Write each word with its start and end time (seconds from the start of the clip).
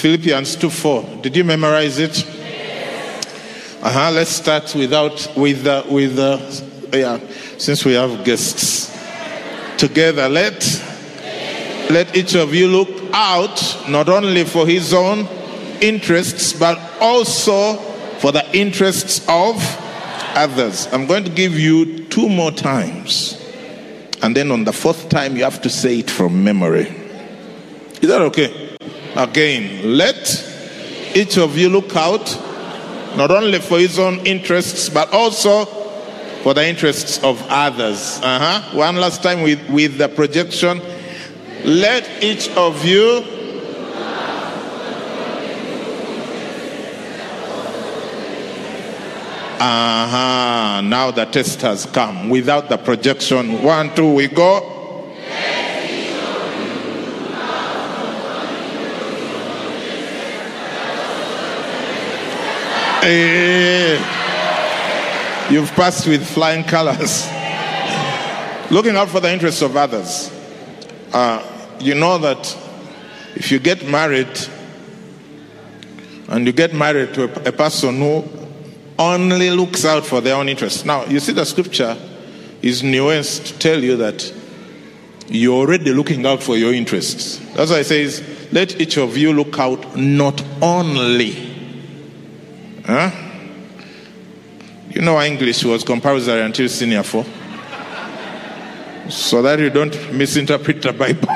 Philippians 0.00 0.56
2 0.56 0.70
4. 0.70 1.18
Did 1.20 1.36
you 1.36 1.44
memorize 1.44 1.98
it? 1.98 2.26
Uh 3.82 3.90
huh. 3.92 4.10
Let's 4.10 4.30
start 4.30 4.74
without 4.74 5.30
with 5.36 5.66
uh, 5.66 5.84
with 5.90 6.18
uh, 6.18 6.38
yeah. 6.90 7.20
Since 7.58 7.84
we 7.84 7.92
have 7.92 8.24
guests 8.24 8.90
together, 9.76 10.26
let 10.28 10.54
let 11.90 12.16
each 12.16 12.34
of 12.34 12.54
you 12.54 12.68
look 12.68 12.88
out 13.12 13.60
not 13.90 14.08
only 14.08 14.44
for 14.44 14.66
his 14.66 14.94
own 14.94 15.28
interests 15.82 16.54
but 16.54 16.78
also 16.98 17.76
for 18.20 18.32
the 18.32 18.56
interests 18.56 19.20
of 19.28 19.56
others. 20.34 20.88
I'm 20.92 21.06
going 21.06 21.24
to 21.24 21.30
give 21.30 21.58
you 21.58 22.04
two 22.06 22.28
more 22.30 22.52
times. 22.52 23.36
And 24.22 24.34
then 24.34 24.50
on 24.50 24.64
the 24.64 24.72
fourth 24.72 25.10
time, 25.10 25.36
you 25.36 25.44
have 25.44 25.60
to 25.62 25.70
say 25.70 25.98
it 25.98 26.10
from 26.10 26.42
memory. 26.42 26.88
Is 28.00 28.08
that 28.08 28.22
okay? 28.22 28.69
Again, 29.16 29.96
let 29.96 30.16
each 31.14 31.36
of 31.38 31.56
you 31.56 31.68
look 31.68 31.94
out 31.96 32.38
not 33.16 33.30
only 33.30 33.58
for 33.58 33.78
his 33.78 33.98
own 33.98 34.24
interests, 34.26 34.88
but 34.88 35.12
also 35.12 35.64
for 36.42 36.54
the 36.54 36.66
interests 36.66 37.22
of 37.22 37.44
others. 37.48 38.20
Uh-huh. 38.22 38.76
One 38.76 38.96
last 38.96 39.22
time 39.22 39.42
with, 39.42 39.68
with 39.68 39.98
the 39.98 40.08
projection. 40.08 40.80
Let 41.64 42.22
each 42.22 42.48
of 42.56 42.84
you 42.84 43.24
Uh-huh. 49.60 50.80
Now 50.80 51.10
the 51.10 51.26
test 51.26 51.60
has 51.60 51.84
come. 51.84 52.30
Without 52.30 52.70
the 52.70 52.78
projection. 52.78 53.62
One, 53.62 53.94
two, 53.94 54.14
we 54.14 54.26
go. 54.26 54.79
Hey. 63.00 63.96
You've 65.50 65.72
passed 65.72 66.06
with 66.06 66.26
flying 66.26 66.64
colors. 66.64 67.26
Looking 68.70 68.94
out 68.94 69.08
for 69.08 69.20
the 69.20 69.32
interests 69.32 69.62
of 69.62 69.74
others. 69.74 70.30
Uh, 71.12 71.42
you 71.80 71.94
know 71.94 72.18
that 72.18 72.56
if 73.34 73.50
you 73.50 73.58
get 73.58 73.86
married 73.88 74.28
and 76.28 76.46
you 76.46 76.52
get 76.52 76.74
married 76.74 77.14
to 77.14 77.24
a, 77.24 77.48
a 77.48 77.52
person 77.52 77.98
who 77.98 78.22
only 78.98 79.50
looks 79.50 79.84
out 79.86 80.04
for 80.04 80.20
their 80.20 80.36
own 80.36 80.50
interests. 80.50 80.84
Now, 80.84 81.06
you 81.06 81.20
see, 81.20 81.32
the 81.32 81.46
scripture 81.46 81.96
is 82.60 82.82
nuanced 82.82 83.46
to 83.46 83.58
tell 83.58 83.82
you 83.82 83.96
that 83.96 84.32
you're 85.26 85.56
already 85.56 85.92
looking 85.94 86.26
out 86.26 86.42
for 86.42 86.56
your 86.56 86.74
interests. 86.74 87.38
That's 87.54 87.70
why 87.70 87.78
it 87.78 87.86
says, 87.86 88.22
let 88.52 88.78
each 88.78 88.98
of 88.98 89.16
you 89.16 89.32
look 89.32 89.58
out 89.58 89.96
not 89.96 90.44
only. 90.60 91.49
Huh? 92.84 93.10
You 94.90 95.02
know, 95.02 95.20
English 95.20 95.64
was 95.64 95.84
compulsory 95.84 96.42
until 96.42 96.68
senior 96.68 97.02
four. 97.02 97.24
So 99.08 99.42
that 99.42 99.58
you 99.58 99.70
don't 99.70 100.12
misinterpret 100.12 100.82
the 100.82 100.92
Bible. 100.92 101.28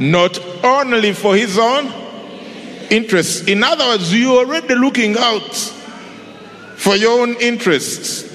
not 0.00 0.38
only 0.64 1.12
for 1.12 1.36
his 1.36 1.58
own 1.58 1.92
interests. 2.90 3.46
In 3.48 3.62
other 3.62 3.84
words, 3.84 4.14
you're 4.14 4.38
already 4.38 4.74
looking 4.74 5.16
out 5.16 5.54
for 6.76 6.96
your 6.96 7.22
own 7.22 7.34
interests. 7.40 8.30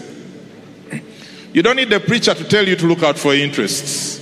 You 1.54 1.62
don't 1.62 1.76
need 1.76 1.90
the 1.90 2.00
preacher 2.00 2.34
to 2.34 2.44
tell 2.44 2.68
you 2.68 2.76
to 2.76 2.88
look 2.88 3.04
out 3.04 3.18
for 3.18 3.34
interests. 3.34 4.18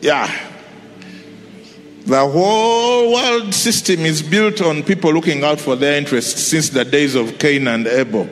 Yeah. 0.00 0.43
The 2.06 2.28
whole 2.28 3.14
world 3.14 3.54
system 3.54 4.00
is 4.00 4.22
built 4.22 4.60
on 4.60 4.82
people 4.82 5.12
looking 5.12 5.42
out 5.42 5.58
for 5.58 5.74
their 5.74 5.96
interests 5.96 6.42
since 6.42 6.68
the 6.68 6.84
days 6.84 7.14
of 7.14 7.38
Cain 7.38 7.66
and 7.66 7.86
Abel. 7.86 8.28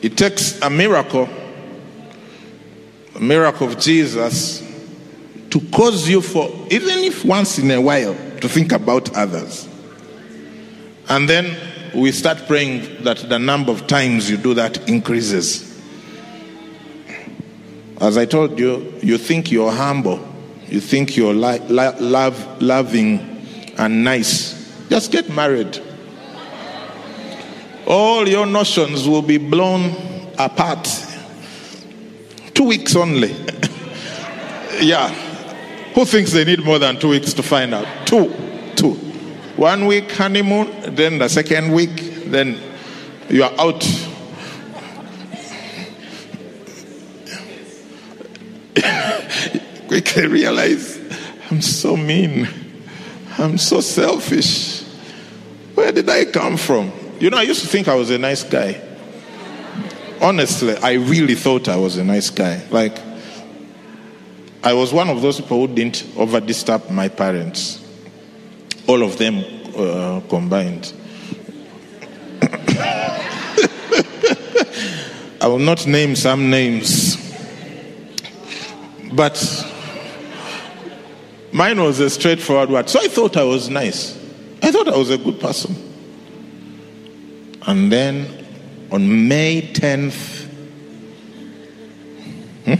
It 0.00 0.16
takes 0.16 0.60
a 0.62 0.70
miracle, 0.70 1.28
a 3.16 3.20
miracle 3.20 3.66
of 3.66 3.80
Jesus, 3.80 4.62
to 5.50 5.60
cause 5.72 6.08
you 6.08 6.20
for, 6.20 6.48
even 6.70 7.00
if 7.00 7.24
once 7.24 7.58
in 7.58 7.68
a 7.72 7.80
while, 7.80 8.14
to 8.40 8.48
think 8.48 8.70
about 8.70 9.12
others. 9.16 9.66
And 11.08 11.28
then 11.28 11.56
we 11.92 12.12
start 12.12 12.46
praying 12.46 13.02
that 13.02 13.28
the 13.28 13.40
number 13.40 13.72
of 13.72 13.88
times 13.88 14.30
you 14.30 14.36
do 14.36 14.54
that 14.54 14.88
increases. 14.88 15.67
As 18.00 18.16
I 18.16 18.26
told 18.26 18.58
you, 18.58 18.94
you 19.02 19.18
think 19.18 19.50
you're 19.50 19.72
humble, 19.72 20.26
you 20.68 20.80
think 20.80 21.16
you're 21.16 21.34
li- 21.34 21.58
love, 21.68 22.62
loving 22.62 23.18
and 23.76 24.04
nice. 24.04 24.54
Just 24.88 25.10
get 25.10 25.28
married. 25.30 25.82
All 27.86 28.28
your 28.28 28.46
notions 28.46 29.08
will 29.08 29.22
be 29.22 29.38
blown 29.38 29.94
apart. 30.38 30.86
Two 32.54 32.64
weeks 32.64 32.94
only. 32.94 33.30
yeah. 34.80 35.08
Who 35.94 36.04
thinks 36.04 36.32
they 36.32 36.44
need 36.44 36.64
more 36.64 36.78
than 36.78 37.00
two 37.00 37.08
weeks 37.08 37.32
to 37.34 37.42
find 37.42 37.74
out? 37.74 38.06
Two. 38.06 38.32
Two. 38.76 38.94
One 39.56 39.86
week 39.86 40.12
honeymoon, 40.12 40.94
then 40.94 41.18
the 41.18 41.28
second 41.28 41.72
week, 41.72 41.96
then 42.26 42.60
you 43.28 43.42
are 43.42 43.52
out. 43.58 43.82
Quickly 49.88 50.26
realize 50.26 51.00
I'm 51.50 51.62
so 51.62 51.96
mean. 51.96 52.46
I'm 53.38 53.56
so 53.56 53.80
selfish. 53.80 54.82
Where 55.74 55.90
did 55.92 56.08
I 56.10 56.26
come 56.26 56.58
from? 56.58 56.92
You 57.18 57.30
know, 57.30 57.38
I 57.38 57.42
used 57.42 57.62
to 57.62 57.66
think 57.66 57.88
I 57.88 57.94
was 57.94 58.10
a 58.10 58.18
nice 58.18 58.42
guy. 58.42 58.80
Honestly, 60.20 60.76
I 60.76 60.94
really 60.94 61.34
thought 61.34 61.68
I 61.68 61.76
was 61.76 61.96
a 61.96 62.04
nice 62.04 62.28
guy. 62.28 62.62
Like, 62.70 62.98
I 64.62 64.74
was 64.74 64.92
one 64.92 65.08
of 65.08 65.22
those 65.22 65.40
people 65.40 65.66
who 65.66 65.74
didn't 65.74 66.04
over 66.16 66.40
disturb 66.40 66.90
my 66.90 67.08
parents, 67.08 67.82
all 68.86 69.02
of 69.02 69.16
them 69.16 69.42
uh, 69.76 70.20
combined. 70.28 70.92
I 75.40 75.46
will 75.46 75.60
not 75.60 75.86
name 75.86 76.16
some 76.16 76.50
names, 76.50 77.16
but 79.12 79.36
mine 81.52 81.80
was 81.80 82.00
a 82.00 82.10
straightforward 82.10 82.70
one. 82.70 82.86
So 82.88 83.00
I 83.00 83.08
thought 83.08 83.36
I 83.36 83.44
was 83.44 83.68
nice. 83.68 84.16
I 84.62 84.70
thought 84.70 84.88
I 84.88 84.96
was 84.96 85.10
a 85.10 85.18
good 85.18 85.40
person. 85.40 85.74
And 87.66 87.92
then 87.92 88.46
on 88.90 89.28
May 89.28 89.62
10th, 89.72 90.46
hmm, 92.64 92.74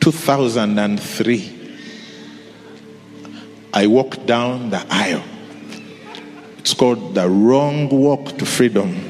2003, 0.00 1.58
I 3.74 3.86
walked 3.86 4.26
down 4.26 4.70
the 4.70 4.84
aisle. 4.90 5.22
It's 6.58 6.74
called 6.74 7.14
the 7.14 7.28
wrong 7.28 7.88
walk 7.88 8.38
to 8.38 8.46
freedom. 8.46 9.08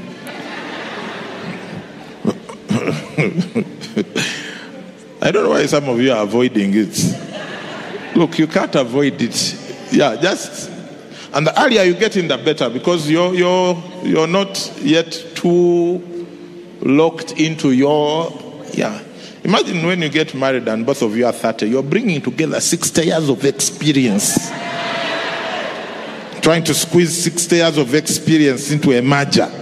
I 5.23 5.31
don't 5.31 5.45
know 5.45 5.51
why 5.51 5.65
some 5.67 5.89
of 5.89 6.01
you 6.01 6.11
are 6.11 6.25
avoiding 6.25 6.73
it. 6.75 8.17
Look, 8.17 8.41
you 8.41 8.49
can't 8.49 8.75
avoid 8.75 9.23
it. 9.23 9.93
Yeah, 9.93 10.17
just 10.21 10.69
and 11.33 11.47
the 11.47 11.63
earlier 11.63 11.85
you 11.85 11.95
get 11.95 12.17
in, 12.17 12.27
the 12.27 12.37
better 12.39 12.69
because 12.69 13.09
you're 13.09 13.33
you're 13.33 13.81
you're 14.03 14.27
not 14.27 14.73
yet 14.83 15.13
too 15.37 16.27
locked 16.81 17.33
into 17.39 17.71
your 17.71 18.33
yeah. 18.73 19.01
Imagine 19.45 19.87
when 19.87 20.03
you 20.03 20.09
get 20.09 20.35
married 20.35 20.67
and 20.67 20.85
both 20.85 21.03
of 21.03 21.17
you 21.17 21.25
are 21.25 21.33
30, 21.33 21.67
you're 21.69 21.83
bringing 21.85 22.21
together 22.21 22.61
60 22.61 23.05
years 23.05 23.29
of 23.29 23.45
experience. 23.45 24.51
Trying 26.41 26.65
to 26.65 26.75
squeeze 26.75 27.23
60 27.23 27.57
years 27.57 27.79
of 27.79 27.95
experience 27.95 28.73
into 28.73 28.91
a 28.97 29.01
merger. 29.01 29.62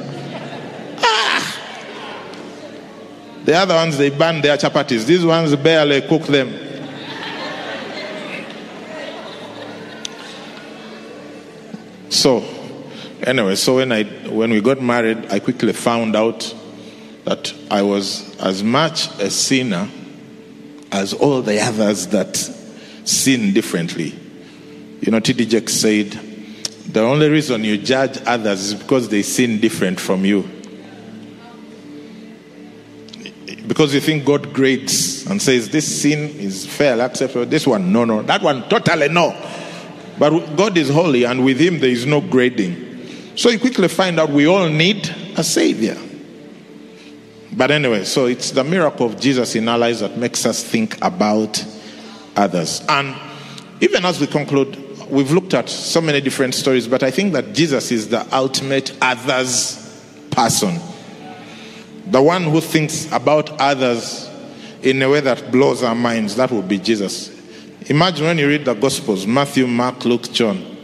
The 3.44 3.54
other 3.54 3.74
ones, 3.74 3.96
they 3.96 4.10
burn 4.10 4.40
their 4.42 4.56
chapatis. 4.56 5.06
These 5.06 5.24
ones 5.24 5.56
barely 5.56 6.02
cook 6.02 6.22
them. 6.24 6.52
so, 12.10 12.44
anyway, 13.22 13.54
so 13.54 13.76
when, 13.76 13.92
I, 13.92 14.04
when 14.28 14.50
we 14.50 14.60
got 14.60 14.82
married, 14.82 15.26
I 15.30 15.38
quickly 15.38 15.72
found 15.72 16.16
out 16.16 16.54
that 17.24 17.54
I 17.70 17.82
was 17.82 18.36
as 18.40 18.62
much 18.62 19.08
a 19.20 19.30
sinner 19.30 19.88
as 20.92 21.14
all 21.14 21.40
the 21.40 21.60
others 21.60 22.08
that 22.08 22.36
sin 23.04 23.54
differently. 23.54 24.14
You 25.00 25.12
know, 25.12 25.20
T.D. 25.20 25.46
Jakes 25.46 25.74
said, 25.74 26.10
the 26.92 27.00
only 27.00 27.28
reason 27.28 27.64
you 27.64 27.78
judge 27.78 28.18
others 28.26 28.64
is 28.64 28.74
because 28.74 29.08
they 29.08 29.22
sin 29.22 29.60
different 29.60 29.98
from 29.98 30.24
you. 30.24 30.59
Because 33.70 33.94
you 33.94 34.00
think 34.00 34.24
God 34.24 34.52
grades 34.52 35.24
and 35.30 35.40
says, 35.40 35.68
this 35.68 36.02
sin 36.02 36.18
is 36.40 36.66
fair, 36.66 37.00
acceptable. 37.00 37.46
This 37.46 37.68
one, 37.68 37.92
no, 37.92 38.04
no. 38.04 38.20
That 38.20 38.42
one, 38.42 38.68
totally 38.68 39.08
no. 39.08 39.30
But 40.18 40.56
God 40.56 40.76
is 40.76 40.90
holy, 40.90 41.22
and 41.22 41.44
with 41.44 41.60
Him 41.60 41.78
there 41.78 41.88
is 41.88 42.04
no 42.04 42.20
grading. 42.20 43.36
So 43.36 43.48
you 43.48 43.60
quickly 43.60 43.86
find 43.86 44.18
out 44.18 44.30
we 44.30 44.48
all 44.48 44.68
need 44.68 45.08
a 45.36 45.44
Savior. 45.44 45.96
But 47.52 47.70
anyway, 47.70 48.06
so 48.06 48.26
it's 48.26 48.50
the 48.50 48.64
miracle 48.64 49.06
of 49.06 49.20
Jesus 49.20 49.54
in 49.54 49.68
our 49.68 49.78
lives 49.78 50.00
that 50.00 50.18
makes 50.18 50.44
us 50.46 50.64
think 50.64 50.96
about 51.00 51.64
others. 52.34 52.82
And 52.88 53.14
even 53.80 54.04
as 54.04 54.18
we 54.18 54.26
conclude, 54.26 54.76
we've 55.08 55.30
looked 55.30 55.54
at 55.54 55.68
so 55.68 56.00
many 56.00 56.20
different 56.20 56.56
stories, 56.56 56.88
but 56.88 57.04
I 57.04 57.12
think 57.12 57.34
that 57.34 57.52
Jesus 57.54 57.92
is 57.92 58.08
the 58.08 58.26
ultimate 58.34 58.98
others 59.00 59.76
person. 60.32 60.76
The 62.10 62.22
one 62.22 62.44
who 62.44 62.60
thinks 62.60 63.10
about 63.12 63.50
others 63.60 64.28
in 64.82 65.00
a 65.02 65.08
way 65.08 65.20
that 65.20 65.50
blows 65.50 65.82
our 65.82 65.94
minds, 65.94 66.36
that 66.36 66.50
would 66.50 66.68
be 66.68 66.78
Jesus. 66.78 67.30
Imagine 67.88 68.26
when 68.26 68.38
you 68.38 68.48
read 68.48 68.64
the 68.64 68.74
Gospels 68.74 69.26
Matthew, 69.26 69.66
Mark, 69.66 70.04
Luke, 70.04 70.30
John. 70.32 70.76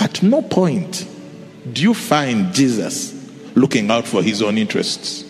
At 0.00 0.22
no 0.22 0.42
point 0.42 1.06
do 1.72 1.82
you 1.82 1.94
find 1.94 2.52
Jesus 2.54 3.16
looking 3.56 3.90
out 3.90 4.06
for 4.06 4.22
his 4.22 4.42
own 4.42 4.58
interests. 4.58 5.24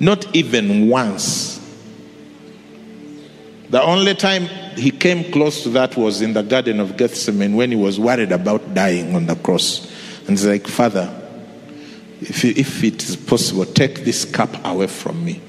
Not 0.00 0.34
even 0.34 0.88
once. 0.88 1.60
The 3.70 3.80
only 3.80 4.14
time 4.14 4.46
he 4.76 4.90
came 4.90 5.30
close 5.32 5.62
to 5.62 5.70
that 5.70 5.96
was 5.96 6.20
in 6.20 6.34
the 6.34 6.42
Garden 6.42 6.80
of 6.80 6.96
Gethsemane 6.96 7.54
when 7.54 7.70
he 7.70 7.76
was 7.76 7.98
worried 7.98 8.32
about 8.32 8.74
dying 8.74 9.14
on 9.14 9.26
the 9.26 9.36
cross. 9.36 9.88
And 10.22 10.30
he's 10.30 10.44
like, 10.44 10.66
Father, 10.66 11.21
if, 12.22 12.44
if 12.44 12.84
it 12.84 13.02
is 13.02 13.16
possible, 13.16 13.64
take 13.64 14.04
this 14.04 14.24
cup 14.24 14.50
away 14.64 14.86
from 14.86 15.24
me. 15.24 15.40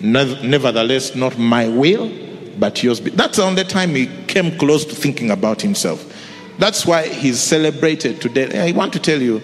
Nevertheless, 0.00 1.14
not 1.14 1.38
my 1.38 1.68
will, 1.68 2.10
but 2.58 2.82
yours. 2.82 3.00
That's 3.00 3.36
the 3.36 3.42
only 3.42 3.64
time 3.64 3.90
he 3.90 4.06
came 4.26 4.56
close 4.56 4.84
to 4.86 4.94
thinking 4.94 5.30
about 5.30 5.60
himself. 5.60 6.06
That's 6.58 6.86
why 6.86 7.08
he's 7.08 7.38
celebrated 7.38 8.20
today. 8.20 8.68
I 8.68 8.72
want 8.72 8.92
to 8.94 8.98
tell 8.98 9.20
you, 9.20 9.42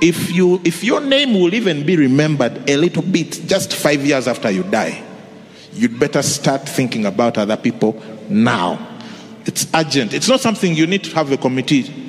if 0.00 0.32
you 0.32 0.60
if 0.64 0.82
your 0.82 1.00
name 1.00 1.34
will 1.34 1.52
even 1.54 1.84
be 1.84 1.96
remembered 1.96 2.68
a 2.68 2.76
little 2.76 3.02
bit 3.02 3.42
just 3.46 3.74
five 3.74 4.04
years 4.04 4.26
after 4.26 4.50
you 4.50 4.62
die, 4.64 5.02
you'd 5.72 5.98
better 5.98 6.22
start 6.22 6.68
thinking 6.68 7.06
about 7.06 7.38
other 7.38 7.56
people 7.56 8.00
now. 8.28 8.86
It's 9.46 9.66
urgent. 9.74 10.14
It's 10.14 10.28
not 10.28 10.40
something 10.40 10.74
you 10.74 10.86
need 10.86 11.04
to 11.04 11.14
have 11.14 11.30
a 11.32 11.36
committee 11.36 11.99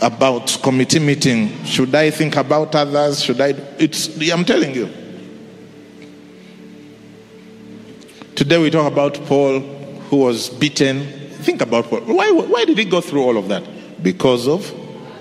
about 0.00 0.58
committee 0.62 0.98
meeting. 0.98 1.64
Should 1.64 1.94
I 1.94 2.10
think 2.10 2.36
about 2.36 2.74
others? 2.74 3.22
Should 3.22 3.40
I? 3.40 3.50
It's. 3.78 4.08
I'm 4.30 4.44
telling 4.44 4.74
you. 4.74 4.88
Today 8.34 8.58
we 8.58 8.70
talk 8.70 8.90
about 8.90 9.14
Paul, 9.26 9.60
who 9.60 10.16
was 10.18 10.50
beaten. 10.50 11.06
Think 11.42 11.62
about 11.62 11.86
Paul. 11.86 12.00
Why? 12.00 12.30
Why 12.30 12.64
did 12.64 12.78
he 12.78 12.84
go 12.84 13.00
through 13.00 13.22
all 13.22 13.36
of 13.36 13.48
that? 13.48 13.64
Because 14.02 14.46
of 14.46 14.72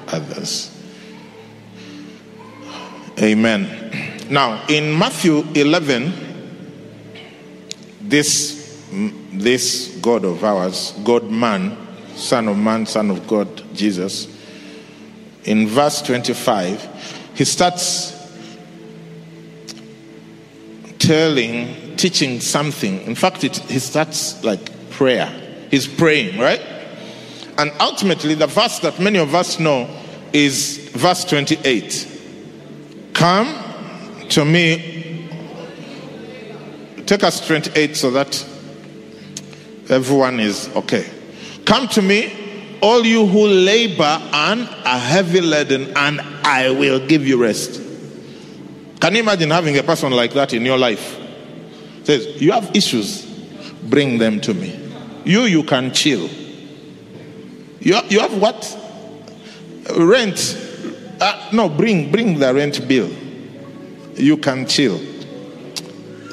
others. 0.07 0.71
Amen. 3.19 3.85
Now, 4.29 4.65
in 4.67 4.97
Matthew 4.97 5.45
11, 5.53 6.13
this, 8.01 8.83
this 9.31 9.97
God 10.01 10.25
of 10.25 10.43
ours, 10.43 10.93
God 11.03 11.29
man, 11.29 11.77
Son 12.15 12.47
of 12.47 12.57
man, 12.57 12.85
Son 12.85 13.11
of 13.11 13.25
God, 13.27 13.63
Jesus, 13.73 14.34
in 15.45 15.67
verse 15.67 16.01
25, 16.01 17.31
he 17.35 17.45
starts 17.45 18.13
telling, 20.99 21.95
teaching 21.97 22.39
something. 22.39 23.01
In 23.01 23.15
fact, 23.15 23.43
it, 23.43 23.57
he 23.57 23.79
starts 23.79 24.43
like 24.43 24.89
prayer. 24.89 25.27
He's 25.69 25.87
praying, 25.87 26.39
right? 26.39 26.61
And 27.57 27.71
ultimately, 27.79 28.33
the 28.33 28.47
verse 28.47 28.79
that 28.79 28.99
many 28.99 29.19
of 29.19 29.35
us 29.35 29.59
know 29.59 29.89
is 30.33 30.89
verse 30.93 31.23
28. 31.25 32.11
Come 33.13 34.27
to 34.29 34.43
me. 34.43 35.29
Take 37.05 37.23
us 37.23 37.45
28 37.45 37.95
so 37.95 38.11
that 38.11 38.45
everyone 39.89 40.39
is 40.39 40.69
okay. 40.75 41.05
Come 41.65 41.87
to 41.89 42.01
me, 42.01 42.44
all 42.85 43.03
you 43.03 43.25
who 43.25 43.47
labor 43.47 44.03
and 44.31 44.61
are 44.85 44.99
heavy 44.99 45.41
laden, 45.41 45.91
and 45.97 46.21
I 46.21 46.69
will 46.69 47.05
give 47.07 47.25
you 47.27 47.41
rest. 47.41 47.81
Can 49.01 49.15
you 49.15 49.21
imagine 49.21 49.49
having 49.49 49.75
a 49.77 49.83
person 49.83 50.11
like 50.11 50.33
that 50.33 50.53
in 50.53 50.63
your 50.63 50.77
life? 50.77 51.19
Says, 52.03 52.39
You 52.39 52.51
have 52.51 52.75
issues, 52.75 53.25
bring 53.89 54.19
them 54.19 54.39
to 54.41 54.53
me. 54.53 54.79
You, 55.25 55.41
you 55.41 55.63
can 55.63 55.91
chill. 55.93 56.29
You, 57.79 57.99
you 58.09 58.19
have 58.19 58.39
what? 58.39 58.81
Rent 59.97 60.37
uh, 61.19 61.49
no, 61.53 61.69
bring 61.69 62.11
bring 62.11 62.37
the 62.37 62.53
rent 62.53 62.87
bill. 62.87 63.09
You 64.15 64.37
can 64.37 64.67
chill. 64.67 64.99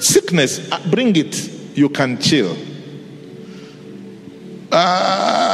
Sickness, 0.01 0.71
uh, 0.73 0.81
bring 0.91 1.15
it. 1.17 1.51
You 1.77 1.89
can 1.89 2.21
chill. 2.21 2.57
Uh, 4.71 5.52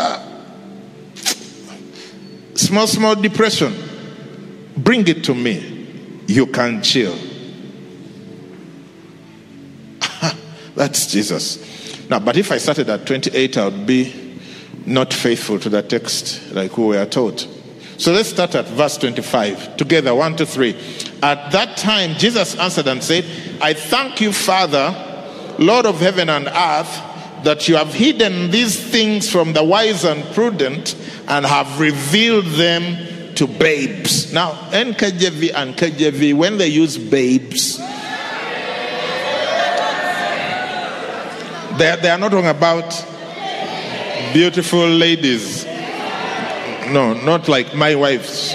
small 2.58 2.86
small 2.86 3.14
depression, 3.14 3.74
bring 4.76 5.06
it 5.08 5.24
to 5.24 5.34
me. 5.34 5.86
You 6.26 6.46
can 6.46 6.82
chill. 6.82 7.16
That's 10.74 11.10
Jesus. 11.10 12.08
Now, 12.10 12.18
but 12.18 12.36
if 12.36 12.52
I 12.52 12.58
started 12.58 12.88
at 12.90 13.06
28, 13.06 13.56
I 13.56 13.64
would 13.64 13.86
be 13.86 14.38
not 14.86 15.12
faithful 15.12 15.58
to 15.60 15.68
the 15.68 15.82
text 15.82 16.52
like 16.52 16.76
we 16.76 16.86
were 16.86 17.06
taught. 17.06 17.46
So 17.98 18.12
let's 18.12 18.28
start 18.28 18.54
at 18.54 18.66
verse 18.66 18.96
25 18.96 19.76
together. 19.76 20.14
One, 20.14 20.36
two, 20.36 20.44
three. 20.44 20.76
At 21.22 21.50
that 21.50 21.76
time, 21.76 22.14
Jesus 22.14 22.56
answered 22.56 22.86
and 22.86 23.02
said, 23.02 23.24
I 23.60 23.74
thank 23.74 24.20
you, 24.20 24.32
Father, 24.32 24.94
Lord 25.58 25.84
of 25.84 25.98
heaven 26.00 26.28
and 26.28 26.46
earth, 26.46 27.02
that 27.44 27.68
you 27.68 27.76
have 27.76 27.92
hidden 27.92 28.50
these 28.50 28.78
things 28.78 29.30
from 29.30 29.52
the 29.52 29.62
wise 29.62 30.04
and 30.04 30.24
prudent 30.34 30.94
and 31.28 31.46
have 31.46 31.80
revealed 31.80 32.46
them 32.46 33.34
to 33.34 33.46
babes. 33.46 34.32
Now, 34.32 34.52
NKJV 34.70 35.54
and 35.54 35.76
KJV, 35.76 36.34
when 36.34 36.58
they 36.58 36.68
use 36.68 36.98
babes, 36.98 37.78
they, 41.78 41.96
they 42.02 42.10
are 42.10 42.18
not 42.18 42.30
talking 42.30 42.48
about 42.48 43.04
beautiful 44.32 44.86
ladies 44.86 45.68
no, 46.90 47.12
not 47.12 47.48
like 47.48 47.74
my 47.74 47.94
wife's. 47.94 48.54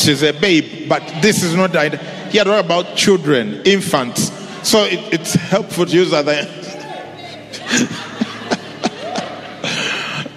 She's 0.00 0.22
a 0.22 0.32
babe, 0.32 0.88
but 0.88 1.02
this 1.22 1.42
is 1.42 1.54
not 1.54 1.70
Here, 2.30 2.44
what 2.44 2.64
about 2.64 2.96
children, 2.96 3.62
infants? 3.64 4.30
So 4.68 4.84
it, 4.84 5.00
it's 5.12 5.34
helpful 5.34 5.86
to 5.86 5.92
use 5.92 6.10
that. 6.10 6.26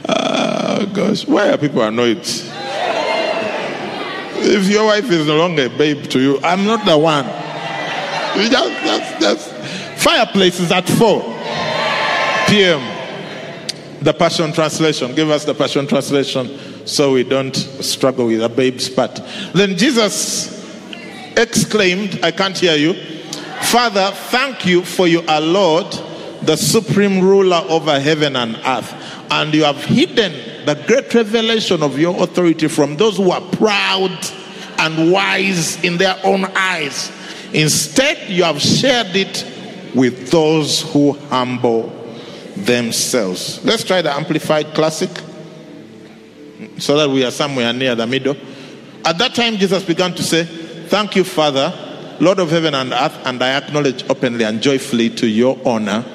Oh 0.09 0.91
gosh, 0.93 1.27
why 1.27 1.49
are 1.51 1.57
people 1.57 1.81
annoyed? 1.81 2.25
If 4.47 4.67
your 4.69 4.85
wife 4.85 5.09
is 5.09 5.27
no 5.27 5.37
longer 5.37 5.65
a 5.65 5.69
babe 5.69 6.03
to 6.09 6.19
you, 6.19 6.39
I'm 6.43 6.65
not 6.65 6.85
the 6.85 6.97
one. 6.97 7.25
Just, 8.49 8.83
just, 8.83 9.19
just. 9.21 9.51
Fireplace 10.01 10.59
is 10.59 10.71
at 10.71 10.87
4 10.87 11.21
p.m 12.47 12.95
the 14.05 14.13
Passion 14.13 14.53
Translation. 14.53 15.15
Give 15.15 15.31
us 15.31 15.45
the 15.45 15.55
Passion 15.55 15.87
Translation 15.87 16.87
so 16.87 17.13
we 17.13 17.23
don't 17.23 17.55
struggle 17.55 18.27
with 18.27 18.43
a 18.43 18.49
babe's 18.49 18.87
part. 18.87 19.19
Then 19.53 19.75
Jesus 19.75 20.53
exclaimed, 21.35 22.19
I 22.23 22.29
can't 22.31 22.55
hear 22.55 22.75
you. 22.75 22.93
Father, 23.63 24.11
thank 24.29 24.63
you 24.65 24.83
for 24.85 25.07
you 25.07 25.21
are 25.27 25.41
Lord, 25.41 25.87
the 26.41 26.55
supreme 26.55 27.21
ruler 27.21 27.63
over 27.67 27.99
heaven 27.99 28.35
and 28.35 28.55
earth. 28.65 28.93
And 29.31 29.53
you 29.53 29.63
have 29.63 29.83
hidden 29.83 30.65
the 30.65 30.75
great 30.87 31.13
revelation 31.13 31.83
of 31.83 31.97
your 31.97 32.21
authority 32.23 32.67
from 32.67 32.97
those 32.97 33.17
who 33.17 33.31
are 33.31 33.41
proud 33.41 34.17
and 34.77 35.11
wise 35.11 35.83
in 35.83 35.97
their 35.97 36.19
own 36.23 36.45
eyes. 36.45 37.11
Instead, 37.53 38.29
you 38.29 38.43
have 38.43 38.61
shared 38.61 39.15
it 39.15 39.45
with 39.95 40.29
those 40.29 40.81
who 40.91 41.13
humble 41.29 41.89
themselves. 42.55 43.63
Let's 43.63 43.83
try 43.83 44.01
the 44.01 44.11
Amplified 44.13 44.73
Classic. 44.73 45.09
so 46.77 46.97
that 46.97 47.09
we 47.09 47.23
are 47.23 47.31
somewhere 47.31 47.71
near 47.73 47.95
the 47.95 48.07
middle. 48.07 48.35
At 49.03 49.17
that 49.19 49.35
time, 49.35 49.57
Jesus 49.57 49.83
began 49.83 50.13
to 50.13 50.23
say, 50.23 50.43
Thank 50.43 51.15
you, 51.15 51.23
Father, 51.23 51.73
Lord 52.19 52.39
of 52.39 52.49
heaven 52.49 52.73
and 52.73 52.93
earth, 52.93 53.17
and 53.25 53.41
I 53.43 53.57
acknowledge 53.57 54.07
openly 54.09 54.45
and 54.45 54.61
joyfully 54.61 55.09
to 55.11 55.27
your 55.27 55.57
honor 55.65 56.05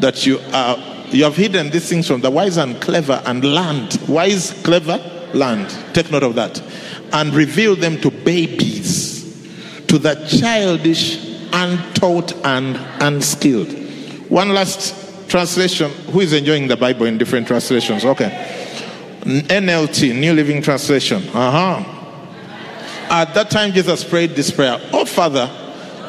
that 0.00 0.26
you 0.26 0.38
are 0.52 0.76
you 1.10 1.24
have 1.24 1.36
hidden 1.36 1.70
these 1.70 1.88
things 1.88 2.08
from 2.08 2.20
the 2.20 2.30
wise 2.30 2.56
and 2.56 2.80
clever 2.80 3.22
and 3.26 3.44
learned. 3.44 3.98
Wise, 4.08 4.52
clever, 4.64 4.98
learned. 5.34 5.70
Take 5.94 6.10
note 6.10 6.24
of 6.24 6.34
that. 6.34 6.60
And 7.12 7.32
reveal 7.32 7.76
them 7.76 8.00
to 8.00 8.10
babies, 8.10 9.22
to 9.86 9.98
the 9.98 10.14
childish, 10.26 11.48
untaught, 11.52 12.34
and 12.44 12.76
unskilled. 13.00 13.72
One 14.28 14.50
last 14.50 15.28
translation. 15.28 15.90
Who 16.10 16.20
is 16.20 16.32
enjoying 16.32 16.66
the 16.66 16.76
Bible 16.76 17.06
in 17.06 17.18
different 17.18 17.46
translations? 17.46 18.04
Okay. 18.04 18.30
NLT, 19.22 20.18
New 20.18 20.32
Living 20.32 20.60
Translation. 20.60 21.22
Uh 21.28 21.50
huh. 21.50 21.92
At 23.08 23.34
that 23.34 23.50
time, 23.50 23.72
Jesus 23.72 24.02
prayed 24.02 24.30
this 24.30 24.50
prayer 24.50 24.80
Oh, 24.92 25.04
Father, 25.04 25.48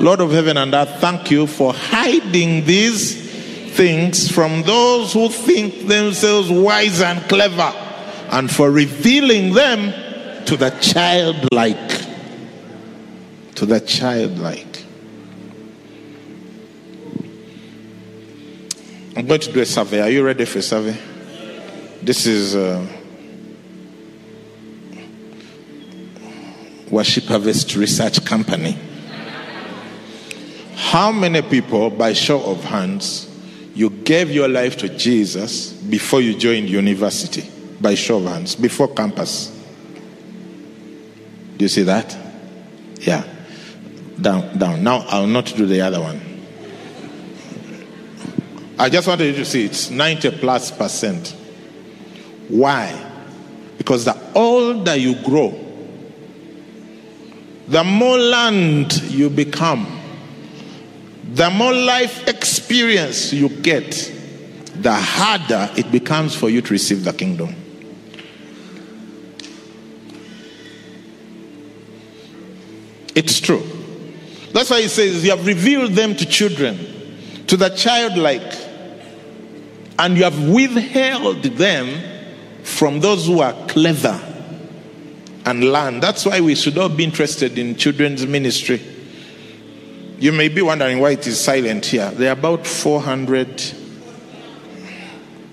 Lord 0.02 0.20
of 0.22 0.32
heaven 0.32 0.58
and 0.58 0.74
earth, 0.74 1.00
thank 1.00 1.30
you 1.30 1.46
for 1.46 1.74
hiding 1.74 2.66
these 2.66 3.27
things 3.78 4.30
from 4.30 4.64
those 4.64 5.14
who 5.14 5.30
think 5.30 5.88
themselves 5.88 6.50
wise 6.50 7.00
and 7.00 7.22
clever 7.30 7.72
and 8.32 8.52
for 8.52 8.72
revealing 8.72 9.54
them 9.54 9.94
to 10.46 10.58
the 10.58 10.72
childlike. 10.82 12.06
To 13.56 13.66
the 13.66 13.80
childlike. 13.80 14.84
I'm 19.16 19.26
going 19.26 19.42
to 19.42 19.52
do 19.54 19.62
a 19.62 19.66
survey. 19.66 20.02
Are 20.02 20.10
you 20.10 20.26
ready 20.26 20.46
for 20.46 20.60
a 20.60 20.62
survey? 20.62 20.98
This 22.02 22.26
is. 22.26 22.56
Uh, 22.56 22.86
Worship 26.90 27.26
Harvest 27.26 27.76
Research 27.76 28.24
Company. 28.24 28.78
How 30.76 31.12
many 31.12 31.42
people, 31.42 31.90
by 31.90 32.14
show 32.14 32.42
of 32.46 32.64
hands, 32.64 33.27
you 33.78 33.92
gave 33.92 34.32
your 34.32 34.48
life 34.48 34.76
to 34.78 34.90
Jesus 34.90 35.72
before 35.72 36.20
you 36.20 36.36
joined 36.36 36.68
university? 36.68 37.48
By 37.80 37.94
show 37.94 38.18
of 38.18 38.24
hands, 38.24 38.56
before 38.56 38.88
campus. 38.88 39.56
Do 41.58 41.66
you 41.66 41.70
see 41.70 41.84
that? 41.84 42.18
Yeah. 43.02 43.24
Down, 44.20 44.58
down. 44.58 44.84
Now 44.84 45.06
I'll 45.10 45.28
not 45.28 45.54
do 45.56 45.68
the 45.68 45.82
other 45.82 46.02
one. 46.02 46.20
I 48.80 48.90
just 48.90 49.08
wanted 49.08 49.26
you 49.26 49.34
to 49.34 49.46
see 49.46 49.66
it's 49.66 49.92
90 49.92 50.32
plus 50.40 50.72
percent. 50.72 51.36
Why? 52.48 53.00
Because 53.78 54.06
the 54.06 54.18
older 54.34 54.96
you 54.96 55.22
grow, 55.22 55.54
the 57.68 57.84
more 57.84 58.18
land 58.18 59.04
you 59.04 59.30
become, 59.30 59.97
the 61.34 61.50
more 61.50 61.74
life 61.74 62.28
experience 62.28 63.34
you 63.34 63.50
get, 63.50 64.14
the 64.76 64.94
harder 64.94 65.70
it 65.76 65.92
becomes 65.92 66.36
for 66.36 66.50
you 66.50 66.62
to 66.62 66.74
receive 66.74 67.04
the 67.04 67.14
kingdom. 67.14 67.56
It's 73.16 73.40
true. 73.40 73.64
That's 74.54 74.70
why 74.70 74.82
he 74.82 74.88
says, 74.88 75.24
You 75.24 75.32
have 75.32 75.46
revealed 75.46 75.94
them 75.94 76.16
to 76.16 76.26
children, 76.26 76.78
to 77.48 77.58
the 77.58 77.70
childlike, 77.70 78.54
and 80.00 80.16
you 80.16 80.24
have 80.24 80.48
withheld 80.48 81.44
them 81.44 82.64
from 82.64 83.00
those 83.00 83.26
who 83.26 83.42
are 83.42 83.54
clever 83.68 84.22
and 85.46 85.64
learned. 85.64 86.04
That's 86.04 86.26
why 86.26 86.42
we 86.42 86.56
should 86.56 86.78
all 86.78 86.90
be 86.90 87.04
interested 87.04 87.58
in 87.58 87.76
children's 87.76 88.26
ministry. 88.28 88.82
You 90.20 90.32
may 90.32 90.48
be 90.48 90.64
wondering 90.64 91.00
why 91.00 91.12
it 91.12 91.28
is 91.28 91.40
silent 91.40 91.86
here. 91.86 92.10
There 92.10 92.30
are 92.30 92.38
about 92.38 92.66
400 92.66 93.64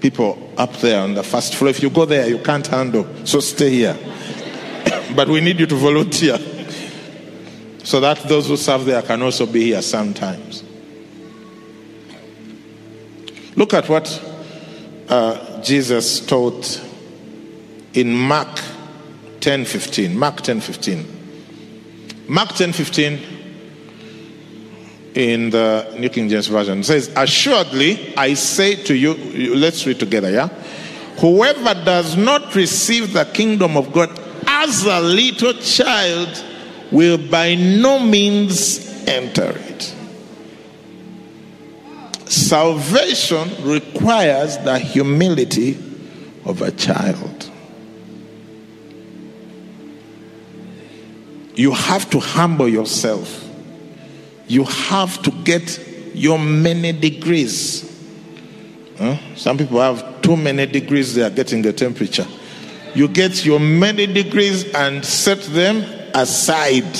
people 0.00 0.52
up 0.56 0.73
there 0.76 1.02
on 1.02 1.12
the 1.14 1.23
first 1.23 1.54
floor. 1.54 1.68
If 1.68 1.83
you 1.83 1.90
go 1.90 2.06
there, 2.06 2.26
you 2.26 2.38
can't 2.38 2.66
handle, 2.66 3.06
so 3.26 3.40
stay 3.40 3.71
here. 3.71 3.99
but 5.14 5.28
we 5.28 5.42
need 5.42 5.61
you 5.61 5.66
to 5.66 5.75
volunteer 5.75 6.38
so 7.83 8.00
that 8.00 8.21
those 8.21 8.49
who 8.49 8.56
serve 8.56 8.87
there 8.87 9.02
can 9.02 9.21
also 9.21 9.44
be 9.44 9.64
here 9.64 9.83
sometimes. 9.83 10.64
Look 13.56 13.75
at 13.75 13.87
what 13.90 14.09
uh, 15.11 15.61
Jesus 15.62 16.25
taught 16.25 16.83
in 17.92 18.14
Mark 18.14 18.61
10 19.40 19.66
15. 19.66 20.18
Mark 20.18 20.40
10 20.40 20.61
15. 20.61 22.25
Mark 22.28 22.49
10 22.54 22.73
15 22.73 23.34
in 25.14 25.50
the 25.50 25.94
New 25.97 26.09
King 26.09 26.28
James 26.28 26.49
Version 26.49 26.83
says, 26.83 27.11
Assuredly, 27.16 28.16
I 28.16 28.35
say 28.35 28.75
to 28.85 28.94
you, 28.94 29.14
let's 29.54 29.87
read 29.87 30.00
together, 30.00 30.30
yeah? 30.30 30.49
Whoever 31.18 31.75
does 31.85 32.16
not 32.16 32.54
receive 32.54 33.12
the 33.12 33.25
kingdom 33.25 33.76
of 33.76 33.92
God 33.92 34.11
as 34.47 34.85
a 34.85 35.00
little 35.00 35.54
child 35.54 36.44
will 36.90 37.18
by 37.18 37.54
no 37.54 38.00
means 38.00 39.06
enter 39.06 39.52
it. 39.56 39.94
Salvation 42.28 43.49
requires 43.62 44.59
the 44.59 44.78
humility 44.78 45.78
of 46.44 46.62
a 46.62 46.73
child. 46.73 47.50
You 51.54 51.73
have 51.73 52.11
to 52.11 52.18
humble 52.18 52.68
yourself. 52.68 53.43
You 54.46 54.64
have 54.64 55.22
to 55.22 55.30
get 55.30 55.80
your 56.14 56.38
many 56.38 56.92
degrees. 56.92 57.90
Huh? 58.98 59.16
Some 59.34 59.58
people 59.58 59.80
have 59.80 60.22
too 60.22 60.36
many 60.36 60.66
degrees, 60.66 61.14
they 61.14 61.22
are 61.22 61.30
getting 61.30 61.62
the 61.62 61.72
temperature. 61.72 62.26
You 62.94 63.08
get 63.08 63.44
your 63.44 63.58
many 63.58 64.06
degrees 64.06 64.72
and 64.72 65.04
set 65.04 65.40
them 65.40 65.84
aside. 66.14 66.96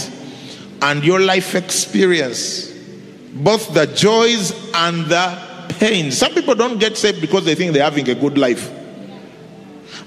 And 0.83 1.05
your 1.05 1.21
life 1.21 1.55
experience, 1.55 2.71
both 3.33 3.73
the 3.73 3.87
joys 3.87 4.53
and 4.75 5.07
the 5.07 5.67
pains. 5.79 6.19
Some 6.19 6.35
people 6.35 6.55
don't 6.55 6.79
get 6.79 6.97
saved 6.97 7.21
because 7.21 7.45
they 7.45 7.55
think 7.55 7.73
they're 7.73 7.85
having 7.85 8.09
a 8.11 8.15
good 8.15 8.37
life. 8.37 8.71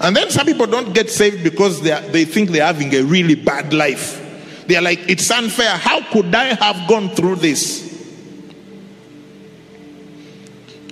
And 0.00 0.14
then 0.14 0.30
some 0.30 0.46
people 0.46 0.66
don't 0.66 0.94
get 0.94 1.10
saved 1.10 1.42
because 1.42 1.82
they, 1.82 1.90
are, 1.90 2.00
they 2.00 2.24
think 2.24 2.50
they're 2.50 2.66
having 2.66 2.94
a 2.94 3.02
really 3.02 3.34
bad 3.34 3.72
life. 3.72 4.24
They're 4.68 4.82
like, 4.82 5.08
it's 5.08 5.30
unfair. 5.30 5.78
How 5.78 6.02
could 6.12 6.34
I 6.34 6.54
have 6.54 6.86
gone 6.86 7.08
through 7.08 7.36
this? 7.36 7.88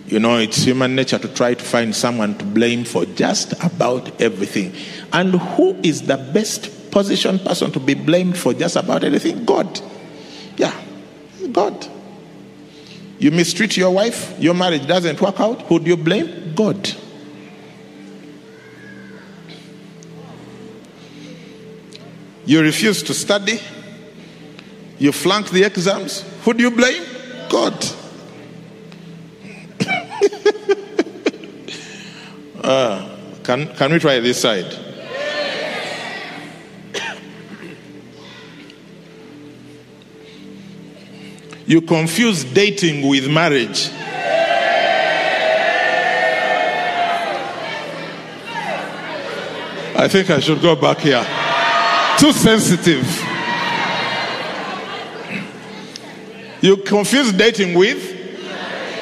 You 0.06 0.18
know, 0.18 0.38
it's 0.38 0.64
human 0.64 0.94
nature 0.94 1.18
to 1.18 1.28
try 1.28 1.52
to 1.52 1.62
find 1.62 1.94
someone 1.94 2.38
to 2.38 2.44
blame 2.46 2.84
for 2.84 3.04
just 3.04 3.52
about 3.62 4.18
everything. 4.18 4.72
And 5.12 5.34
who 5.34 5.76
is 5.82 6.02
the 6.06 6.16
best 6.16 6.90
positioned 6.90 7.42
person 7.42 7.70
to 7.72 7.80
be 7.80 7.92
blamed 7.92 8.38
for 8.38 8.54
just 8.54 8.76
about 8.76 9.04
anything? 9.04 9.44
God. 9.44 9.78
Yeah, 10.56 10.72
God. 11.52 11.86
You 13.18 13.30
mistreat 13.30 13.76
your 13.76 13.90
wife, 13.90 14.34
your 14.38 14.54
marriage 14.54 14.86
doesn't 14.86 15.20
work 15.20 15.38
out. 15.38 15.60
Who 15.62 15.80
do 15.80 15.90
you 15.90 15.98
blame? 15.98 16.54
God. 16.54 16.94
You 22.46 22.62
refuse 22.62 23.02
to 23.02 23.12
study. 23.12 23.60
You 24.98 25.10
flunk 25.10 25.50
the 25.50 25.64
exams. 25.64 26.24
Who 26.44 26.54
do 26.54 26.62
you 26.62 26.70
blame? 26.70 27.02
God. 27.50 27.84
uh, 32.62 33.16
can, 33.42 33.74
can 33.74 33.92
we 33.92 33.98
try 33.98 34.20
this 34.20 34.40
side? 34.40 34.64
You 41.66 41.80
confuse 41.80 42.44
dating 42.44 43.08
with 43.08 43.28
marriage. 43.28 43.90
I 49.98 50.06
think 50.08 50.30
I 50.30 50.38
should 50.38 50.62
go 50.62 50.76
back 50.76 50.98
here. 50.98 51.26
Too 52.18 52.32
sensitive. 52.32 53.04
You 56.62 56.78
confuse 56.78 57.32
dating 57.32 57.74
with? 57.74 58.14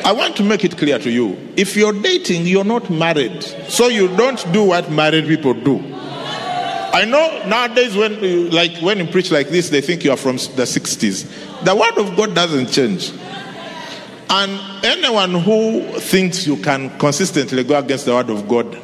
I 0.05 0.13
want 0.13 0.37
to 0.37 0.43
make 0.43 0.65
it 0.65 0.77
clear 0.77 0.99
to 0.99 1.11
you. 1.11 1.39
If 1.57 1.77
you're 1.77 1.93
dating, 1.93 2.47
you're 2.47 2.65
not 2.65 2.91
married. 2.91 3.43
So 3.69 3.89
you 3.89 4.09
don't 4.17 4.45
do 4.53 4.65
what 4.65 4.91
married 4.91 5.27
people 5.27 5.55
do. 5.55 5.79
I 6.95 7.05
know 7.07 7.45
nowadays 7.47 7.97
when 7.97 8.23
you, 8.23 8.51
like 8.51 8.79
when 8.79 8.99
you 8.99 9.07
preach 9.07 9.31
like 9.31 9.49
this, 9.49 9.71
they 9.71 9.81
think 9.81 10.05
you 10.05 10.11
are 10.11 10.17
from 10.17 10.37
the 10.37 10.65
60s. 10.65 11.65
The 11.65 11.75
word 11.75 11.97
of 11.99 12.17
God 12.17 12.35
doesn't 12.35 12.67
change. 12.71 13.13
And 14.29 14.85
anyone 14.85 15.35
who 15.35 15.99
thinks 16.01 16.47
you 16.47 16.57
can 16.57 16.99
consistently 16.99 17.63
go 17.65 17.79
against 17.79 18.07
the 18.07 18.13
word 18.13 18.31
of 18.31 18.49
God 18.49 18.77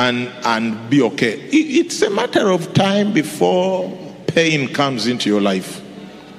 and, 0.00 0.32
and 0.44 0.88
be 0.88 1.02
okay. 1.02 1.38
It's 1.52 2.00
a 2.00 2.08
matter 2.08 2.50
of 2.50 2.72
time 2.72 3.12
before 3.12 3.90
pain 4.28 4.72
comes 4.72 5.06
into 5.06 5.28
your 5.28 5.42
life. 5.42 5.82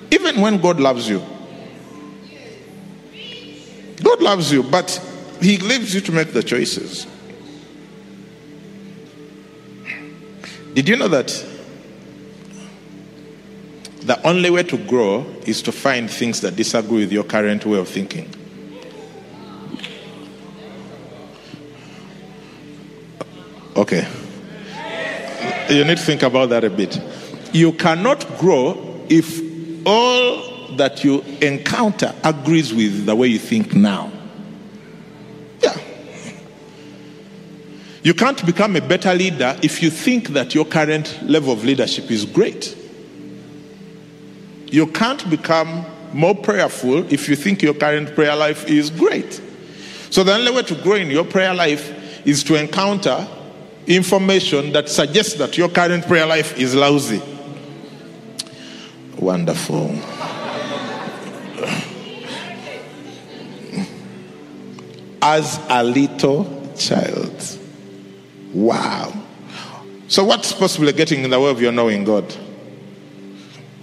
Even 0.09 0.41
when 0.41 0.59
God 0.59 0.79
loves 0.79 1.07
you. 1.07 1.21
God 4.03 4.19
loves 4.19 4.51
you, 4.51 4.63
but 4.63 4.89
He 5.41 5.59
leaves 5.59 5.93
you 5.93 6.01
to 6.01 6.11
make 6.11 6.33
the 6.33 6.41
choices. 6.41 7.05
Did 10.73 10.89
you 10.89 10.95
know 10.95 11.09
that 11.09 11.27
the 14.01 14.27
only 14.27 14.49
way 14.49 14.63
to 14.63 14.77
grow 14.87 15.23
is 15.45 15.61
to 15.61 15.71
find 15.71 16.09
things 16.09 16.41
that 16.41 16.55
disagree 16.55 17.01
with 17.01 17.11
your 17.11 17.25
current 17.25 17.63
way 17.67 17.77
of 17.77 17.87
thinking? 17.87 18.40
Okay. 23.91 24.07
You 25.69 25.83
need 25.83 25.97
to 25.97 26.03
think 26.03 26.23
about 26.23 26.49
that 26.51 26.63
a 26.63 26.69
bit. 26.69 26.97
You 27.51 27.73
cannot 27.73 28.25
grow 28.37 29.03
if 29.09 29.41
all 29.85 30.77
that 30.77 31.03
you 31.03 31.21
encounter 31.41 32.15
agrees 32.23 32.73
with 32.73 33.05
the 33.05 33.13
way 33.13 33.27
you 33.27 33.39
think 33.39 33.75
now. 33.75 34.09
Yeah. 35.59 35.77
You 38.03 38.13
can't 38.13 38.45
become 38.45 38.77
a 38.77 38.81
better 38.81 39.13
leader 39.13 39.57
if 39.61 39.83
you 39.83 39.89
think 39.89 40.29
that 40.29 40.55
your 40.55 40.63
current 40.63 41.19
level 41.23 41.51
of 41.51 41.65
leadership 41.65 42.09
is 42.09 42.25
great. 42.25 42.77
You 44.67 44.87
can't 44.87 45.29
become 45.29 45.85
more 46.13 46.33
prayerful 46.35 47.11
if 47.11 47.27
you 47.27 47.35
think 47.35 47.61
your 47.61 47.73
current 47.73 48.15
prayer 48.15 48.37
life 48.37 48.69
is 48.69 48.89
great. 48.89 49.41
So, 50.11 50.23
the 50.23 50.33
only 50.33 50.51
way 50.51 50.63
to 50.63 50.75
grow 50.75 50.95
in 50.95 51.11
your 51.11 51.25
prayer 51.25 51.53
life 51.53 52.25
is 52.25 52.41
to 52.45 52.55
encounter 52.55 53.27
information 53.87 54.71
that 54.73 54.89
suggests 54.89 55.33
that 55.35 55.57
your 55.57 55.69
current 55.69 56.05
prayer 56.05 56.25
life 56.25 56.57
is 56.57 56.75
lousy. 56.75 57.21
Wonderful. 59.17 59.89
As 65.21 65.59
a 65.69 65.83
little 65.83 66.73
child. 66.77 67.57
Wow. 68.53 69.13
So, 70.07 70.23
what's 70.25 70.51
possibly 70.51 70.91
getting 70.91 71.23
in 71.23 71.29
the 71.29 71.39
way 71.39 71.49
of 71.49 71.61
your 71.61 71.71
knowing 71.71 72.03
God? 72.03 72.35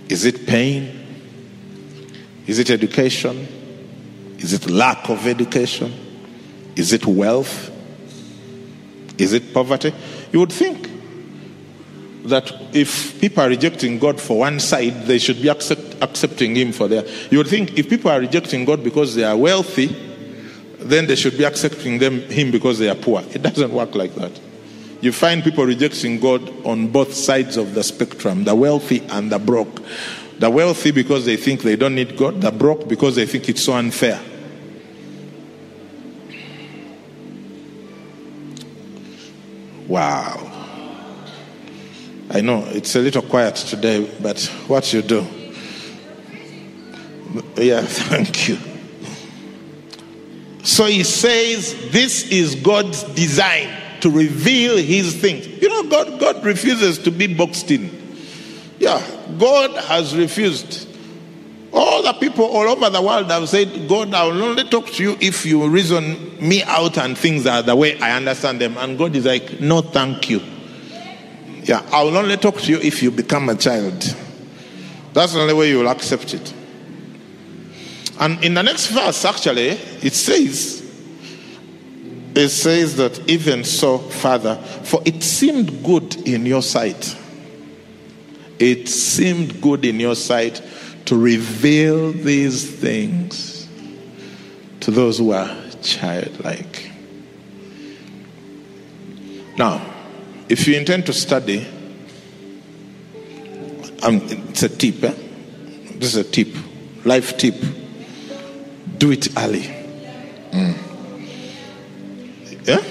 Is 0.08 0.24
it 0.24 0.46
pain? 0.46 0.94
Is 2.46 2.58
it 2.58 2.70
education? 2.70 3.46
Is 4.38 4.52
it 4.52 4.68
lack 4.68 5.08
of 5.08 5.26
education? 5.26 5.92
Is 6.76 6.92
it 6.92 7.06
wealth? 7.06 7.70
Is 9.18 9.32
it 9.32 9.52
poverty? 9.52 9.92
You 10.32 10.40
would 10.40 10.52
think 10.52 10.88
that 12.24 12.52
if 12.72 13.20
people 13.20 13.42
are 13.42 13.48
rejecting 13.48 13.98
God 13.98 14.20
for 14.20 14.38
one 14.38 14.60
side, 14.60 15.06
they 15.06 15.18
should 15.18 15.42
be 15.42 15.48
accept, 15.48 15.96
accepting 16.00 16.54
Him 16.54 16.72
for 16.72 16.88
their. 16.88 17.04
You 17.30 17.38
would 17.38 17.48
think 17.48 17.78
if 17.78 17.88
people 17.88 18.10
are 18.10 18.20
rejecting 18.20 18.64
God 18.64 18.84
because 18.84 19.14
they 19.14 19.24
are 19.24 19.36
wealthy, 19.36 19.86
then 20.78 21.06
they 21.06 21.16
should 21.16 21.36
be 21.36 21.44
accepting 21.44 21.98
them 21.98 22.20
Him 22.22 22.50
because 22.50 22.78
they 22.78 22.88
are 22.88 22.94
poor. 22.94 23.22
It 23.32 23.42
doesn't 23.42 23.72
work 23.72 23.94
like 23.94 24.14
that. 24.14 24.38
You 25.00 25.12
find 25.12 25.44
people 25.44 25.64
rejecting 25.64 26.18
God 26.18 26.66
on 26.66 26.88
both 26.88 27.14
sides 27.14 27.56
of 27.56 27.74
the 27.74 27.82
spectrum, 27.82 28.44
the 28.44 28.54
wealthy 28.54 29.00
and 29.10 29.30
the 29.30 29.38
broke. 29.38 29.82
The 30.38 30.50
wealthy 30.50 30.90
because 30.90 31.24
they 31.24 31.36
think 31.36 31.62
they 31.62 31.76
don't 31.76 31.94
need 31.94 32.16
God, 32.16 32.40
the 32.40 32.52
broke 32.52 32.88
because 32.88 33.16
they 33.16 33.26
think 33.26 33.48
it's 33.48 33.62
so 33.62 33.74
unfair. 33.74 34.20
Wow. 39.88 40.48
I 42.30 42.42
know 42.42 42.64
it's 42.66 42.94
a 42.94 42.98
little 42.98 43.22
quiet 43.22 43.56
today, 43.56 44.08
but 44.20 44.40
what 44.66 44.92
you 44.92 45.00
do? 45.00 45.26
Yeah, 47.56 47.80
thank 47.86 48.48
you. 48.48 48.58
So 50.62 50.84
he 50.84 51.02
says, 51.04 51.90
This 51.90 52.30
is 52.30 52.54
God's 52.56 53.02
design 53.14 53.70
to 54.00 54.10
reveal 54.10 54.76
his 54.76 55.16
things. 55.16 55.46
You 55.46 55.68
know, 55.70 55.88
God, 55.88 56.20
God 56.20 56.44
refuses 56.44 56.98
to 56.98 57.10
be 57.10 57.26
boxed 57.26 57.70
in. 57.70 57.90
Yeah, 58.78 59.02
God 59.38 59.70
has 59.84 60.14
refused. 60.14 60.87
All 61.80 62.02
the 62.02 62.12
people 62.14 62.44
all 62.44 62.68
over 62.68 62.90
the 62.90 63.00
world 63.00 63.30
have 63.30 63.48
said, 63.48 63.88
God, 63.88 64.12
I 64.12 64.24
will 64.24 64.42
only 64.42 64.64
talk 64.64 64.88
to 64.88 65.00
you 65.00 65.16
if 65.20 65.46
you 65.46 65.64
reason 65.68 66.36
me 66.40 66.64
out 66.64 66.98
and 66.98 67.16
things 67.16 67.46
are 67.46 67.62
the 67.62 67.76
way 67.76 67.96
I 68.00 68.16
understand 68.16 68.60
them. 68.60 68.76
And 68.78 68.98
God 68.98 69.14
is 69.14 69.26
like, 69.26 69.60
no, 69.60 69.80
thank 69.82 70.28
you. 70.28 70.42
Yeah, 71.62 71.88
I 71.92 72.02
will 72.02 72.16
only 72.16 72.36
talk 72.36 72.56
to 72.62 72.72
you 72.72 72.78
if 72.78 73.00
you 73.00 73.12
become 73.12 73.48
a 73.48 73.54
child. 73.54 74.12
That's 75.12 75.34
the 75.34 75.40
only 75.40 75.54
way 75.54 75.68
you 75.70 75.78
will 75.78 75.88
accept 75.88 76.34
it. 76.34 76.52
And 78.18 78.42
in 78.42 78.54
the 78.54 78.62
next 78.64 78.88
verse, 78.88 79.24
actually, 79.24 79.68
it 79.68 80.14
says, 80.14 80.82
it 82.34 82.48
says 82.48 82.96
that 82.96 83.30
even 83.30 83.62
so, 83.62 83.98
Father, 83.98 84.56
for 84.82 85.00
it 85.04 85.22
seemed 85.22 85.84
good 85.84 86.26
in 86.26 86.44
your 86.44 86.62
sight. 86.62 87.16
It 88.58 88.88
seemed 88.88 89.60
good 89.62 89.84
in 89.84 90.00
your 90.00 90.16
sight 90.16 90.60
to 91.08 91.16
reveal 91.16 92.12
these 92.12 92.70
things 92.70 93.66
to 94.80 94.90
those 94.90 95.16
who 95.16 95.32
are 95.32 95.56
childlike. 95.80 96.90
Now, 99.56 99.80
if 100.50 100.68
you 100.68 100.76
intend 100.76 101.06
to 101.06 101.14
study, 101.14 101.66
um, 104.02 104.20
it's 104.22 104.62
a 104.62 104.68
tip. 104.68 105.02
Eh? 105.02 105.14
This 105.94 106.14
is 106.14 106.16
a 106.16 106.24
tip, 106.24 106.54
life 107.06 107.38
tip. 107.38 107.54
Do 108.98 109.10
it 109.10 109.34
early. 109.38 109.62
Mm. 110.50 110.76
Yeah? 112.66 112.84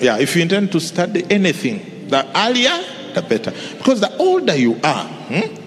Yeah, 0.00 0.18
if 0.18 0.34
you 0.34 0.40
intend 0.40 0.72
to 0.72 0.80
study 0.80 1.26
anything, 1.28 2.08
the 2.08 2.26
earlier, 2.34 2.82
the 3.12 3.20
better. 3.20 3.52
Because 3.76 4.00
the 4.00 4.16
older 4.16 4.56
you 4.56 4.80
are, 4.82 5.04
hmm, 5.06 5.61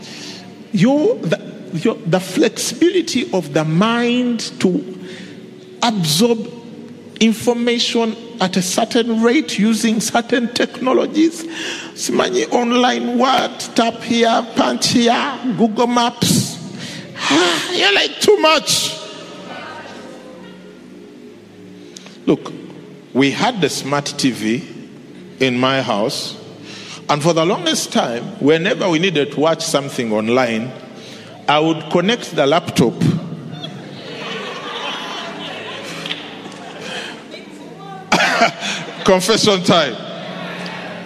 the, 0.75 1.39
your, 1.73 1.95
the 1.95 2.19
flexibility 2.19 3.31
of 3.31 3.53
the 3.53 3.63
mind 3.63 4.39
to 4.59 4.99
absorb 5.83 6.51
information 7.19 8.15
at 8.41 8.57
a 8.57 8.61
certain 8.61 9.21
rate 9.21 9.57
using 9.57 9.99
certain 10.01 10.53
technologies. 10.53 11.43
Simanyi 11.93 12.51
online 12.51 13.17
what? 13.17 13.71
Tap 13.75 14.01
here, 14.01 14.45
punch 14.55 14.89
here, 14.89 15.39
Google 15.57 15.87
Maps. 15.87 16.55
You're 17.71 17.93
like 17.93 18.19
too 18.19 18.37
much. 18.37 18.99
Look, 22.25 22.51
we 23.13 23.31
had 23.31 23.61
the 23.61 23.69
smart 23.69 24.05
TV 24.05 24.63
in 25.39 25.57
my 25.57 25.81
house 25.81 26.35
and 27.07 27.21
for 27.21 27.33
the 27.33 27.45
longest 27.45 27.93
time, 27.93 28.23
whenever 28.39 28.89
we 28.89 28.97
needed 28.97 29.31
to 29.33 29.39
watch 29.39 29.63
something 29.63 30.11
online, 30.11 30.71
I 31.47 31.59
would 31.59 31.91
connect 31.91 32.35
the 32.35 32.47
laptop. 32.47 32.93
Confession 39.05 39.63
time. 39.63 39.93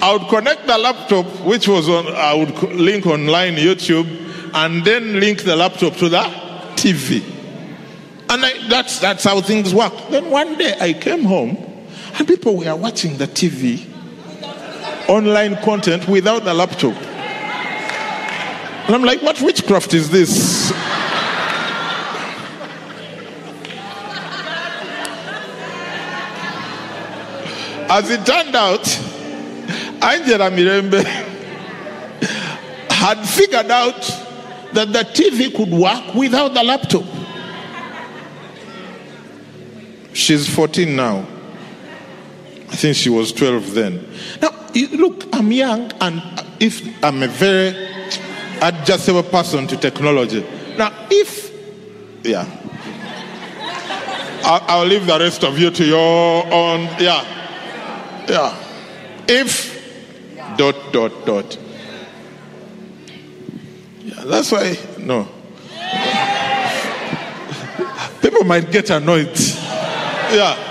I 0.02 0.14
would 0.14 0.30
connect 0.30 0.68
the 0.68 0.78
laptop, 0.78 1.26
which 1.42 1.68
was 1.68 1.90
on, 1.90 2.08
I 2.08 2.34
would 2.34 2.58
link 2.74 3.06
online 3.06 3.56
YouTube, 3.56 4.08
and 4.54 4.86
then 4.86 5.20
link 5.20 5.44
the 5.44 5.58
laptop 5.58 5.98
to 5.98 6.08
the 6.08 6.22
TV. 6.76 7.22
And 8.30 8.46
I, 8.46 8.70
that's, 8.70 9.00
that's 9.00 9.26
how 9.26 9.42
things 9.42 9.76
work. 9.76 9.92
Then 10.10 10.30
one 10.30 10.58
day 10.58 10.78
I 10.80 10.94
came 10.94 11.24
home, 11.24 11.58
and 12.18 12.26
people 12.26 12.56
were 12.56 12.74
watching 12.78 13.18
the 13.18 13.28
TV 13.28 13.89
online 15.10 15.58
content 15.64 16.08
without 16.08 16.46
the 16.46 16.54
laptop. 16.54 16.96
And 18.86 18.96
I'm 18.96 19.04
like, 19.04 19.22
what 19.22 19.42
witchcraft 19.42 19.94
is 19.94 20.10
this? 20.10 20.72
As 27.92 28.10
it 28.12 28.24
turned 28.24 28.56
out, 28.56 28.88
Angela 30.02 30.52
Mirembe 30.52 31.04
had 32.92 33.28
figured 33.28 33.72
out 33.72 34.00
that 34.74 34.94
the 34.94 35.00
TV 35.00 35.56
could 35.56 35.72
work 35.72 36.14
without 36.14 36.54
the 36.54 36.64
laptop. 36.64 37.04
She's 40.14 40.48
14 40.54 40.96
now. 40.96 41.26
I 42.70 42.76
think 42.76 42.96
she 42.96 43.10
was 43.10 43.32
12 43.34 43.74
then. 43.74 44.08
Now, 44.42 44.59
look, 44.74 45.26
I'm 45.34 45.52
young, 45.52 45.92
and 46.02 46.22
if 46.60 47.04
I'm 47.04 47.24
a 47.24 47.28
very 47.28 47.70
adjustable 48.62 49.24
person 49.24 49.68
to 49.68 49.78
technology. 49.78 50.46
Now, 50.78 50.92
if, 51.10 51.52
yeah, 52.24 52.46
I'll, 54.44 54.64
I'll 54.68 54.86
leave 54.86 55.06
the 55.06 55.18
rest 55.20 55.44
of 55.44 55.58
you 55.58 55.72
to 55.72 55.86
your 55.86 56.46
own, 56.54 56.82
yeah, 57.00 57.24
yeah. 58.28 58.56
If 59.28 59.78
dot 60.58 60.76
dot 60.92 61.26
dot. 61.26 61.58
Yeah, 64.04 64.24
that's 64.26 64.52
why 64.52 64.78
no. 64.98 65.28
People 68.22 68.44
might 68.44 68.72
get 68.72 68.90
annoyed. 68.90 69.38
Yeah. 70.32 70.69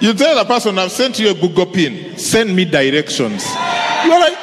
You 0.00 0.14
tell 0.14 0.34
the 0.34 0.44
person, 0.46 0.78
I've 0.78 0.90
sent 0.90 1.18
you 1.18 1.30
a 1.30 1.34
Google 1.34 1.66
pin, 1.66 2.16
send 2.16 2.56
me 2.56 2.64
directions. 2.64 3.44
You're 4.02 4.18
like, 4.18 4.32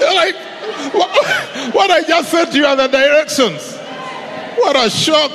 You're 0.00 0.14
like, 0.14 0.36
what, 0.94 1.74
what 1.74 1.90
I 1.90 2.02
just 2.06 2.30
sent 2.30 2.54
you 2.54 2.64
are 2.64 2.74
the 2.76 2.86
directions. 2.86 3.76
What 4.56 4.74
a 4.74 4.88
shock. 4.88 5.32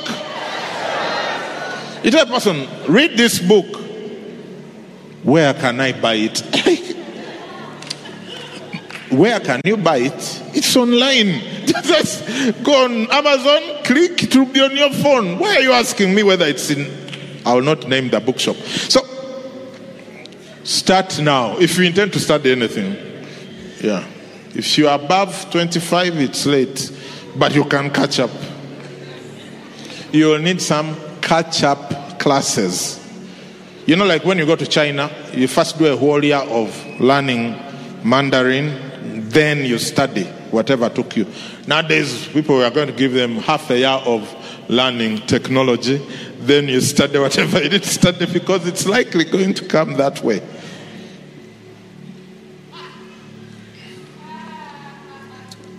You 2.04 2.10
tell 2.10 2.24
a 2.24 2.26
person, 2.26 2.66
read 2.92 3.16
this 3.16 3.38
book. 3.38 3.66
Where 5.22 5.54
can 5.54 5.80
I 5.80 5.92
buy 6.00 6.14
it? 6.14 6.94
Where 9.10 9.40
can 9.40 9.60
you 9.64 9.76
buy 9.76 9.98
it? 9.98 10.42
It's 10.54 10.76
online. 10.76 11.40
Just 11.66 12.62
go 12.62 12.84
on 12.84 13.10
Amazon, 13.10 13.84
click, 13.84 14.22
it 14.22 14.36
will 14.36 14.46
be 14.46 14.60
on 14.60 14.76
your 14.76 14.92
phone. 14.92 15.38
Why 15.38 15.56
are 15.56 15.60
you 15.60 15.72
asking 15.72 16.14
me 16.14 16.22
whether 16.22 16.46
it's 16.46 16.70
in? 16.70 16.90
I 17.44 17.54
will 17.54 17.62
not 17.62 17.88
name 17.88 18.10
the 18.10 18.20
bookshop. 18.20 18.56
So, 18.56 19.00
start 20.64 21.20
now. 21.20 21.58
If 21.58 21.78
you 21.78 21.84
intend 21.84 22.12
to 22.14 22.20
study 22.20 22.52
anything, 22.52 22.96
yeah. 23.80 24.06
If 24.54 24.76
you 24.76 24.88
are 24.88 24.98
above 24.98 25.50
25, 25.50 26.16
it's 26.20 26.46
late, 26.46 26.90
but 27.36 27.54
you 27.54 27.64
can 27.64 27.90
catch 27.90 28.18
up. 28.18 28.30
You 30.10 30.26
will 30.28 30.38
need 30.38 30.60
some 30.60 30.96
catch 31.20 31.62
up 31.62 32.18
classes. 32.18 32.98
You 33.86 33.96
know, 33.96 34.04
like 34.06 34.24
when 34.24 34.38
you 34.38 34.46
go 34.46 34.56
to 34.56 34.66
China, 34.66 35.10
you 35.32 35.48
first 35.48 35.78
do 35.78 35.86
a 35.86 35.96
whole 35.96 36.22
year 36.24 36.38
of 36.38 37.00
learning 37.00 37.58
Mandarin, 38.04 38.87
then 39.24 39.64
you 39.64 39.78
study 39.78 40.24
whatever 40.50 40.88
took 40.88 41.16
you. 41.16 41.26
Nowadays, 41.66 42.26
people 42.28 42.62
are 42.62 42.70
going 42.70 42.88
to 42.88 42.92
give 42.92 43.12
them 43.12 43.36
half 43.36 43.70
a 43.70 43.78
year 43.78 43.88
of 43.88 44.34
learning 44.68 45.18
technology, 45.26 45.96
then 46.38 46.68
you 46.68 46.80
study 46.80 47.18
whatever 47.18 47.62
you 47.62 47.70
need 47.70 47.82
to 47.82 47.88
study 47.88 48.26
because 48.26 48.66
it's 48.66 48.86
likely 48.86 49.24
going 49.24 49.54
to 49.54 49.66
come 49.66 49.94
that 49.94 50.22
way. 50.22 50.42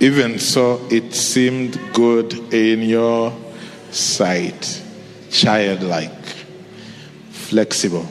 Even 0.02 0.40
so, 0.40 0.80
it 0.90 1.14
seemed 1.14 1.80
good 1.94 2.34
in 2.54 2.82
your 2.84 3.38
sight, 3.92 4.82
childlike, 5.30 6.26
flexible. 7.32 8.04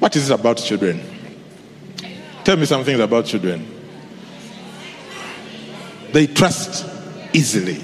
What 0.00 0.16
is 0.16 0.28
it 0.28 0.34
about 0.34 0.56
children? 0.56 1.00
Tell 2.42 2.56
me 2.56 2.64
some 2.64 2.82
things 2.82 2.98
about 2.98 3.26
children. 3.26 3.75
They 6.16 6.26
trust 6.26 6.86
easily. 7.34 7.78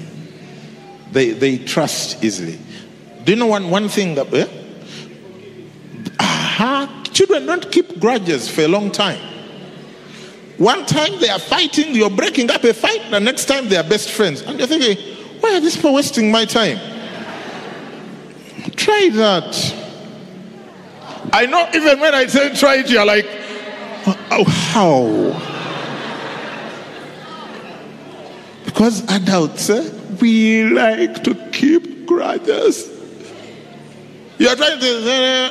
They, 1.11 1.33
they 1.33 1.59
trust 1.59 2.23
easily. 2.23 2.57
Do 3.23 3.31
you 3.31 3.37
know 3.37 3.45
one, 3.45 3.69
one 3.69 3.89
thing? 3.89 4.15
That, 4.15 4.33
eh? 4.33 4.47
Aha, 6.19 7.03
children 7.13 7.45
don't 7.45 7.71
keep 7.71 7.99
grudges 7.99 8.49
for 8.49 8.61
a 8.61 8.67
long 8.67 8.89
time. 8.89 9.19
One 10.57 10.83
time 10.87 11.19
they 11.19 11.29
are 11.29 11.37
fighting, 11.37 11.93
you're 11.93 12.09
breaking 12.09 12.49
up 12.49 12.63
a 12.63 12.73
fight, 12.73 13.11
the 13.11 13.19
next 13.19 13.45
time 13.45 13.69
they 13.69 13.77
are 13.77 13.87
best 13.87 14.09
friends. 14.09 14.41
And 14.41 14.57
you're 14.57 14.67
thinking, 14.67 14.97
why 15.39 15.55
are 15.55 15.59
these 15.59 15.75
people 15.75 15.93
wasting 15.93 16.31
my 16.31 16.45
time? 16.45 16.79
Try 18.75 19.09
that. 19.13 19.75
I 21.31 21.45
know 21.45 21.69
even 21.75 21.99
when 21.99 22.15
I 22.15 22.25
say 22.25 22.51
try 22.55 22.77
it, 22.77 22.89
you're 22.89 23.05
like, 23.05 23.27
oh, 24.31 24.43
how? 24.47 25.52
Because 28.73 29.07
adults, 29.07 29.69
eh, 29.69 29.87
we 30.19 30.63
like 30.63 31.23
to 31.25 31.35
keep 31.51 32.07
grudges. 32.07 32.89
You 34.39 34.49
are 34.49 34.55
trying 34.55 34.79
to 34.79 35.03
say, 35.03 35.45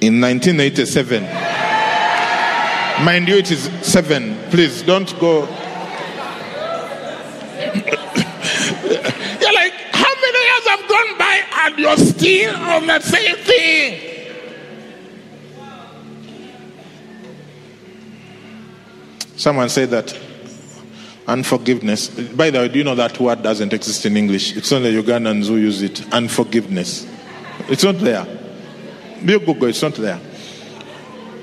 in 0.00 0.20
1987. 0.20 1.22
Mind 3.04 3.28
you, 3.28 3.36
it 3.36 3.52
is 3.52 3.70
seven. 3.82 4.36
Please 4.50 4.82
don't 4.82 5.16
go. 5.20 5.42
you're 5.42 5.46
like, 9.54 9.74
how 9.92 10.14
many 10.16 10.40
years 10.42 10.66
have 10.66 10.88
gone 10.88 11.18
by 11.18 11.40
and 11.54 11.78
you're 11.78 11.96
still 11.98 12.56
on 12.56 12.88
the 12.88 12.98
same 12.98 13.36
thing? 13.36 14.00
Someone 19.36 19.68
said 19.68 19.90
that 19.90 20.27
Unforgiveness. 21.28 22.08
By 22.08 22.48
the 22.48 22.60
way, 22.60 22.68
do 22.68 22.78
you 22.78 22.84
know 22.84 22.94
that 22.94 23.20
word 23.20 23.42
doesn't 23.42 23.74
exist 23.74 24.06
in 24.06 24.16
English? 24.16 24.56
It's 24.56 24.72
only 24.72 24.94
Ugandans 24.94 25.48
who 25.48 25.56
use 25.56 25.82
it. 25.82 26.10
Unforgiveness. 26.10 27.06
It's 27.68 27.84
not 27.84 27.98
there. 27.98 28.24
Be 29.22 29.38
Google, 29.38 29.68
it's 29.68 29.82
not 29.82 29.92
there. 29.94 30.18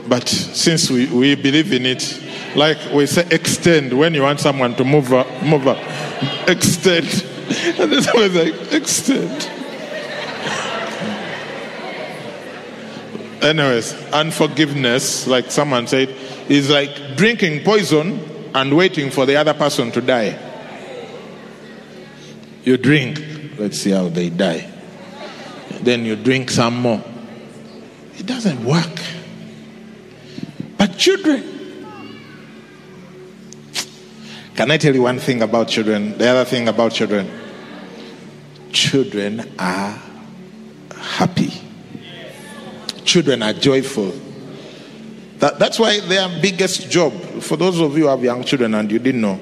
But 0.08 0.28
since 0.28 0.90
we, 0.90 1.06
we 1.08 1.36
believe 1.36 1.72
in 1.72 1.86
it, 1.86 2.20
like 2.56 2.78
we 2.92 3.06
say, 3.06 3.28
extend 3.30 3.96
when 3.96 4.16
you 4.16 4.24
want 4.24 4.40
someone 4.40 4.74
to 4.76 4.84
move 4.84 5.14
up, 5.14 5.28
move 5.44 5.68
up, 5.68 5.78
extend. 6.50 7.06
And 7.78 7.92
this 7.92 8.08
always 8.08 8.34
like, 8.34 8.74
extend. 8.74 9.50
Anyways, 13.44 13.94
unforgiveness, 14.12 15.28
like 15.28 15.52
someone 15.52 15.86
said, 15.86 16.10
is 16.50 16.72
like 16.72 17.16
drinking 17.16 17.64
poison 17.64 18.35
and 18.56 18.76
waiting 18.76 19.12
for 19.12 19.26
the 19.26 19.36
other 19.36 19.54
person 19.54 19.92
to 19.92 20.02
die. 20.02 20.40
You 22.64 22.78
drink, 22.78 23.22
let's 23.60 23.78
see 23.78 23.92
how 23.92 24.08
they 24.08 24.30
die. 24.30 24.72
Then 25.82 26.06
you 26.06 26.16
drink 26.16 26.50
some 26.50 26.78
more. 26.82 27.04
It 28.18 28.26
doesn't 28.26 28.64
work. 28.66 29.00
But 30.78 30.98
children, 30.98 31.44
can 34.56 34.72
I 34.72 34.78
tell 34.78 34.96
you 34.96 35.04
one 35.04 35.20
thing 35.20 35.42
about 35.42 35.68
children? 35.68 36.18
The 36.18 36.28
other 36.28 36.46
thing 36.46 36.68
about 36.68 36.94
children 36.94 37.30
children 38.76 39.54
are 39.58 39.98
happy, 40.98 41.52
children 43.06 43.42
are 43.42 43.54
joyful. 43.54 44.25
That, 45.40 45.60
that's 45.60 45.80
why 45.80 46.00
their 46.00 46.30
biggest 46.42 46.90
job, 46.90 47.14
for 47.42 47.58
those 47.58 47.80
of 47.80 47.98
you 47.98 48.04
who 48.04 48.10
have 48.10 48.24
young 48.24 48.44
children 48.44 48.74
and 48.74 48.92
you 48.92 49.00
didn't 49.00 49.22
know, 49.22 49.40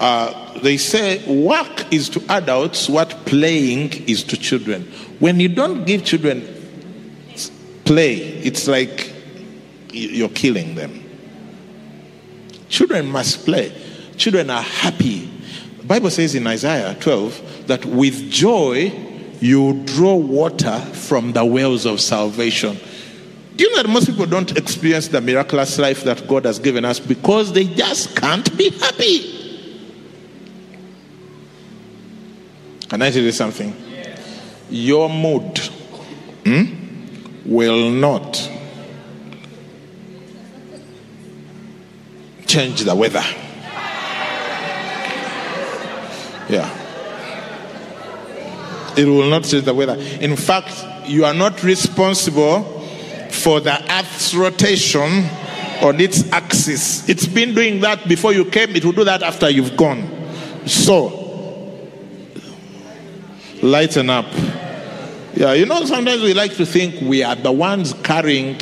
uh, 0.00 0.58
they 0.58 0.76
say 0.76 1.24
work 1.32 1.92
is 1.92 2.08
to 2.10 2.22
adults 2.28 2.88
what 2.88 3.10
playing 3.24 3.92
is 4.08 4.24
to 4.24 4.36
children. 4.36 4.82
When 5.20 5.38
you 5.38 5.48
don't 5.48 5.84
give 5.84 6.04
children 6.04 6.42
play, 7.84 8.16
it's 8.16 8.66
like 8.66 9.12
you're 9.92 10.28
killing 10.30 10.74
them. 10.74 10.98
Children 12.68 13.06
must 13.06 13.44
play. 13.44 13.72
Children 14.16 14.50
are 14.50 14.62
happy. 14.62 15.30
The 15.78 15.84
Bible 15.84 16.10
says 16.10 16.34
in 16.34 16.46
Isaiah 16.46 16.96
12 16.98 17.66
that 17.66 17.84
with 17.84 18.30
joy 18.30 18.92
you 19.40 19.82
draw 19.84 20.16
water 20.16 20.78
from 20.78 21.32
the 21.32 21.44
wells 21.44 21.84
of 21.84 22.00
salvation. 22.00 22.78
Do 23.56 23.64
you 23.64 23.70
know 23.70 23.82
that 23.82 23.88
most 23.88 24.06
people 24.06 24.26
don't 24.26 24.56
experience 24.56 25.08
the 25.08 25.20
miraculous 25.20 25.78
life 25.78 26.04
that 26.04 26.26
God 26.26 26.46
has 26.46 26.58
given 26.58 26.84
us 26.84 26.98
because 26.98 27.52
they 27.52 27.64
just 27.64 28.16
can't 28.16 28.56
be 28.56 28.70
happy? 28.70 29.42
Can 32.88 33.02
I 33.02 33.10
tell 33.10 33.22
you 33.22 33.32
something? 33.32 33.74
Your 34.70 35.08
mood 35.08 35.58
hmm, 36.44 36.64
will 37.44 37.90
not 37.90 38.50
change 42.46 42.80
the 42.80 42.94
weather. 42.94 43.24
Yeah. 46.48 46.78
It 48.96 49.06
will 49.06 49.30
not 49.30 49.44
change 49.44 49.64
the 49.64 49.72
weather. 49.74 49.96
In 50.20 50.36
fact, 50.36 51.08
you 51.08 51.24
are 51.24 51.32
not 51.32 51.62
responsible 51.62 52.81
for 53.42 53.60
the 53.60 53.74
earth's 53.92 54.34
rotation 54.34 55.28
on 55.82 56.00
its 56.00 56.30
axis. 56.30 57.08
It's 57.08 57.26
been 57.26 57.54
doing 57.54 57.80
that 57.80 58.06
before 58.08 58.32
you 58.32 58.44
came, 58.44 58.76
it 58.76 58.84
will 58.84 58.92
do 58.92 59.02
that 59.04 59.22
after 59.22 59.48
you've 59.50 59.76
gone. 59.76 60.08
So, 60.66 61.88
lighten 63.62 64.10
up. 64.10 64.26
Yeah, 65.34 65.54
you 65.54 65.64
know, 65.66 65.84
sometimes 65.84 66.22
we 66.22 66.34
like 66.34 66.54
to 66.56 66.66
think 66.66 67.00
we 67.00 67.24
are 67.24 67.34
the 67.34 67.50
ones 67.50 67.94
carrying, 68.04 68.60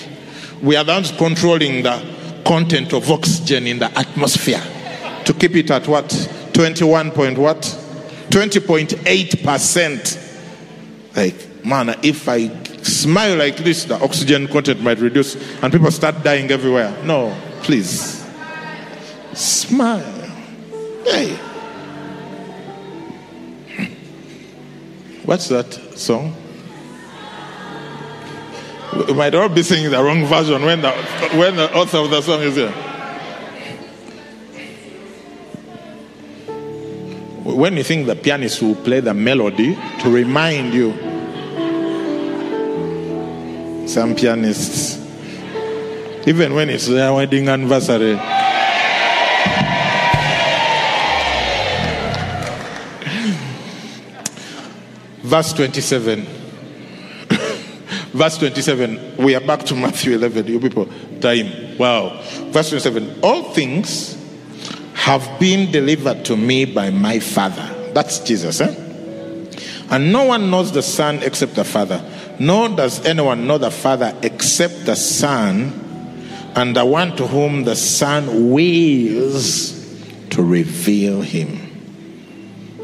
we 0.63 0.77
are 0.77 0.85
the 0.85 0.93
ones 0.93 1.13
controlling 1.13 1.83
the 1.83 2.43
content 2.47 2.95
of 2.95 3.11
oxygen 3.11 3.67
in 3.67 3.81
the 3.81 3.91
atmosphere 3.99 4.63
to 5.25 5.35
keep 5.35 5.57
it 5.57 5.71
at 5.71 5.87
what? 5.87 6.09
21 6.55 7.11
point 7.11 7.37
what? 7.39 7.61
20.8%. 8.31 11.17
Like, 11.17 11.65
man, 11.65 11.97
if 12.03 12.29
I 12.29 12.49
smile 12.83 13.37
like 13.37 13.57
this, 13.59 13.85
the 13.85 13.95
oxygen 14.03 14.49
content 14.49 14.81
might 14.83 14.99
reduce 14.99 15.37
and 15.63 15.73
people 15.73 15.91
start 15.91 16.23
dying 16.23 16.51
everywhere. 16.51 16.97
No, 17.05 17.37
please. 17.63 18.27
Smile. 19.33 20.01
Hey. 21.05 21.39
What's 25.25 25.49
that 25.49 25.73
song? 25.97 26.35
We 29.07 29.15
might 29.15 29.35
all 29.35 29.49
be 29.49 29.63
singing 29.63 29.91
the 29.91 30.03
wrong 30.03 30.27
version 30.27 30.65
when 30.65 30.83
the, 30.83 30.91
when 31.37 31.57
the 31.57 31.73
author 31.75 31.99
of 31.99 32.11
the 32.11 32.21
song 32.21 32.41
is 32.43 32.57
here. 32.57 32.73
When 37.45 37.77
you 37.77 37.85
think 37.85 38.07
the 38.07 38.17
pianist 38.17 38.63
will 38.63 38.75
play 38.75 39.01
the 39.01 39.15
melody 39.15 39.77
to 40.01 40.11
remind 40.11 40.75
you, 40.75 40.93
some 43.91 44.15
pianists, 44.15 44.99
even 46.25 46.55
when 46.55 46.71
it's 46.71 46.87
their 46.87 47.13
wedding 47.13 47.49
anniversary, 47.49 48.15
verse 55.23 55.53
27 55.55 56.21
verse 58.13 58.39
27 58.39 59.17
we 59.17 59.35
are 59.35 59.41
back 59.41 59.65
to 59.65 59.75
matthew 59.75 60.15
11 60.15 60.47
you 60.47 60.59
people 60.59 60.89
time. 61.21 61.77
Wow. 61.79 62.21
Verse 62.51 62.71
27 62.71 63.21
all 63.23 63.53
things 63.53 64.17
have 64.95 65.39
been 65.39 65.71
delivered 65.71 66.25
to 66.25 66.37
me 66.37 66.65
by 66.65 66.91
my 66.91 67.19
father. 67.19 67.93
That's 67.93 68.21
jesus 68.21 68.61
eh? 68.61 68.75
and 69.91 70.13
no 70.13 70.25
one 70.25 70.51
knows 70.51 70.73
the 70.73 70.83
son 70.83 71.23
except 71.23 71.55
the 71.57 71.65
father 71.65 72.05
nor 72.41 72.71
does 72.71 73.05
anyone 73.05 73.47
know 73.47 73.59
the 73.59 73.71
father 73.71 74.17
except 74.23 74.87
the 74.87 74.97
son 74.97 75.71
and 76.57 76.75
the 76.75 76.85
one 76.85 77.15
to 77.15 77.27
whom 77.27 77.65
the 77.65 77.77
son 77.77 78.51
wills 78.51 79.73
to 80.31 80.43
reveal 80.43 81.21
him. 81.21 81.59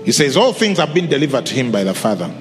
He 0.04 0.12
says 0.12 0.36
all 0.36 0.52
things 0.52 0.76
have 0.76 0.92
been 0.92 1.08
delivered 1.08 1.46
to 1.46 1.54
him 1.54 1.72
by 1.72 1.84
the 1.84 1.94
father. 1.94 2.32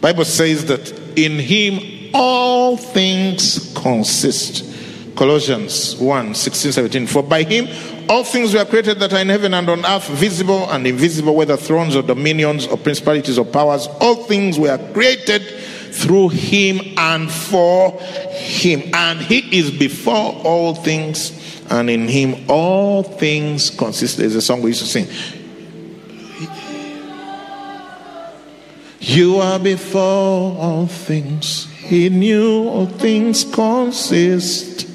Bible 0.00 0.24
says 0.24 0.64
that 0.66 0.92
in 1.18 1.40
him 1.40 2.12
all 2.14 2.76
things 2.76 3.74
consist. 3.74 4.64
Colossians 5.16 5.96
1 5.96 6.34
16 6.36 6.70
17 6.70 7.06
for 7.08 7.24
by 7.24 7.42
him 7.42 7.66
all 8.08 8.24
things 8.24 8.54
were 8.54 8.64
created 8.64 8.98
that 9.00 9.12
are 9.12 9.20
in 9.20 9.28
heaven 9.28 9.54
and 9.54 9.68
on 9.68 9.84
earth 9.84 10.08
visible 10.08 10.70
and 10.70 10.86
invisible 10.86 11.34
whether 11.34 11.56
thrones 11.56 11.96
or 11.96 12.02
dominions 12.02 12.66
or 12.66 12.76
principalities 12.76 13.38
or 13.38 13.44
powers 13.44 13.86
all 14.00 14.24
things 14.24 14.58
were 14.58 14.78
created 14.92 15.42
through 15.92 16.28
him 16.28 16.80
and 16.96 17.30
for 17.30 17.98
him 18.00 18.82
and 18.94 19.20
he 19.20 19.58
is 19.58 19.70
before 19.70 20.34
all 20.44 20.74
things 20.74 21.32
and 21.70 21.90
in 21.90 22.06
him 22.06 22.44
all 22.48 23.02
things 23.02 23.70
consist 23.70 24.18
there's 24.18 24.34
a 24.34 24.42
song 24.42 24.62
we 24.62 24.70
used 24.70 24.82
to 24.82 24.86
sing 24.86 25.06
You 29.06 29.36
are 29.36 29.60
before 29.60 30.58
all 30.58 30.88
things. 30.88 31.72
He 31.76 32.08
knew 32.08 32.68
all 32.68 32.86
things 32.86 33.44
consist. 33.44 34.88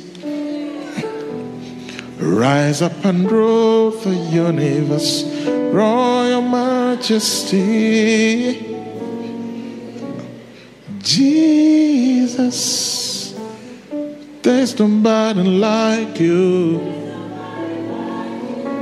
Rise 2.32 2.82
up 2.82 3.04
and 3.04 3.30
rule 3.30 3.92
the 3.92 4.16
universe, 4.16 5.24
royal 5.46 6.42
majesty. 6.42 7.60
Jesus, 11.00 12.10
there's 14.42 14.80
nobody 14.80 15.44
like 15.44 16.20
you. 16.22 16.80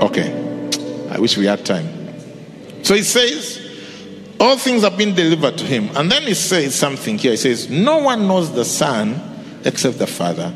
Okay, 0.04 0.32
I 1.10 1.18
wish 1.20 1.36
we 1.36 1.48
had 1.48 1.66
time. 1.66 1.88
So 2.84 2.94
he 2.94 3.02
says, 3.02 3.60
all 4.40 4.58
things 4.58 4.84
have 4.84 4.96
been 4.96 5.16
delivered 5.16 5.58
to 5.58 5.66
him. 5.66 5.90
And 5.98 6.12
then 6.12 6.22
he 6.24 6.36
says 6.36 6.76
something 6.76 7.18
here. 7.18 7.32
He 7.32 7.38
says, 7.38 7.68
No 7.70 7.98
one 7.98 8.28
knows 8.28 8.54
the 8.54 8.64
Son 8.64 9.20
except 9.66 9.98
the 9.98 10.08
Father, 10.08 10.54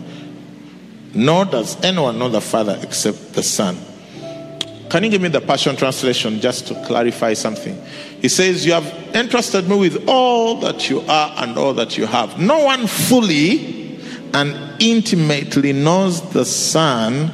nor 1.14 1.46
does 1.46 1.82
anyone 1.84 2.18
know 2.18 2.30
the 2.30 2.42
Father 2.42 2.80
except 2.82 3.34
the 3.34 3.44
Son. 3.44 3.78
Can 4.90 5.04
you 5.04 5.10
give 5.10 5.22
me 5.22 5.30
the 5.30 5.42
Passion 5.42 5.76
Translation 5.76 6.40
just 6.40 6.68
to 6.68 6.76
clarify 6.86 7.34
something? 7.34 7.82
He 8.22 8.30
says, 8.30 8.66
You 8.66 8.74
have 8.74 8.86
entrusted 9.16 9.68
me 9.68 9.78
with 9.78 10.08
all 10.08 10.60
that 10.60 10.90
you 10.90 11.02
are 11.02 11.34
and 11.38 11.58
all 11.58 11.74
that 11.74 11.98
you 11.98 12.06
have. 12.06 12.40
No 12.40 12.64
one 12.66 12.86
fully 12.88 14.00
and 14.34 14.82
intimately 14.82 15.74
knows 15.74 16.22
the 16.32 16.46
Son 16.46 17.32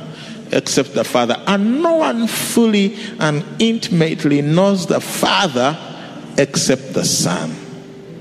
except 0.51 0.93
the 0.93 1.03
Father, 1.03 1.41
and 1.47 1.83
no 1.83 1.97
one 1.97 2.27
fully 2.27 2.97
and 3.19 3.43
intimately 3.59 4.41
knows 4.41 4.87
the 4.87 4.99
Father 4.99 5.77
except 6.37 6.93
the 6.93 7.05
Son. 7.05 7.53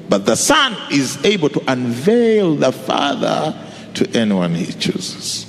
But 0.09 0.27
the 0.27 0.37
Son 0.37 0.77
is 0.93 1.25
able 1.25 1.49
to 1.51 1.63
unveil 1.71 2.57
the 2.57 2.73
Father 2.73 3.55
to 3.95 4.17
anyone 4.17 4.55
he 4.55 4.73
chooses. 4.73 5.48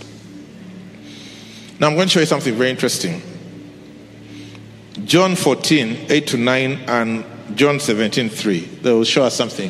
Now, 1.79 1.87
I'm 1.87 1.95
going 1.95 2.07
to 2.07 2.13
show 2.13 2.19
you 2.19 2.25
something 2.25 2.53
very 2.53 2.69
interesting. 2.69 3.21
John 5.05 5.35
14, 5.35 6.07
8 6.09 6.27
to 6.27 6.37
9, 6.37 6.71
and 6.87 7.25
John 7.55 7.79
17, 7.79 8.29
3. 8.29 8.59
They 8.59 8.91
will 8.91 9.03
show 9.03 9.23
us 9.23 9.35
something. 9.35 9.69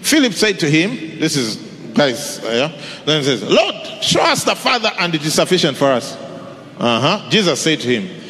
Philip 0.00 0.32
said 0.32 0.58
to 0.60 0.70
him, 0.70 1.18
This 1.20 1.36
is, 1.36 1.56
guys, 1.94 2.42
uh, 2.42 2.48
yeah? 2.48 2.82
Then 3.04 3.20
he 3.20 3.26
says, 3.26 3.42
Lord, 3.42 3.74
show 4.02 4.22
us 4.22 4.44
the 4.44 4.54
Father, 4.54 4.90
and 4.98 5.14
it 5.14 5.24
is 5.24 5.34
sufficient 5.34 5.76
for 5.76 5.92
us. 5.92 6.16
Uh 6.78 7.00
huh. 7.00 7.30
Jesus 7.30 7.60
said 7.60 7.80
to 7.80 7.88
him, 7.88 8.20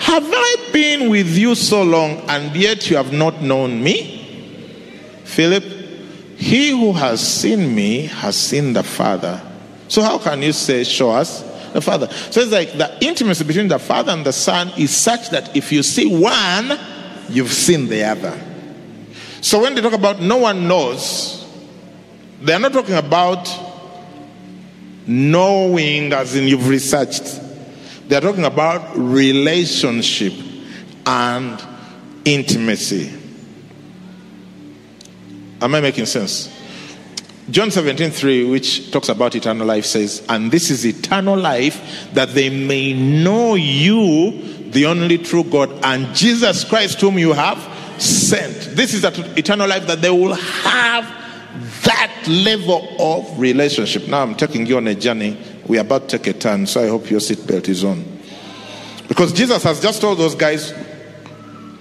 have 0.00 0.24
I 0.26 0.70
been 0.72 1.10
with 1.10 1.36
you 1.36 1.54
so 1.54 1.82
long 1.82 2.20
and 2.30 2.56
yet 2.56 2.88
you 2.88 2.96
have 2.96 3.12
not 3.12 3.42
known 3.42 3.82
me? 3.82 4.16
Philip, 5.24 5.62
he 6.38 6.70
who 6.70 6.94
has 6.94 7.20
seen 7.20 7.74
me 7.74 8.06
has 8.06 8.34
seen 8.34 8.72
the 8.72 8.82
Father. 8.82 9.42
So 9.88 10.00
how 10.00 10.16
can 10.16 10.40
you 10.40 10.52
say, 10.52 10.84
show 10.84 11.10
us 11.10 11.44
the 11.72 11.80
Father? 11.80 12.08
So 12.08 12.40
it's 12.40 12.52
like 12.52 12.72
the 12.72 12.96
intimacy 13.04 13.44
between 13.44 13.68
the 13.68 13.78
Father 13.78 14.12
and 14.12 14.24
the 14.24 14.32
Son 14.32 14.72
is 14.78 14.94
such 14.94 15.30
that 15.30 15.56
if 15.56 15.72
you 15.72 15.82
see 15.82 16.20
one, 16.20 16.78
you've 17.28 17.52
seen 17.52 17.88
the 17.88 18.04
other. 18.04 18.38
So 19.40 19.62
when 19.62 19.74
they 19.74 19.80
talk 19.80 19.92
about 19.92 20.20
no 20.20 20.38
one 20.38 20.68
knows, 20.68 21.46
they're 22.40 22.58
not 22.58 22.72
talking 22.72 22.96
about 22.96 23.48
knowing 25.06 26.12
as 26.12 26.36
in 26.36 26.46
you've 26.46 26.68
researched. 26.68 27.40
They're 28.08 28.20
talking 28.20 28.44
about 28.44 28.96
relationship 28.96 30.32
and 31.06 31.62
intimacy. 32.24 33.12
Am 35.60 35.74
I 35.74 35.80
making 35.80 36.06
sense? 36.06 36.59
John 37.50 37.70
17, 37.70 38.10
3, 38.10 38.50
which 38.50 38.90
talks 38.90 39.08
about 39.08 39.34
eternal 39.34 39.66
life, 39.66 39.84
says, 39.84 40.24
And 40.28 40.52
this 40.52 40.70
is 40.70 40.84
eternal 40.84 41.36
life, 41.36 42.08
that 42.12 42.30
they 42.30 42.50
may 42.50 42.92
know 42.92 43.54
you, 43.54 44.70
the 44.70 44.86
only 44.86 45.18
true 45.18 45.44
God, 45.44 45.70
and 45.82 46.14
Jesus 46.14 46.64
Christ, 46.64 47.00
whom 47.00 47.18
you 47.18 47.32
have 47.32 47.58
sent. 48.00 48.76
This 48.76 48.94
is 48.94 49.02
that 49.02 49.18
eternal 49.38 49.68
life 49.68 49.86
that 49.86 50.00
they 50.00 50.10
will 50.10 50.34
have 50.34 51.04
that 51.84 52.24
level 52.28 52.88
of 53.00 53.38
relationship. 53.38 54.06
Now 54.06 54.22
I'm 54.22 54.34
taking 54.34 54.66
you 54.66 54.76
on 54.76 54.86
a 54.86 54.94
journey 54.94 55.36
we 55.70 55.78
are 55.78 55.82
about 55.82 56.08
to 56.08 56.18
take 56.18 56.26
a 56.34 56.36
turn, 56.36 56.66
so 56.66 56.82
I 56.82 56.88
hope 56.88 57.10
your 57.10 57.20
seatbelt 57.20 57.68
is 57.68 57.84
on. 57.84 58.04
Because 59.06 59.32
Jesus 59.32 59.62
has 59.62 59.80
just 59.80 60.00
told 60.00 60.18
those 60.18 60.34
guys, 60.34 60.74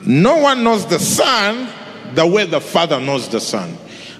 no 0.05 0.37
one 0.37 0.63
knows 0.63 0.85
the 0.85 0.99
Son 0.99 1.67
the 2.13 2.27
way 2.27 2.45
the 2.45 2.61
Father 2.61 2.99
knows 2.99 3.27
the 3.29 3.41
Son. 3.41 3.75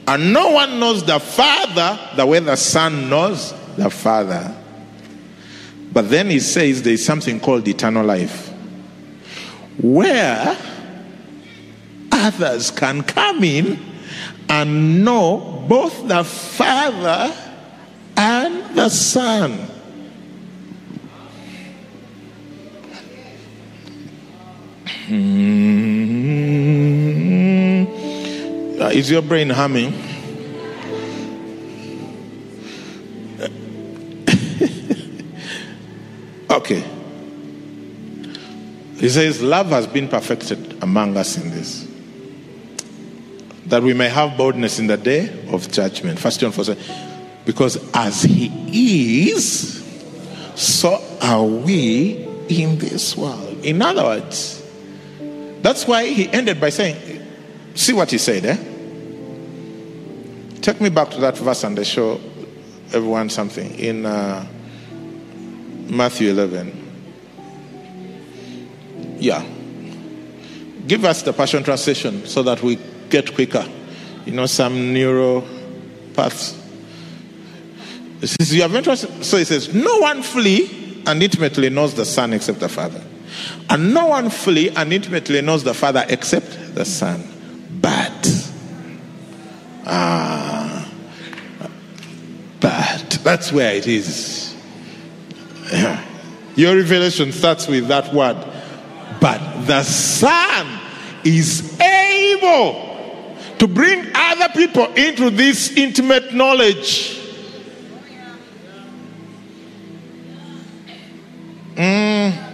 And 0.10 0.34
no 0.34 0.50
one 0.50 0.80
knows 0.80 1.06
the 1.06 1.20
Father 1.20 2.00
the 2.16 2.26
way 2.26 2.40
the 2.40 2.56
Son 2.56 3.12
knows 3.12 3.54
the 3.78 3.92
Father. 3.92 4.56
But 5.94 6.10
then 6.10 6.32
he 6.32 6.40
says 6.40 6.82
there 6.82 6.94
is 6.94 7.06
something 7.06 7.40
called 7.40 7.68
eternal 7.68 8.04
life, 8.04 8.52
where 9.80 10.58
others 12.12 12.72
can 12.72 13.04
come 13.04 13.44
in 13.44 13.78
and 14.50 15.06
know 15.06 15.64
both 15.70 16.08
the 16.08 16.24
Father 16.24 17.32
and 18.18 18.76
the 18.76 18.90
Son. 18.90 19.52
Hmm. 25.06 26.89
Uh, 28.90 28.92
is 28.92 29.10
your 29.12 29.22
brain 29.22 29.52
humming? 29.52 29.90
okay. 36.50 36.84
He 38.98 39.10
says, 39.10 39.44
Love 39.44 39.68
has 39.68 39.86
been 39.86 40.08
perfected 40.08 40.82
among 40.82 41.16
us 41.18 41.38
in 41.38 41.52
this. 41.52 41.88
That 43.68 43.84
we 43.84 43.94
may 43.94 44.10
have 44.10 44.36
boldness 44.36 44.80
in 44.80 44.88
the 44.88 44.98
day 44.98 45.46
of 45.50 45.72
judgment. 45.72 46.18
First 46.18 46.40
John 46.40 46.52
4 46.52 46.64
says, 46.64 46.92
Because 47.46 47.78
as 47.94 48.24
he 48.24 49.30
is, 49.30 49.86
so 50.56 51.00
are 51.22 51.46
we 51.46 52.28
in 52.50 52.80
this 52.80 53.16
world. 53.16 53.64
In 53.64 53.84
other 53.84 54.04
words, 54.04 54.68
that's 55.62 55.86
why 55.86 56.08
he 56.08 56.28
ended 56.30 56.60
by 56.60 56.72
saying, 56.72 56.96
See 57.76 57.94
what 57.94 58.10
he 58.10 58.18
said, 58.18 58.46
eh? 58.46 58.69
Take 60.62 60.82
me 60.82 60.90
back 60.90 61.10
to 61.12 61.20
that 61.22 61.38
verse 61.38 61.64
and 61.64 61.80
I 61.80 61.84
show 61.84 62.20
everyone 62.94 63.30
something. 63.30 63.74
In 63.76 64.06
uh, 64.06 64.46
Matthew 65.90 66.32
11. 66.32 66.88
Yeah. 69.20 69.46
Give 70.88 71.06
us 71.06 71.24
the 71.24 71.34
Passion 71.34 71.64
Translation 71.64 72.26
so 72.26 72.44
that 72.44 72.62
we 72.62 72.78
get 73.10 73.34
quicker. 73.34 73.68
You 74.26 74.34
know, 74.34 74.46
some 74.46 74.94
neuro 74.94 75.44
paths. 76.14 76.56
you 78.52 78.62
have 78.62 78.76
interest. 78.76 79.24
So 79.24 79.38
he 79.38 79.46
says, 79.46 79.74
No 79.74 80.00
one 80.00 80.22
fully 80.22 81.02
and 81.06 81.24
intimately 81.24 81.70
knows 81.70 81.94
the 81.94 82.06
Son 82.06 82.34
except 82.34 82.60
the 82.60 82.70
Father. 82.70 83.02
And 83.70 83.94
no 83.94 84.08
one 84.08 84.30
fully 84.30 84.70
and 84.70 84.92
intimately 84.92 85.42
knows 85.42 85.64
the 85.64 85.74
Father 85.74 86.06
except 86.10 86.76
the 86.76 86.86
Son. 86.86 87.24
But, 87.82 88.54
ah, 89.86 90.49
that's 93.24 93.52
where 93.52 93.76
it 93.76 93.88
is. 93.88 94.56
Your 96.56 96.76
revelation 96.76 97.32
starts 97.32 97.68
with 97.68 97.88
that 97.88 98.14
word 98.14 98.38
but 99.20 99.66
the 99.66 99.84
Son 99.84 100.80
is 101.24 101.80
able 101.80 103.36
to 103.58 103.68
bring 103.68 104.06
other 104.16 104.50
people 104.54 104.86
into 104.94 105.30
this 105.30 105.76
intimate 105.76 106.34
knowledge. 106.34 107.18
Mm. 111.76 112.46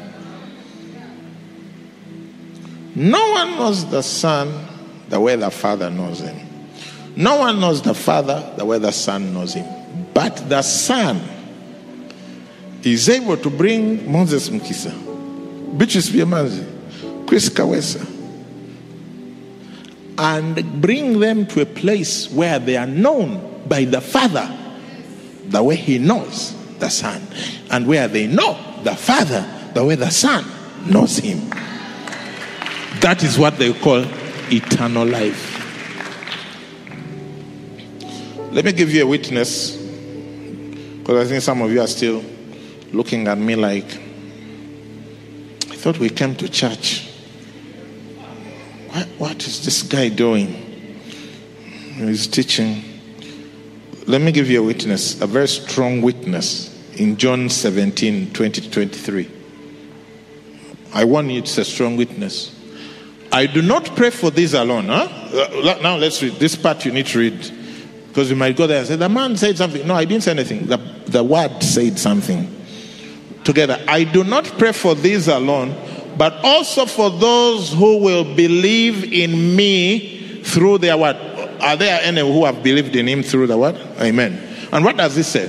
No 2.95 3.31
one 3.31 3.51
knows 3.51 3.89
the 3.89 4.01
Son 4.01 4.67
the 5.09 5.19
way 5.19 5.35
the 5.35 5.51
Father 5.51 5.89
knows 5.89 6.19
him. 6.19 6.47
No 7.15 7.37
one 7.37 7.59
knows 7.59 7.81
the 7.81 7.93
Father 7.93 8.53
the 8.57 8.65
way 8.65 8.79
the 8.79 8.91
Son 8.91 9.33
knows 9.33 9.53
him. 9.53 9.84
But 10.15 10.47
the 10.47 10.61
Son 10.61 11.21
is 12.83 13.09
able 13.09 13.35
to 13.35 13.49
bring 13.49 14.09
Moses 14.09 14.47
Mukisa 14.47 15.77
Beatrice 15.77 16.09
Biamanzi, 16.09 17.27
Chris 17.27 17.49
Kawesa, 17.49 18.05
and 20.17 20.81
bring 20.81 21.19
them 21.19 21.45
to 21.47 21.61
a 21.61 21.65
place 21.65 22.31
where 22.31 22.59
they 22.59 22.77
are 22.77 22.87
known 22.87 23.61
by 23.67 23.83
the 23.83 23.99
Father 23.99 24.49
the 25.47 25.61
way 25.61 25.75
He 25.75 25.97
knows 25.97 26.55
the 26.79 26.87
Son, 26.87 27.21
and 27.69 27.85
where 27.85 28.07
they 28.07 28.25
know 28.25 28.57
the 28.83 28.95
Father 28.95 29.45
the 29.73 29.83
way 29.83 29.95
the 29.95 30.09
Son 30.09 30.45
knows 30.85 31.17
Him. 31.17 31.49
That 33.01 33.21
is 33.21 33.37
what 33.37 33.57
they 33.57 33.73
call 33.73 34.05
eternal 34.49 35.05
life. 35.05 35.51
Let 38.53 38.63
me 38.63 38.71
give 38.71 38.91
you 38.91 39.03
a 39.03 39.07
witness, 39.07 39.84
because 41.05 41.27
I 41.27 41.29
think 41.29 41.43
some 41.43 41.61
of 41.61 41.71
you 41.71 41.81
are 41.81 41.87
still 41.87 42.23
looking 42.91 43.27
at 43.27 43.37
me 43.37 43.55
like, 43.55 43.85
I 43.85 45.75
thought 45.75 45.99
we 45.99 46.09
came 46.09 46.35
to 46.37 46.49
church. 46.49 47.07
What, 48.89 49.07
what 49.19 49.47
is 49.47 49.63
this 49.63 49.83
guy 49.83 50.09
doing? 50.09 50.47
He's 51.93 52.25
teaching. 52.25 52.81
Let 54.07 54.19
me 54.21 54.31
give 54.31 54.49
you 54.49 54.63
a 54.63 54.65
witness, 54.65 55.21
a 55.21 55.27
very 55.27 55.47
strong 55.47 56.01
witness 56.01 56.73
in 56.95 57.17
John 57.17 57.49
17 57.49 58.33
20 58.33 58.61
to 58.61 58.71
23. 58.71 59.31
I 60.95 61.03
want 61.03 61.29
you, 61.29 61.37
it's 61.37 61.55
a 61.59 61.65
strong 61.65 61.97
witness. 61.97 62.51
I 63.31 63.45
do 63.45 63.61
not 63.61 63.95
pray 63.95 64.09
for 64.09 64.31
this 64.31 64.55
alone. 64.55 64.85
Huh? 64.85 65.07
Uh, 65.31 65.79
now 65.83 65.97
let's 65.97 66.23
read. 66.23 66.33
This 66.39 66.55
part 66.55 66.83
you 66.83 66.91
need 66.91 67.05
to 67.05 67.19
read. 67.19 67.51
Because 68.07 68.31
you 68.31 68.35
might 68.35 68.55
go 68.55 68.65
there 68.65 68.79
and 68.79 68.87
say, 68.87 68.95
The 68.95 69.09
man 69.09 69.37
said 69.37 69.55
something. 69.55 69.85
No, 69.85 69.93
I 69.93 70.05
didn't 70.05 70.23
say 70.23 70.31
anything. 70.31 70.65
The, 70.65 70.94
the 71.07 71.23
word 71.23 71.61
said 71.61 71.97
something 71.99 72.51
together. 73.43 73.83
I 73.87 74.03
do 74.03 74.23
not 74.23 74.45
pray 74.57 74.71
for 74.71 74.95
these 74.95 75.27
alone, 75.27 75.75
but 76.17 76.33
also 76.43 76.85
for 76.85 77.09
those 77.09 77.71
who 77.71 77.97
will 77.97 78.35
believe 78.35 79.13
in 79.13 79.55
me 79.55 80.41
through 80.43 80.79
their 80.79 80.97
word. 80.97 81.15
Are 81.61 81.77
there 81.77 81.99
any 82.03 82.21
who 82.21 82.45
have 82.45 82.61
believed 82.61 82.95
in 82.95 83.07
him 83.07 83.23
through 83.23 83.47
the 83.47 83.57
word? 83.57 83.75
Amen. 83.99 84.41
And 84.71 84.83
what 84.83 84.97
does 84.97 85.17
it 85.17 85.23
say? 85.23 85.47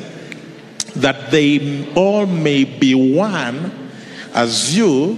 That 0.97 1.31
they 1.31 1.93
all 1.95 2.27
may 2.27 2.65
be 2.65 2.95
one 2.95 3.91
as 4.33 4.77
you, 4.77 5.17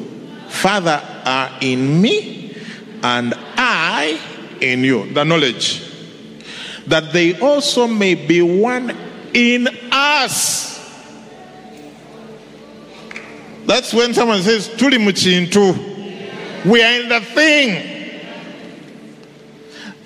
Father, 0.48 1.02
are 1.24 1.50
in 1.60 2.00
me 2.00 2.56
and 3.02 3.34
I 3.56 4.20
in 4.60 4.82
you. 4.84 5.12
The 5.12 5.24
knowledge. 5.24 5.84
That 6.86 7.12
they 7.12 7.38
also 7.38 7.86
may 7.86 8.14
be 8.14 8.40
one 8.40 8.96
in 9.34 9.68
us 9.90 10.68
that's 13.68 13.92
when 13.92 14.14
someone 14.14 14.40
says, 14.40 14.66
Tuli 14.78 14.96
muchintu. 14.96 16.64
We 16.64 16.82
are 16.82 17.00
in 17.02 17.10
the 17.10 17.20
thing. 17.20 18.24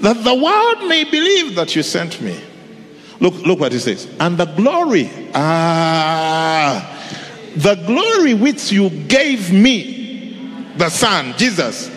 That 0.01 0.25
the 0.25 0.35
world 0.35 0.89
may 0.89 1.05
believe 1.05 1.55
that 1.55 1.77
you 1.77 1.85
sent 1.85 2.21
me. 2.21 2.41
Look, 3.21 3.35
look 3.47 3.61
what 3.61 3.71
he 3.71 3.79
says. 3.79 4.13
And 4.19 4.37
the 4.37 4.47
glory, 4.47 5.09
ah, 5.33 7.09
the 7.55 7.77
glory 7.87 8.35
which 8.35 8.73
you 8.73 8.91
gave 8.91 9.53
me, 9.53 10.75
the 10.77 10.89
Son, 10.91 11.33
Jesus, 11.37 11.89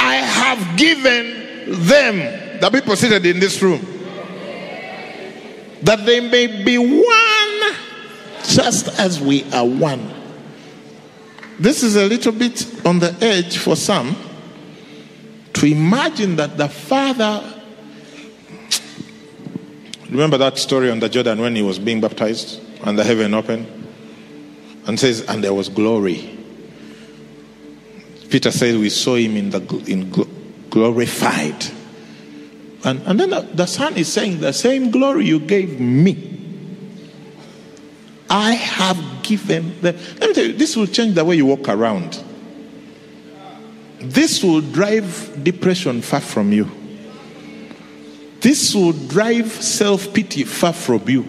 I 0.00 0.14
have 0.14 0.78
given 0.78 1.84
them, 1.86 2.60
the 2.60 2.70
people 2.70 2.96
seated 2.96 3.26
in 3.26 3.40
this 3.40 3.60
room, 3.60 3.93
that 5.84 6.04
they 6.04 6.20
may 6.20 6.64
be 6.64 6.78
one 6.78 7.76
just 8.48 8.88
as 8.98 9.20
we 9.20 9.44
are 9.52 9.66
one. 9.66 10.10
This 11.58 11.82
is 11.82 11.96
a 11.96 12.06
little 12.06 12.32
bit 12.32 12.84
on 12.84 12.98
the 12.98 13.16
edge 13.20 13.58
for 13.58 13.76
some 13.76 14.16
to 15.52 15.66
imagine 15.66 16.36
that 16.36 16.56
the 16.56 16.68
Father. 16.68 17.62
Remember 20.10 20.36
that 20.38 20.58
story 20.58 20.90
on 20.90 21.00
the 21.00 21.08
Jordan 21.08 21.40
when 21.40 21.54
he 21.54 21.62
was 21.62 21.78
being 21.78 22.00
baptized 22.00 22.60
and 22.82 22.98
the 22.98 23.04
heaven 23.04 23.34
opened? 23.34 23.66
And 24.86 25.00
says, 25.00 25.22
and 25.22 25.42
there 25.42 25.54
was 25.54 25.70
glory. 25.70 26.38
Peter 28.28 28.50
says, 28.50 28.76
we 28.76 28.90
saw 28.90 29.14
him 29.14 29.36
in 29.36 29.50
the 29.50 29.60
in 29.86 30.10
glorified. 30.68 31.64
And, 32.84 33.00
and 33.06 33.18
then 33.18 33.30
the, 33.30 33.40
the 33.40 33.66
Son 33.66 33.96
is 33.96 34.12
saying, 34.12 34.40
the 34.40 34.52
same 34.52 34.90
glory 34.90 35.26
you 35.26 35.40
gave 35.40 35.80
me 35.80 36.34
I 38.34 38.52
have 38.54 39.22
given 39.22 39.80
them. 39.80 39.96
Let 40.18 40.28
me 40.28 40.34
tell 40.34 40.44
you, 40.44 40.52
this 40.54 40.76
will 40.76 40.88
change 40.88 41.14
the 41.14 41.24
way 41.24 41.36
you 41.36 41.46
walk 41.46 41.68
around. 41.68 42.22
This 44.00 44.42
will 44.42 44.60
drive 44.60 45.40
depression 45.42 46.02
far 46.02 46.20
from 46.20 46.52
you. 46.52 46.68
This 48.40 48.74
will 48.74 48.92
drive 48.92 49.50
self 49.52 50.12
pity 50.12 50.42
far 50.42 50.72
from 50.72 51.08
you. 51.08 51.24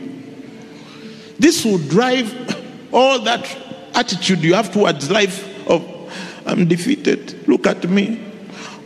This 1.38 1.64
will 1.64 1.78
drive 1.78 2.34
all 2.92 3.20
that 3.20 3.46
attitude 3.94 4.40
you 4.40 4.56
have 4.56 4.74
towards 4.74 5.12
life 5.12 5.68
of, 5.70 5.84
I'm 6.46 6.68
defeated. 6.68 7.48
Look 7.48 7.68
at 7.68 7.88
me. 7.90 8.20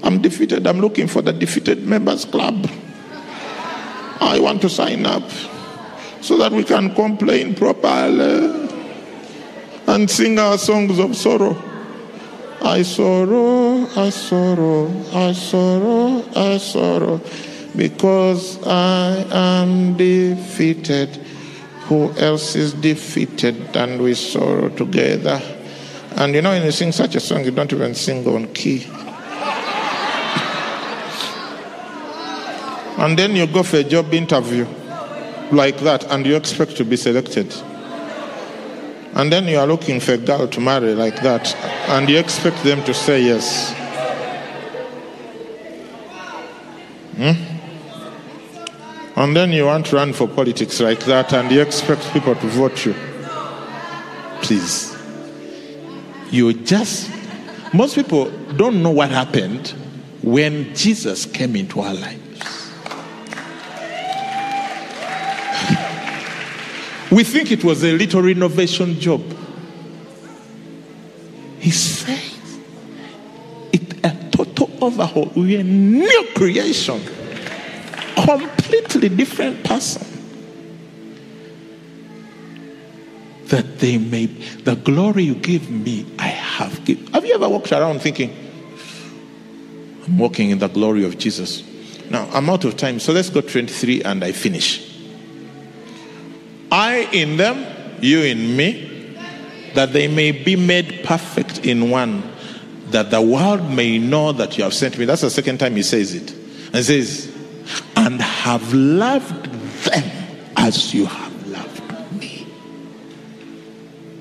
I'm 0.04 0.22
defeated. 0.22 0.66
I'm 0.68 0.80
looking 0.80 1.08
for 1.08 1.22
the 1.22 1.34
defeated 1.34 1.86
members 1.86 2.26
club. 2.26 2.70
I 4.22 4.40
want 4.40 4.62
to 4.62 4.70
sign 4.70 5.06
up 5.06 5.30
so 6.22 6.38
that 6.38 6.52
we 6.52 6.64
can 6.64 6.94
complain 6.94 7.56
properly 7.56 8.70
and 9.88 10.10
sing 10.10 10.38
our 10.38 10.58
songs 10.58 11.00
of 11.00 11.16
sorrow. 11.16 11.58
I 12.62 12.82
sorrow, 12.82 13.88
I 13.96 14.10
sorrow, 14.10 14.92
I 15.14 15.32
sorrow, 15.32 16.24
I 16.36 16.58
sorrow, 16.58 17.22
because 17.76 18.62
I 18.68 19.26
am 19.32 19.96
defeated. 19.96 21.16
Who 21.88 22.12
else 22.18 22.56
is 22.56 22.74
defeated? 22.74 23.76
And 23.76 24.02
we 24.02 24.14
sorrow 24.14 24.70
together. 24.70 25.42
And 26.18 26.36
you 26.36 26.42
know, 26.42 26.52
when 26.52 26.64
you 26.64 26.72
sing 26.72 26.92
such 26.92 27.16
a 27.16 27.20
song, 27.20 27.46
you 27.46 27.52
don't 27.52 27.72
even 27.72 27.96
sing 27.96 28.28
on 28.28 28.54
key. 28.54 28.86
And 33.00 33.18
then 33.18 33.34
you 33.34 33.48
go 33.48 33.64
for 33.64 33.78
a 33.78 33.84
job 33.84 34.14
interview 34.14 34.66
like 35.52 35.78
that 35.80 36.04
and 36.12 36.26
you 36.26 36.36
expect 36.36 36.76
to 36.76 36.84
be 36.84 36.98
selected. 36.98 37.54
And 39.14 39.32
then 39.32 39.48
you 39.48 39.58
are 39.58 39.66
looking 39.66 40.02
for 40.02 40.14
a 40.14 40.18
girl 40.18 40.48
to 40.50 40.60
marry 40.60 40.94
like 40.94 41.22
that. 41.24 41.56
and 41.90 42.10
you 42.10 42.20
expect 42.20 42.62
them 42.64 42.84
to 42.84 42.94
say 42.94 43.24
yes. 43.24 43.74
Hmm? 47.16 47.32
And 49.16 49.36
then 49.36 49.54
you 49.54 49.66
want 49.66 49.86
to 49.88 49.96
run 49.96 50.12
for 50.12 50.28
politics 50.28 50.82
like 50.82 51.00
that 51.06 51.32
and 51.34 51.50
you 51.52 51.62
expect 51.62 52.02
people 52.12 52.36
to 52.36 52.48
vote 52.48 52.86
you. 52.86 52.96
Please. 54.42 54.94
You 56.32 56.52
just, 56.52 57.10
most 57.74 57.96
people 57.96 58.30
don't 58.58 58.84
know 58.84 58.92
what 58.92 59.10
happened 59.10 59.70
when 60.22 60.76
Jesus 60.76 61.26
came 61.26 61.56
into 61.56 61.80
our 61.80 61.94
lives. 61.94 62.29
We 67.12 67.24
think 67.24 67.52
it 67.52 67.64
was 67.64 67.84
a 67.84 67.92
little 67.92 68.22
renovation 68.22 69.00
job. 69.00 69.24
He 71.60 71.72
says 71.72 72.60
it 73.74 74.06
a 74.06 74.30
total 74.32 74.70
overhaul. 74.82 75.32
We 75.36 75.58
are 75.58 75.62
a 75.62 75.64
new 75.64 76.28
creation, 76.36 77.02
completely 78.16 79.10
different 79.10 79.64
person. 79.64 80.06
That 83.48 83.80
they 83.80 83.98
may 83.98 84.28
the 84.28 84.76
glory 84.76 85.24
you 85.24 85.34
give 85.34 85.72
me, 85.72 86.06
I 86.20 86.28
have 86.28 86.86
given. 86.86 87.08
Have 87.08 87.26
you 87.26 87.34
ever 87.34 87.50
walked 87.50 87.72
around 87.72 88.02
thinking, 88.02 88.36
I'm 90.06 90.20
walking 90.20 90.52
in 90.52 90.60
the 90.60 90.68
glory 90.68 91.04
of 91.04 91.18
Jesus? 91.18 91.64
Now 92.12 92.30
I'm 92.32 92.48
out 92.52 92.66
of 92.66 92.78
time, 92.78 93.00
so 93.00 93.12
let's 93.12 93.32
go 93.32 93.42
23 93.42 94.04
and 94.04 94.24
I 94.24 94.32
finish. 94.32 94.99
I 97.00 97.10
in 97.12 97.38
them, 97.38 97.66
you 98.02 98.22
in 98.24 98.56
me, 98.58 99.16
that 99.74 99.94
they 99.94 100.08
may 100.08 100.32
be 100.32 100.56
made 100.56 101.04
perfect 101.04 101.66
in 101.66 101.90
one, 101.90 102.24
that 102.88 103.10
the 103.10 103.22
world 103.22 103.70
may 103.70 103.98
know 103.98 104.32
that 104.34 104.58
you 104.58 104.64
have 104.64 104.74
sent 104.74 104.98
me. 104.98 105.06
That's 105.06 105.22
the 105.22 105.30
second 105.30 105.60
time 105.60 105.76
he 105.76 105.84
says 105.84 106.14
it. 106.14 106.32
And 106.74 106.84
says, 106.84 107.34
and 107.96 108.22
have 108.22 108.74
loved 108.74 109.46
them 109.86 110.12
as 110.58 110.94
you 110.94 111.06
have 111.06 111.48
loved 111.48 112.14
me. 112.20 112.48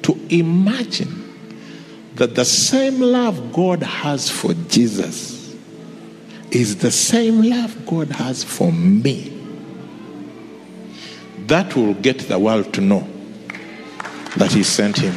To 0.03 0.19
imagine 0.29 1.25
that 2.15 2.35
the 2.35 2.45
same 2.45 3.01
love 3.01 3.53
God 3.53 3.83
has 3.83 4.31
for 4.31 4.55
Jesus 4.55 5.57
is 6.51 6.77
the 6.77 6.91
same 6.91 7.43
love 7.43 7.87
God 7.87 8.09
has 8.11 8.45
for 8.45 8.73
me 8.73 9.38
that 11.49 11.75
will 11.75 11.95
get 11.95 12.19
the 12.21 12.39
world 12.39 12.73
to 12.75 12.81
know 12.81 13.07
that 14.37 14.53
He 14.53 14.63
sent 14.63 14.99
Him. 14.99 15.15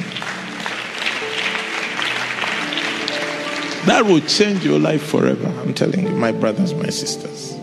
That 3.86 4.06
will 4.06 4.22
change 4.22 4.64
your 4.64 4.80
life 4.80 5.04
forever. 5.04 5.48
I'm 5.62 5.74
telling 5.74 6.06
you, 6.06 6.12
my 6.12 6.32
brothers, 6.32 6.74
my 6.74 6.90
sisters. 6.90 7.58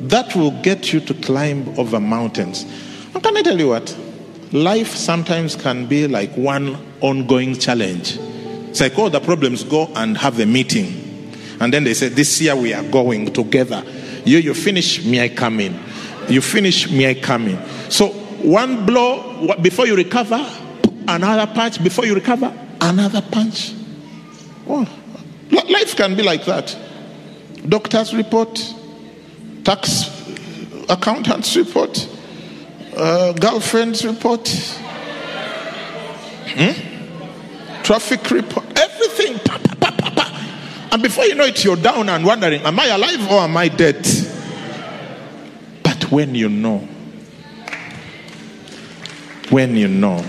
That 0.00 0.36
will 0.36 0.52
get 0.62 0.92
you 0.92 1.00
to 1.00 1.14
climb 1.14 1.78
over 1.78 1.98
mountains. 1.98 2.62
And 3.12 3.22
can 3.22 3.36
I 3.36 3.42
tell 3.42 3.58
you 3.58 3.68
what? 3.68 3.96
Life 4.52 4.94
sometimes 4.94 5.56
can 5.56 5.86
be 5.86 6.06
like 6.06 6.30
one 6.36 6.76
ongoing 7.00 7.58
challenge. 7.58 8.18
It's 8.70 8.80
like, 8.80 8.96
oh, 8.98 9.08
the 9.08 9.20
problems 9.20 9.64
go 9.64 9.86
and 9.96 10.16
have 10.18 10.38
a 10.38 10.46
meeting. 10.46 11.32
And 11.58 11.72
then 11.72 11.84
they 11.84 11.94
say, 11.94 12.08
this 12.08 12.40
year 12.40 12.54
we 12.54 12.72
are 12.72 12.84
going 12.90 13.32
together. 13.32 13.82
You, 14.24 14.38
you 14.38 14.54
finish, 14.54 15.04
me, 15.04 15.20
I 15.20 15.30
come 15.30 15.58
in. 15.58 15.80
You 16.28 16.40
finish, 16.40 16.90
me, 16.90 17.06
I 17.06 17.14
come 17.14 17.48
in. 17.48 17.90
So 17.90 18.08
one 18.42 18.84
blow 18.84 19.54
before 19.62 19.86
you 19.86 19.96
recover, 19.96 20.44
another 21.08 21.52
punch 21.52 21.82
before 21.82 22.04
you 22.06 22.14
recover, 22.14 22.52
another 22.80 23.22
punch. 23.22 23.74
Oh, 24.68 24.86
life 25.50 25.96
can 25.96 26.16
be 26.16 26.22
like 26.22 26.44
that. 26.46 26.76
Doctor's 27.68 28.14
report, 28.14 28.54
tax 29.64 30.10
accountant's 30.88 31.56
report, 31.56 32.08
uh, 32.96 33.32
girlfriend's 33.32 34.04
report, 34.04 34.48
hmm? 36.48 37.82
traffic 37.82 38.30
report, 38.30 38.66
everything. 38.78 39.38
Pa, 39.40 39.58
pa, 39.80 39.80
pa, 39.90 40.88
and 40.92 41.02
before 41.02 41.24
you 41.24 41.34
know 41.34 41.44
it, 41.44 41.62
you're 41.64 41.76
down 41.76 42.08
and 42.08 42.24
wondering, 42.24 42.62
am 42.62 42.78
I 42.80 42.86
alive 42.86 43.30
or 43.30 43.40
am 43.40 43.56
I 43.56 43.68
dead? 43.68 44.06
When 46.10 46.34
you 46.34 46.48
know, 46.48 46.78
when 49.50 49.76
you 49.76 49.88
know 49.88 50.24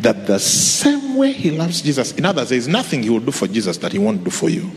that 0.00 0.26
the 0.26 0.38
same 0.38 1.16
way 1.16 1.32
he 1.32 1.50
loves 1.50 1.82
Jesus, 1.82 2.12
in 2.12 2.24
others, 2.24 2.50
there 2.50 2.58
is 2.58 2.68
nothing 2.68 3.02
he 3.02 3.10
will 3.10 3.20
do 3.20 3.32
for 3.32 3.46
Jesus 3.46 3.78
that 3.78 3.92
he 3.92 3.98
won't 3.98 4.22
do 4.22 4.30
for 4.30 4.48
you. 4.48 4.70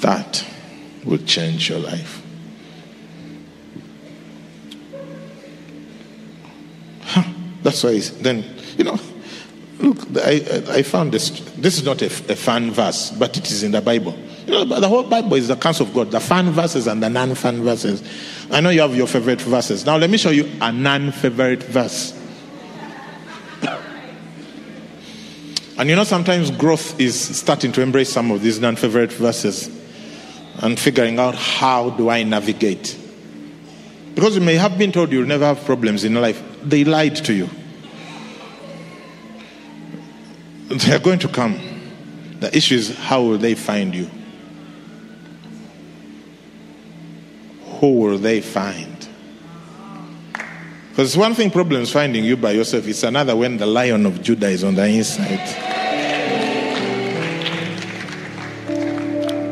That 0.00 0.44
will 1.04 1.18
change 1.18 1.70
your 1.70 1.80
life. 1.80 2.22
Huh. 7.02 7.24
That's 7.62 7.82
why 7.82 7.98
then, 7.98 8.44
you 8.76 8.84
know, 8.84 8.98
look, 9.80 9.98
I, 10.16 10.62
I 10.68 10.82
found 10.82 11.12
this. 11.12 11.30
This 11.56 11.78
is 11.78 11.84
not 11.84 12.02
a, 12.02 12.06
a 12.06 12.36
fun 12.36 12.70
verse, 12.70 13.10
but 13.10 13.36
it 13.36 13.50
is 13.50 13.62
in 13.62 13.72
the 13.72 13.80
Bible. 13.80 14.16
You 14.48 14.64
know, 14.64 14.80
the 14.80 14.88
whole 14.88 15.02
Bible 15.02 15.34
is 15.34 15.48
the 15.48 15.56
counsel 15.56 15.86
of 15.86 15.92
God, 15.92 16.10
the 16.10 16.20
fun 16.20 16.52
verses 16.52 16.86
and 16.86 17.02
the 17.02 17.10
non 17.10 17.34
fun 17.34 17.62
verses. 17.62 18.02
I 18.50 18.62
know 18.62 18.70
you 18.70 18.80
have 18.80 18.96
your 18.96 19.06
favorite 19.06 19.42
verses. 19.42 19.84
Now, 19.84 19.98
let 19.98 20.08
me 20.08 20.16
show 20.16 20.30
you 20.30 20.50
a 20.62 20.72
non 20.72 21.12
favorite 21.12 21.62
verse. 21.64 22.18
And 25.76 25.90
you 25.90 25.96
know, 25.96 26.04
sometimes 26.04 26.50
growth 26.50 26.98
is 26.98 27.36
starting 27.36 27.72
to 27.72 27.82
embrace 27.82 28.10
some 28.10 28.30
of 28.30 28.40
these 28.40 28.58
non 28.58 28.76
favorite 28.76 29.12
verses 29.12 29.68
and 30.62 30.80
figuring 30.80 31.18
out 31.18 31.34
how 31.34 31.90
do 31.90 32.08
I 32.08 32.22
navigate. 32.22 32.98
Because 34.14 34.34
you 34.34 34.40
may 34.40 34.54
have 34.54 34.78
been 34.78 34.92
told 34.92 35.12
you'll 35.12 35.26
never 35.26 35.44
have 35.44 35.62
problems 35.66 36.04
in 36.04 36.14
life, 36.14 36.42
they 36.62 36.84
lied 36.84 37.16
to 37.16 37.34
you. 37.34 37.50
They 40.68 40.94
are 40.94 41.00
going 41.00 41.18
to 41.18 41.28
come. 41.28 41.60
The 42.40 42.56
issue 42.56 42.76
is 42.76 42.96
how 42.96 43.22
will 43.22 43.38
they 43.38 43.54
find 43.54 43.94
you? 43.94 44.10
Who 47.78 47.98
will 48.00 48.18
they 48.18 48.40
find? 48.40 49.08
Because 50.90 51.16
one 51.16 51.34
thing 51.34 51.50
problems 51.50 51.92
finding 51.92 52.24
you 52.24 52.36
by 52.36 52.50
yourself, 52.50 52.88
it's 52.88 53.04
another 53.04 53.36
when 53.36 53.56
the 53.56 53.66
lion 53.66 54.04
of 54.04 54.20
Judah 54.20 54.48
is 54.48 54.64
on 54.64 54.74
the 54.74 54.84
inside. 54.84 55.76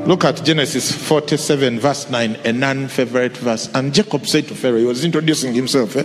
Look 0.08 0.24
at 0.24 0.44
Genesis 0.44 0.90
47, 0.90 1.78
verse 1.78 2.10
9, 2.10 2.36
a 2.44 2.52
non 2.52 2.88
favorite 2.88 3.36
verse. 3.36 3.68
And 3.74 3.94
Jacob 3.94 4.26
said 4.26 4.48
to 4.48 4.54
Pharaoh, 4.56 4.78
he 4.78 4.84
was 4.84 5.04
introducing 5.04 5.54
himself. 5.54 5.94
Eh? 5.96 6.04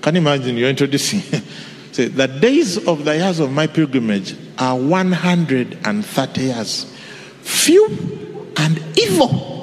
Can 0.00 0.14
you 0.14 0.20
imagine 0.22 0.56
you're 0.56 0.70
introducing? 0.70 1.20
Say, 1.92 2.08
the 2.08 2.26
days 2.26 2.86
of 2.86 3.04
the 3.04 3.16
years 3.16 3.40
of 3.40 3.52
my 3.52 3.66
pilgrimage 3.66 4.36
are 4.58 4.78
130 4.78 6.40
years. 6.40 6.96
Few 7.42 8.52
and 8.56 8.98
evil 8.98 9.59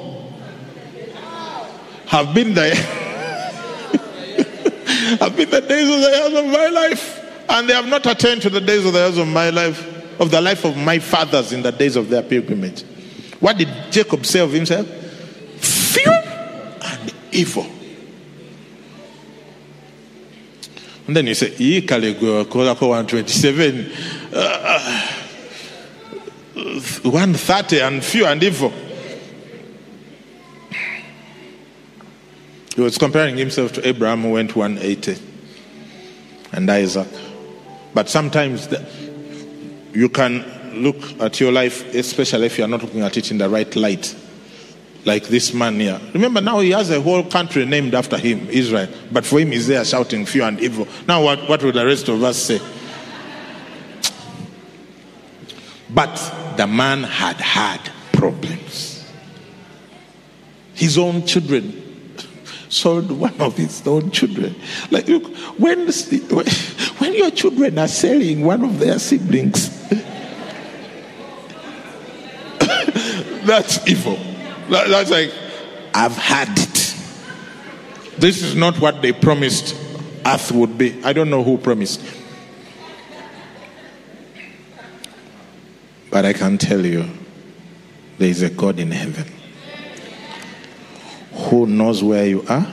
have 2.08 2.34
been 2.34 2.54
the 2.54 2.74
have 5.20 5.36
been 5.36 5.50
the 5.50 5.60
days 5.60 5.88
of 5.88 6.00
the 6.00 6.10
years 6.10 6.34
of 6.34 6.46
my 6.46 6.68
life, 6.68 7.44
and 7.50 7.68
they 7.68 7.74
have 7.74 7.86
not 7.86 8.06
attained 8.06 8.40
to 8.42 8.50
the 8.50 8.60
days 8.60 8.84
of 8.86 8.94
the 8.94 8.98
years 8.98 9.18
of 9.18 9.28
my 9.28 9.50
life, 9.50 10.20
of 10.20 10.30
the 10.30 10.40
life 10.40 10.64
of 10.64 10.76
my 10.76 10.98
fathers 10.98 11.52
in 11.52 11.62
the 11.62 11.70
days 11.70 11.96
of 11.96 12.08
their 12.08 12.22
pilgrimage. 12.22 12.82
What 13.40 13.58
did 13.58 13.68
Jacob 13.90 14.24
say 14.24 14.40
of 14.40 14.52
himself? 14.52 14.86
Few 15.58 16.10
and 16.10 17.14
evil. 17.30 17.66
And 21.06 21.14
then 21.16 21.26
you 21.26 21.34
say, 21.34 21.54
Ye 21.56 21.82
Caligula, 21.82 22.44
127, 22.44 23.92
uh, 24.32 25.12
130 26.54 27.80
and 27.80 28.04
few 28.04 28.26
and 28.26 28.42
evil. 28.42 28.72
He 32.78 32.84
was 32.84 32.96
comparing 32.96 33.36
himself 33.36 33.72
to 33.72 33.88
Abraham, 33.88 34.22
who 34.22 34.30
went 34.34 34.54
180, 34.54 35.20
and 36.52 36.70
Isaac. 36.70 37.08
But 37.92 38.08
sometimes 38.08 38.68
the, 38.68 38.88
you 39.92 40.08
can 40.08 40.44
look 40.80 41.20
at 41.20 41.40
your 41.40 41.50
life, 41.50 41.92
especially 41.92 42.46
if 42.46 42.56
you 42.56 42.62
are 42.62 42.68
not 42.68 42.84
looking 42.84 43.00
at 43.00 43.16
it 43.16 43.32
in 43.32 43.38
the 43.38 43.48
right 43.48 43.74
light, 43.74 44.14
like 45.04 45.24
this 45.26 45.52
man 45.52 45.80
here. 45.80 46.00
Remember, 46.14 46.40
now 46.40 46.60
he 46.60 46.70
has 46.70 46.92
a 46.92 47.00
whole 47.00 47.24
country 47.24 47.66
named 47.66 47.94
after 47.94 48.16
him, 48.16 48.48
Israel. 48.48 48.86
But 49.10 49.26
for 49.26 49.40
him, 49.40 49.50
he's 49.50 49.66
there 49.66 49.84
shouting 49.84 50.24
fear 50.24 50.44
and 50.44 50.60
evil. 50.60 50.86
Now, 51.08 51.24
what, 51.24 51.48
what 51.48 51.60
will 51.60 51.72
the 51.72 51.84
rest 51.84 52.08
of 52.08 52.22
us 52.22 52.40
say? 52.40 52.60
But 55.90 56.54
the 56.56 56.68
man 56.68 57.02
had 57.02 57.40
had 57.40 57.90
problems. 58.12 59.04
His 60.74 60.96
own 60.96 61.26
children 61.26 61.86
sold 62.68 63.10
one 63.10 63.40
of 63.40 63.56
his 63.56 63.86
own 63.86 64.10
children. 64.10 64.54
Like, 64.90 65.08
look, 65.08 65.26
when, 65.58 65.88
when 66.98 67.14
your 67.14 67.30
children 67.30 67.78
are 67.78 67.88
selling 67.88 68.42
one 68.42 68.64
of 68.64 68.78
their 68.78 68.98
siblings. 68.98 69.68
that's 73.46 73.86
evil. 73.88 74.16
That- 74.70 74.88
that's 74.88 75.10
like, 75.10 75.32
I've 75.94 76.16
had 76.16 76.48
it. 76.58 76.94
This 78.18 78.42
is 78.42 78.54
not 78.54 78.78
what 78.80 79.00
they 79.00 79.12
promised 79.12 79.74
earth 80.26 80.52
would 80.52 80.76
be. 80.76 81.02
I 81.04 81.12
don't 81.12 81.30
know 81.30 81.42
who 81.42 81.56
promised. 81.56 82.02
But 86.10 86.24
I 86.24 86.32
can 86.32 86.58
tell 86.58 86.84
you, 86.84 87.08
there 88.18 88.28
is 88.28 88.42
a 88.42 88.50
God 88.50 88.78
in 88.78 88.90
heaven 88.90 89.37
who 91.38 91.66
knows 91.66 92.02
where 92.02 92.26
you 92.26 92.44
are, 92.48 92.66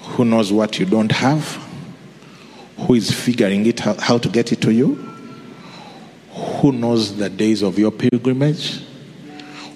who 0.00 0.24
knows 0.24 0.52
what 0.52 0.78
you 0.78 0.86
don't 0.86 1.12
have, 1.12 1.58
who 2.76 2.94
is 2.94 3.10
figuring 3.10 3.64
it 3.66 3.86
out 3.86 3.98
how 4.00 4.18
to 4.18 4.28
get 4.28 4.52
it 4.52 4.60
to 4.60 4.72
you, 4.72 4.94
who 6.30 6.72
knows 6.72 7.16
the 7.16 7.30
days 7.30 7.62
of 7.62 7.78
your 7.78 7.90
pilgrimage, 7.90 8.82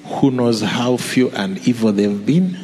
who 0.05 0.31
knows 0.31 0.61
how 0.61 0.97
few 0.97 1.31
and 1.31 1.67
evil 1.67 1.93
they've 1.93 2.25
been. 2.25 2.59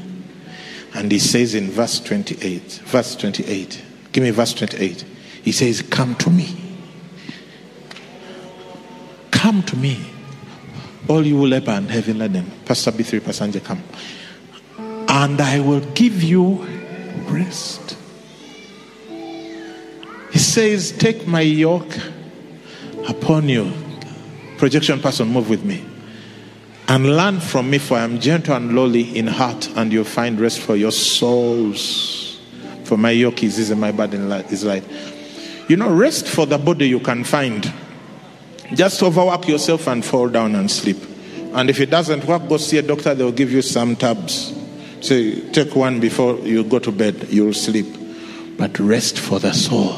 And 0.95 1.11
he 1.11 1.19
says 1.19 1.55
in 1.55 1.71
verse 1.71 2.01
28, 2.01 2.63
verse 2.85 3.17
28, 3.17 3.83
give 4.13 4.25
me 4.25 4.31
verse 4.31 4.53
28. 4.53 5.05
He 5.43 5.53
says, 5.53 5.83
Come 5.83 6.15
to 6.17 6.31
me. 6.31 6.57
Come 9.31 9.63
to 9.63 9.77
me. 9.77 10.05
All 11.09 11.27
you 11.27 11.37
will 11.37 11.49
labor 11.49 11.71
and 11.71 11.91
heavy 11.91 12.13
laden. 12.13 12.51
Pastor 12.65 12.93
B3, 12.93 13.25
Pastor 13.25 13.47
Anje, 13.47 13.65
come. 13.65 13.83
And 15.13 15.41
I 15.41 15.59
will 15.59 15.81
give 15.81 16.23
you 16.23 16.65
rest. 17.27 17.97
He 20.31 20.39
says, 20.39 20.93
Take 20.93 21.27
my 21.27 21.41
yoke 21.41 21.99
upon 23.09 23.49
you. 23.49 23.73
Projection 24.57 25.01
person, 25.01 25.27
move 25.27 25.51
with 25.51 25.65
me. 25.65 25.85
And 26.87 27.17
learn 27.17 27.41
from 27.41 27.71
me, 27.71 27.79
for 27.79 27.97
I 27.97 28.05
am 28.05 28.21
gentle 28.21 28.55
and 28.55 28.77
lowly 28.77 29.19
in 29.19 29.27
heart, 29.27 29.69
and 29.75 29.93
you'll 29.93 30.05
find 30.05 30.39
rest 30.39 30.61
for 30.61 30.77
your 30.77 30.93
souls. 30.93 32.41
For 32.85 32.97
my 32.97 33.11
yoke 33.11 33.43
is 33.43 33.59
easy, 33.59 33.75
my 33.75 33.91
burden 33.91 34.31
is 34.31 34.65
light. 34.65 34.85
You 35.69 35.77
know, 35.77 35.93
rest 35.93 36.29
for 36.29 36.47
the 36.47 36.59
body 36.59 36.89
you 36.89 37.01
can 37.01 37.25
find. 37.25 37.73
Just 38.75 39.03
overwork 39.03 39.49
yourself 39.49 39.89
and 39.89 40.05
fall 40.05 40.29
down 40.29 40.55
and 40.55 40.71
sleep. 40.71 40.99
And 41.53 41.69
if 41.69 41.81
it 41.81 41.91
doesn't 41.91 42.25
work, 42.27 42.49
go 42.49 42.59
see 42.59 42.79
a 42.79 42.83
doctor, 42.83 43.13
they'll 43.13 43.33
give 43.33 43.51
you 43.51 43.63
some 43.63 43.97
tabs. 43.97 44.60
Say, 45.01 45.41
take 45.53 45.75
one 45.75 45.99
before 45.99 46.39
you 46.41 46.63
go 46.63 46.79
to 46.79 46.93
bed, 46.93 47.29
you'll 47.31 47.55
sleep. 47.55 47.87
But 48.59 48.79
rest 48.79 49.19
for 49.19 49.39
the 49.39 49.53
soul, 49.53 49.93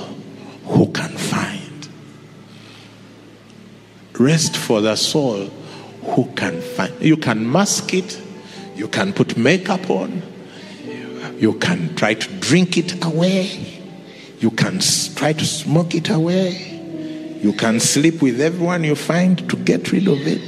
who 0.64 0.92
can 0.92 1.10
find? 1.16 1.88
Rest 4.16 4.56
for 4.56 4.80
the 4.80 4.94
soul, 4.94 5.46
who 6.04 6.26
can 6.36 6.60
find? 6.60 6.92
You 7.00 7.16
can 7.16 7.50
mask 7.50 7.92
it, 7.94 8.20
you 8.76 8.86
can 8.86 9.12
put 9.12 9.36
makeup 9.36 9.90
on, 9.90 10.22
you 11.38 11.54
can 11.54 11.96
try 11.96 12.14
to 12.14 12.32
drink 12.34 12.78
it 12.78 13.04
away, 13.04 13.82
you 14.38 14.52
can 14.52 14.78
try 15.16 15.32
to 15.32 15.44
smoke 15.44 15.96
it 15.96 16.10
away, 16.10 17.40
you 17.42 17.52
can 17.52 17.80
sleep 17.80 18.22
with 18.22 18.40
everyone 18.40 18.84
you 18.84 18.94
find 18.94 19.50
to 19.50 19.56
get 19.56 19.90
rid 19.90 20.06
of 20.06 20.24
it. 20.28 20.40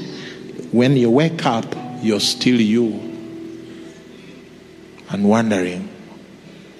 When 0.72 0.96
you 0.96 1.10
wake 1.10 1.44
up, 1.44 1.66
you're 2.00 2.20
still 2.20 2.60
you 2.60 3.13
and 5.10 5.28
wondering 5.28 5.88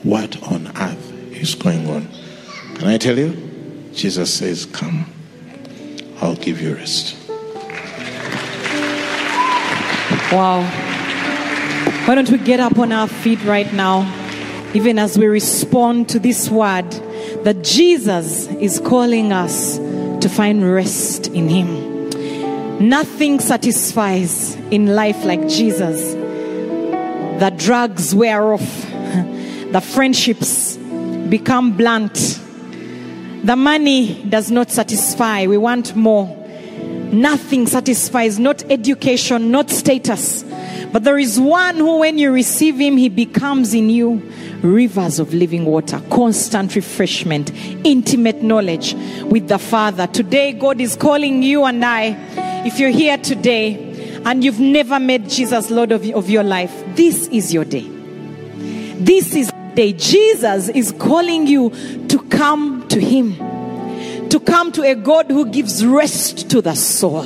what 0.02 0.42
on 0.50 0.68
earth 0.76 1.12
is 1.32 1.54
going 1.54 1.88
on. 1.88 2.08
Can 2.76 2.88
I 2.88 2.98
tell 2.98 3.18
you? 3.18 3.90
Jesus 3.92 4.32
says, 4.32 4.66
Come, 4.66 5.06
I'll 6.20 6.36
give 6.36 6.60
you 6.60 6.74
rest. 6.74 7.16
Wow. 10.32 10.62
Why 12.06 12.14
don't 12.14 12.28
we 12.28 12.38
get 12.38 12.60
up 12.60 12.78
on 12.78 12.92
our 12.92 13.08
feet 13.08 13.42
right 13.44 13.72
now, 13.72 14.02
even 14.74 14.98
as 14.98 15.16
we 15.16 15.26
respond 15.26 16.08
to 16.10 16.18
this 16.18 16.50
word 16.50 16.90
that 17.44 17.62
Jesus 17.62 18.48
is 18.48 18.80
calling 18.80 19.32
us 19.32 19.78
to 19.78 20.28
find 20.28 20.70
rest 20.70 21.28
in 21.28 21.48
Him. 21.48 22.88
Nothing 22.88 23.38
satisfies 23.38 24.56
in 24.70 24.86
life 24.94 25.24
like 25.24 25.48
Jesus. 25.48 26.14
The 27.38 27.50
drugs 27.56 28.14
wear 28.14 28.54
off, 28.54 28.60
the 28.60 29.82
friendships 29.84 30.76
become 30.76 31.76
blunt, 31.76 32.40
the 33.44 33.56
money 33.56 34.22
does 34.28 34.50
not 34.50 34.70
satisfy. 34.70 35.46
We 35.46 35.58
want 35.58 35.94
more. 35.94 36.26
Nothing 37.12 37.66
satisfies, 37.66 38.38
not 38.38 38.62
education, 38.70 39.50
not 39.50 39.70
status. 39.70 40.44
But 40.92 41.04
there 41.04 41.18
is 41.18 41.38
one 41.38 41.76
who, 41.76 41.98
when 41.98 42.18
you 42.18 42.32
receive 42.32 42.76
him, 42.76 42.96
he 42.96 43.08
becomes 43.08 43.74
in 43.74 43.90
you 43.90 44.22
rivers 44.62 45.18
of 45.18 45.34
living 45.34 45.64
water, 45.64 46.00
constant 46.10 46.74
refreshment, 46.74 47.50
intimate 47.84 48.42
knowledge 48.42 48.94
with 49.24 49.48
the 49.48 49.58
Father. 49.58 50.06
Today, 50.06 50.52
God 50.52 50.80
is 50.80 50.96
calling 50.96 51.42
you 51.42 51.64
and 51.64 51.84
I. 51.84 52.16
If 52.64 52.78
you're 52.78 52.90
here 52.90 53.18
today 53.18 53.93
and 54.24 54.44
you've 54.44 54.60
never 54.60 54.98
made 54.98 55.28
Jesus 55.28 55.70
Lord 55.70 55.92
of, 55.92 56.08
of 56.10 56.30
your 56.30 56.44
life, 56.44 56.72
this 56.94 57.28
is 57.28 57.52
your 57.52 57.64
day. 57.64 57.88
This 58.98 59.34
is 59.34 59.48
the 59.48 59.72
day. 59.74 59.92
Jesus 59.92 60.68
is 60.68 60.92
calling 60.92 61.46
you 61.46 61.70
to 62.08 62.18
come 62.28 62.86
to 62.88 63.00
him 63.00 63.36
to 64.34 64.40
come 64.40 64.72
to 64.72 64.82
a 64.82 64.96
God 64.96 65.30
who 65.30 65.46
gives 65.46 65.86
rest 65.86 66.50
to 66.50 66.60
the 66.60 66.74
soul, 66.74 67.24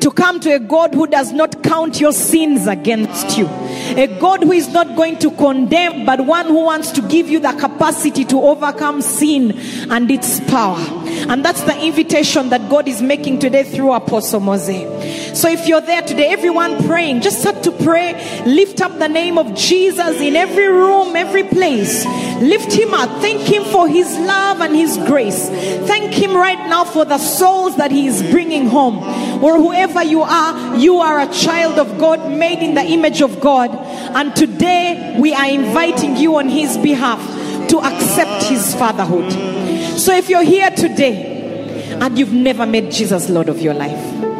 to 0.00 0.10
come 0.10 0.40
to 0.40 0.50
a 0.52 0.58
God 0.58 0.92
who 0.92 1.06
does 1.06 1.30
not 1.30 1.62
count 1.62 2.00
your 2.00 2.10
sins 2.10 2.66
against 2.66 3.38
you, 3.38 3.46
a 3.46 4.08
God 4.18 4.42
who 4.42 4.50
is 4.50 4.66
not 4.70 4.96
going 4.96 5.20
to 5.20 5.30
condemn, 5.30 6.04
but 6.04 6.26
one 6.26 6.46
who 6.46 6.64
wants 6.64 6.90
to 6.92 7.02
give 7.02 7.28
you 7.28 7.38
the 7.38 7.52
capacity 7.52 8.24
to 8.24 8.40
overcome 8.42 9.02
sin 9.02 9.52
and 9.88 10.10
its 10.10 10.40
power. 10.50 10.80
And 11.28 11.44
that's 11.44 11.62
the 11.62 11.80
invitation 11.80 12.48
that 12.48 12.68
God 12.68 12.88
is 12.88 13.00
making 13.00 13.38
today 13.38 13.62
through 13.62 13.92
Apostle 13.92 14.40
Mose. 14.40 14.91
So 15.34 15.48
if 15.48 15.66
you're 15.66 15.80
there 15.80 16.02
today, 16.02 16.28
everyone 16.28 16.84
praying, 16.84 17.22
just 17.22 17.40
start 17.40 17.62
to 17.64 17.72
pray, 17.72 18.14
lift 18.44 18.80
up 18.80 18.98
the 18.98 19.08
name 19.08 19.38
of 19.38 19.54
Jesus 19.54 20.20
in 20.20 20.36
every 20.36 20.68
room, 20.68 21.16
every 21.16 21.44
place. 21.44 22.04
Lift 22.42 22.72
him 22.72 22.92
up. 22.92 23.08
Thank 23.22 23.40
him 23.40 23.64
for 23.64 23.88
his 23.88 24.06
love 24.18 24.60
and 24.60 24.74
his 24.76 24.96
grace. 24.98 25.48
Thank 25.48 26.12
him 26.12 26.34
right 26.34 26.58
now 26.68 26.84
for 26.84 27.04
the 27.04 27.18
souls 27.18 27.76
that 27.76 27.90
he 27.90 28.06
is 28.06 28.22
bringing 28.30 28.66
home. 28.66 28.98
Or 29.42 29.58
whoever 29.58 30.02
you 30.02 30.22
are, 30.22 30.76
you 30.76 30.98
are 30.98 31.20
a 31.20 31.32
child 31.32 31.78
of 31.78 31.98
God, 31.98 32.30
made 32.30 32.58
in 32.58 32.74
the 32.74 32.82
image 32.82 33.22
of 33.22 33.40
God. 33.40 33.70
And 34.14 34.34
today 34.36 35.16
we 35.18 35.32
are 35.32 35.48
inviting 35.48 36.16
you 36.16 36.36
on 36.36 36.48
his 36.48 36.76
behalf 36.78 37.20
to 37.70 37.78
accept 37.78 38.44
his 38.44 38.74
fatherhood. 38.74 39.32
So 39.98 40.14
if 40.14 40.28
you're 40.28 40.44
here 40.44 40.70
today 40.70 41.94
and 42.00 42.18
you've 42.18 42.32
never 42.32 42.66
made 42.66 42.90
Jesus 42.90 43.30
Lord 43.30 43.48
of 43.48 43.62
your 43.62 43.74
life, 43.74 44.31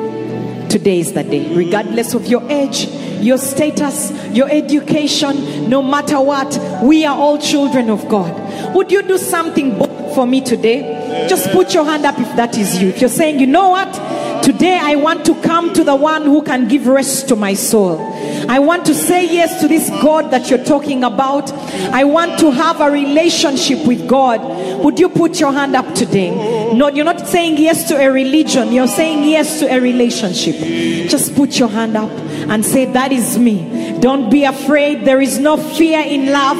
today 0.72 1.00
is 1.00 1.12
the 1.12 1.22
day, 1.22 1.54
regardless 1.54 2.14
of 2.14 2.26
your 2.26 2.42
age, 2.50 2.86
your 3.20 3.36
status, 3.36 4.10
your 4.34 4.50
education, 4.50 5.68
no 5.68 5.82
matter 5.82 6.18
what, 6.18 6.58
we 6.82 7.04
are 7.04 7.14
all 7.14 7.36
children 7.36 7.90
of 7.90 8.08
God. 8.08 8.74
Would 8.74 8.90
you 8.90 9.02
do 9.02 9.18
something 9.18 9.78
for 10.14 10.26
me 10.26 10.40
today? 10.40 11.26
Just 11.28 11.50
put 11.50 11.74
your 11.74 11.84
hand 11.84 12.06
up 12.06 12.18
if 12.18 12.36
that 12.36 12.56
is 12.56 12.80
you. 12.80 12.88
If 12.88 13.02
you're 13.02 13.10
saying, 13.10 13.38
you 13.38 13.46
know 13.46 13.68
what? 13.68 13.88
Today 14.42 14.76
I 14.80 14.96
want 14.96 15.24
to 15.26 15.40
come 15.42 15.72
to 15.74 15.84
the 15.84 15.94
one 15.94 16.24
who 16.24 16.42
can 16.42 16.66
give 16.66 16.88
rest 16.88 17.28
to 17.28 17.36
my 17.36 17.54
soul. 17.54 18.00
I 18.48 18.58
want 18.58 18.84
to 18.86 18.94
say 18.94 19.24
yes 19.24 19.60
to 19.60 19.68
this 19.68 19.88
God 19.88 20.32
that 20.32 20.50
you're 20.50 20.64
talking 20.64 21.04
about. 21.04 21.52
I 21.92 22.02
want 22.02 22.40
to 22.40 22.50
have 22.50 22.80
a 22.80 22.90
relationship 22.90 23.86
with 23.86 24.08
God. 24.08 24.40
Would 24.82 24.98
you 24.98 25.08
put 25.08 25.38
your 25.38 25.52
hand 25.52 25.76
up 25.76 25.94
today? 25.94 26.74
No, 26.74 26.88
you're 26.88 27.04
not 27.04 27.26
saying 27.26 27.58
yes 27.58 27.86
to 27.88 27.96
a 27.96 28.10
religion, 28.10 28.72
you're 28.72 28.88
saying 28.88 29.28
yes 29.28 29.60
to 29.60 29.72
a 29.72 29.80
relationship. 29.80 30.56
Just 31.08 31.36
put 31.36 31.58
your 31.58 31.68
hand 31.68 31.96
up 31.96 32.10
and 32.10 32.64
say, 32.64 32.86
That 32.86 33.12
is 33.12 33.38
me. 33.38 33.98
Don't 34.00 34.28
be 34.28 34.44
afraid. 34.44 35.04
There 35.04 35.20
is 35.20 35.38
no 35.38 35.56
fear 35.56 36.00
in 36.00 36.32
love. 36.32 36.58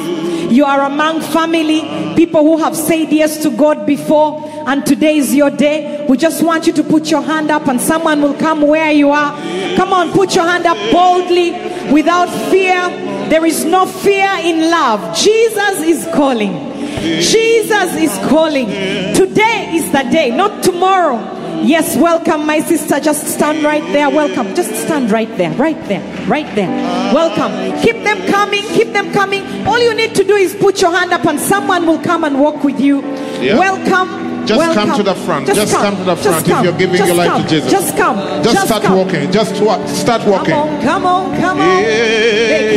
You 0.53 0.65
are 0.65 0.81
among 0.81 1.21
family, 1.21 1.81
people 2.15 2.43
who 2.43 2.57
have 2.59 2.75
said 2.77 3.11
yes 3.11 3.41
to 3.43 3.49
God 3.49 3.85
before, 3.87 4.39
and 4.67 4.85
today 4.85 5.17
is 5.17 5.33
your 5.33 5.49
day. 5.49 6.05
We 6.07 6.17
just 6.17 6.43
want 6.43 6.67
you 6.67 6.73
to 6.73 6.83
put 6.83 7.09
your 7.09 7.21
hand 7.21 7.51
up, 7.51 7.67
and 7.67 7.79
someone 7.79 8.21
will 8.21 8.33
come 8.35 8.61
where 8.61 8.91
you 8.91 9.11
are. 9.11 9.35
Come 9.75 9.93
on, 9.93 10.11
put 10.11 10.35
your 10.35 10.45
hand 10.45 10.65
up 10.65 10.77
boldly 10.91 11.51
without 11.91 12.29
fear. 12.49 12.89
There 13.29 13.45
is 13.45 13.65
no 13.65 13.85
fear 13.85 14.29
in 14.41 14.69
love. 14.69 15.15
Jesus 15.17 15.79
is 15.79 16.05
calling. 16.13 16.71
Jesus 17.01 17.95
is 17.95 18.11
calling. 18.29 18.67
Today 19.15 19.71
is 19.73 19.91
the 19.91 20.03
day, 20.11 20.35
not 20.35 20.63
tomorrow, 20.63 21.33
Yes, 21.63 21.95
welcome, 21.95 22.45
my 22.45 22.59
sister. 22.59 22.99
Just 22.99 23.25
stand 23.25 23.63
right 23.63 23.83
there. 23.93 24.09
Welcome. 24.09 24.53
Just 24.53 24.75
stand 24.83 25.11
right 25.11 25.29
there. 25.37 25.51
Right 25.51 25.81
there. 25.87 26.01
Right 26.27 26.53
there. 26.55 26.67
Welcome. 27.13 27.81
Keep 27.81 28.03
them 28.03 28.27
coming. 28.29 28.63
Keep 28.63 28.91
them 28.91 29.13
coming. 29.13 29.65
All 29.65 29.79
you 29.79 29.93
need 29.95 30.13
to 30.15 30.25
do 30.25 30.35
is 30.35 30.53
put 30.53 30.81
your 30.81 30.91
hand 30.91 31.13
up 31.13 31.25
and 31.25 31.39
someone 31.39 31.87
will 31.87 31.99
come 32.03 32.25
and 32.25 32.37
walk 32.37 32.65
with 32.65 32.81
you. 32.81 33.01
Yeah. 33.39 33.57
Welcome. 33.57 34.32
Just 34.45 34.57
welcome. 34.59 34.87
come 34.89 34.97
to 34.97 35.03
the 35.03 35.15
front. 35.15 35.45
Just 35.47 35.73
come 35.73 35.95
to 35.95 36.03
the 36.03 36.15
Just 36.15 36.27
front 36.27 36.47
if 36.47 36.53
come. 36.53 36.63
you're 36.65 36.77
giving 36.77 36.97
Just 36.97 37.07
your 37.07 37.15
life 37.17 37.41
to. 37.43 37.47
Jesus. 37.49 37.71
Just 37.71 37.97
come. 37.97 38.17
Just, 38.43 38.65
start 38.65 38.83
come. 38.83 38.97
walking. 38.97 39.31
Just 39.31 39.61
wa- 39.61 39.85
start 39.87 40.21
Come 40.21 40.31
walking. 40.31 40.53
on, 40.53 40.81
come 40.81 41.05
on, 41.05 41.39
come 41.39 41.59
on. 41.59 41.81
Yeah. 41.81 42.73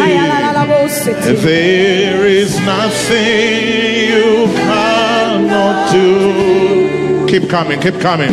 There 1.43 2.27
is 2.27 2.59
nothing 2.61 4.09
you 4.11 4.47
cannot 4.55 5.93
do. 5.93 7.27
Keep 7.29 7.51
coming, 7.51 7.81
keep 7.81 7.99
coming. 8.01 8.33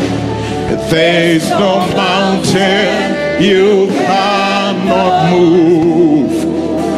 There 0.89 1.35
is 1.35 1.49
no 1.49 1.79
mountain 1.95 3.41
you 3.41 3.87
cannot 3.87 5.31
move. 5.31 6.31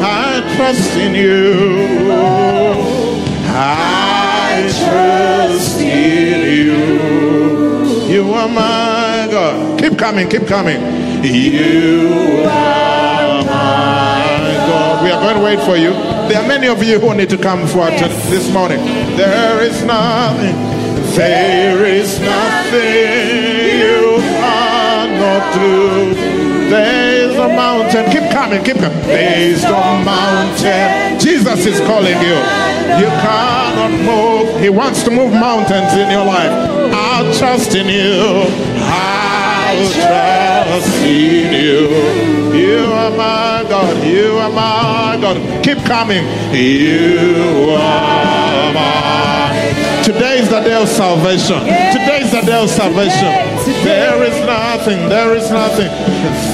I 0.04 0.56
trust 0.56 0.96
in 0.98 1.16
you. 1.16 2.12
I 3.48 4.70
trust 4.84 5.75
you. 6.06 6.76
You 8.08 8.34
are 8.34 8.48
my 8.48 9.28
God. 9.30 9.80
Keep 9.80 9.98
coming, 9.98 10.30
keep 10.30 10.48
coming. 10.48 10.80
You 11.24 12.44
are 12.46 13.44
my 13.44 14.54
God. 14.68 15.04
We 15.04 15.12
are 15.12 15.22
going 15.22 15.36
to 15.38 15.44
wait 15.44 15.60
for 15.66 15.76
you. 15.78 15.92
There 16.30 16.42
are 16.42 16.48
many 16.48 16.68
of 16.68 16.84
you 16.84 17.00
who 17.00 17.14
need 17.14 17.30
to 17.30 17.38
come 17.38 17.68
forward 17.68 17.98
to 18.00 18.08
this 18.30 18.52
morning. 18.52 18.80
There 19.16 19.62
is 19.62 19.84
nothing, 19.84 20.56
there 21.16 21.86
is 21.86 22.20
nothing 22.20 23.80
you 23.80 24.15
cannot 25.26 25.54
do. 25.54 26.70
There 26.70 27.30
is 27.30 27.36
a 27.36 27.48
mountain. 27.48 28.06
Keep 28.12 28.32
coming, 28.32 28.64
keep 28.64 28.78
coming. 28.78 29.00
There 29.02 29.40
is 29.40 29.64
no 29.64 29.80
mountain. 30.04 31.20
Jesus 31.20 31.66
is 31.66 31.80
calling 31.82 32.18
you. 32.22 32.38
You 33.02 33.10
cannot 33.24 33.92
move. 34.04 34.62
He 34.62 34.70
wants 34.70 35.04
to 35.04 35.12
move 35.12 35.32
mountains 35.34 35.94
in 35.94 36.10
your 36.10 36.26
life. 36.26 36.52
I'll 36.94 37.34
trust 37.34 37.76
in 37.76 37.88
you. 37.88 38.46
I'll 38.78 39.92
trust 39.92 40.98
in 41.04 41.54
you. 41.54 42.56
You 42.58 42.86
are 42.94 43.12
my 43.12 43.66
God. 43.70 44.04
You 44.06 44.38
are 44.38 44.52
my 44.52 45.18
God. 45.22 45.64
Keep 45.64 45.80
coming. 45.86 46.24
You 46.54 47.76
are 47.78 48.74
my. 48.74 49.65
Today 50.06 50.38
is 50.38 50.50
the 50.50 50.60
day 50.62 50.80
of 50.80 50.88
salvation. 50.88 51.60
Today 51.62 52.20
is 52.22 52.30
the 52.32 52.42
day 52.42 52.62
of 52.62 52.70
salvation. 52.70 53.34
There 53.84 54.24
is 54.24 54.40
nothing. 54.46 55.10
There 55.10 55.34
is 55.36 55.50
nothing. 55.50 55.90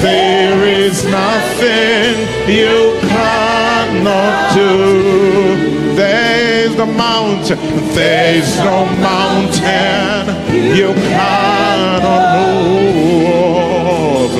There 0.01 0.63
is 0.65 1.03
nothing 1.03 2.15
you 2.47 2.97
cannot 3.09 4.53
do. 4.55 5.95
There 5.95 6.65
is 6.65 6.75
the 6.77 6.85
mountain. 6.85 7.59
There 7.93 8.35
is 8.35 8.57
no 8.59 8.85
mountain 9.01 10.27
you 10.73 10.93
cannot 10.93 12.23
move. 12.47 14.31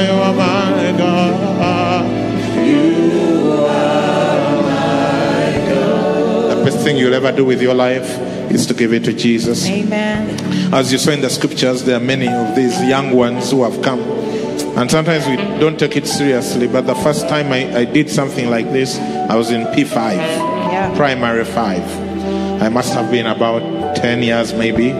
thing 6.91 6.99
you'll 6.99 7.13
ever 7.13 7.31
do 7.31 7.45
with 7.45 7.61
your 7.61 7.73
life 7.73 8.09
is 8.51 8.65
to 8.65 8.73
give 8.73 8.91
it 8.91 9.03
to 9.05 9.13
Jesus. 9.13 9.65
Amen. 9.67 10.73
As 10.73 10.91
you 10.91 10.97
saw 10.97 11.11
in 11.11 11.21
the 11.21 11.29
scriptures, 11.29 11.83
there 11.85 11.95
are 11.95 12.03
many 12.03 12.27
of 12.27 12.53
these 12.55 12.77
young 12.83 13.15
ones 13.15 13.49
who 13.51 13.63
have 13.63 13.81
come. 13.81 14.01
And 14.77 14.91
sometimes 14.91 15.25
we 15.25 15.37
don't 15.59 15.79
take 15.79 15.95
it 15.95 16.05
seriously. 16.05 16.67
But 16.67 16.81
the 16.87 16.95
first 16.95 17.29
time 17.29 17.51
I, 17.53 17.77
I 17.79 17.85
did 17.85 18.09
something 18.09 18.49
like 18.49 18.71
this, 18.73 18.97
I 18.97 19.35
was 19.35 19.51
in 19.51 19.63
P5, 19.67 20.17
Yeah. 20.17 20.93
primary 20.97 21.45
5. 21.45 22.61
I 22.61 22.67
must 22.69 22.93
have 22.93 23.09
been 23.09 23.25
about 23.25 23.95
10 23.95 24.21
years 24.23 24.53
maybe 24.53 24.91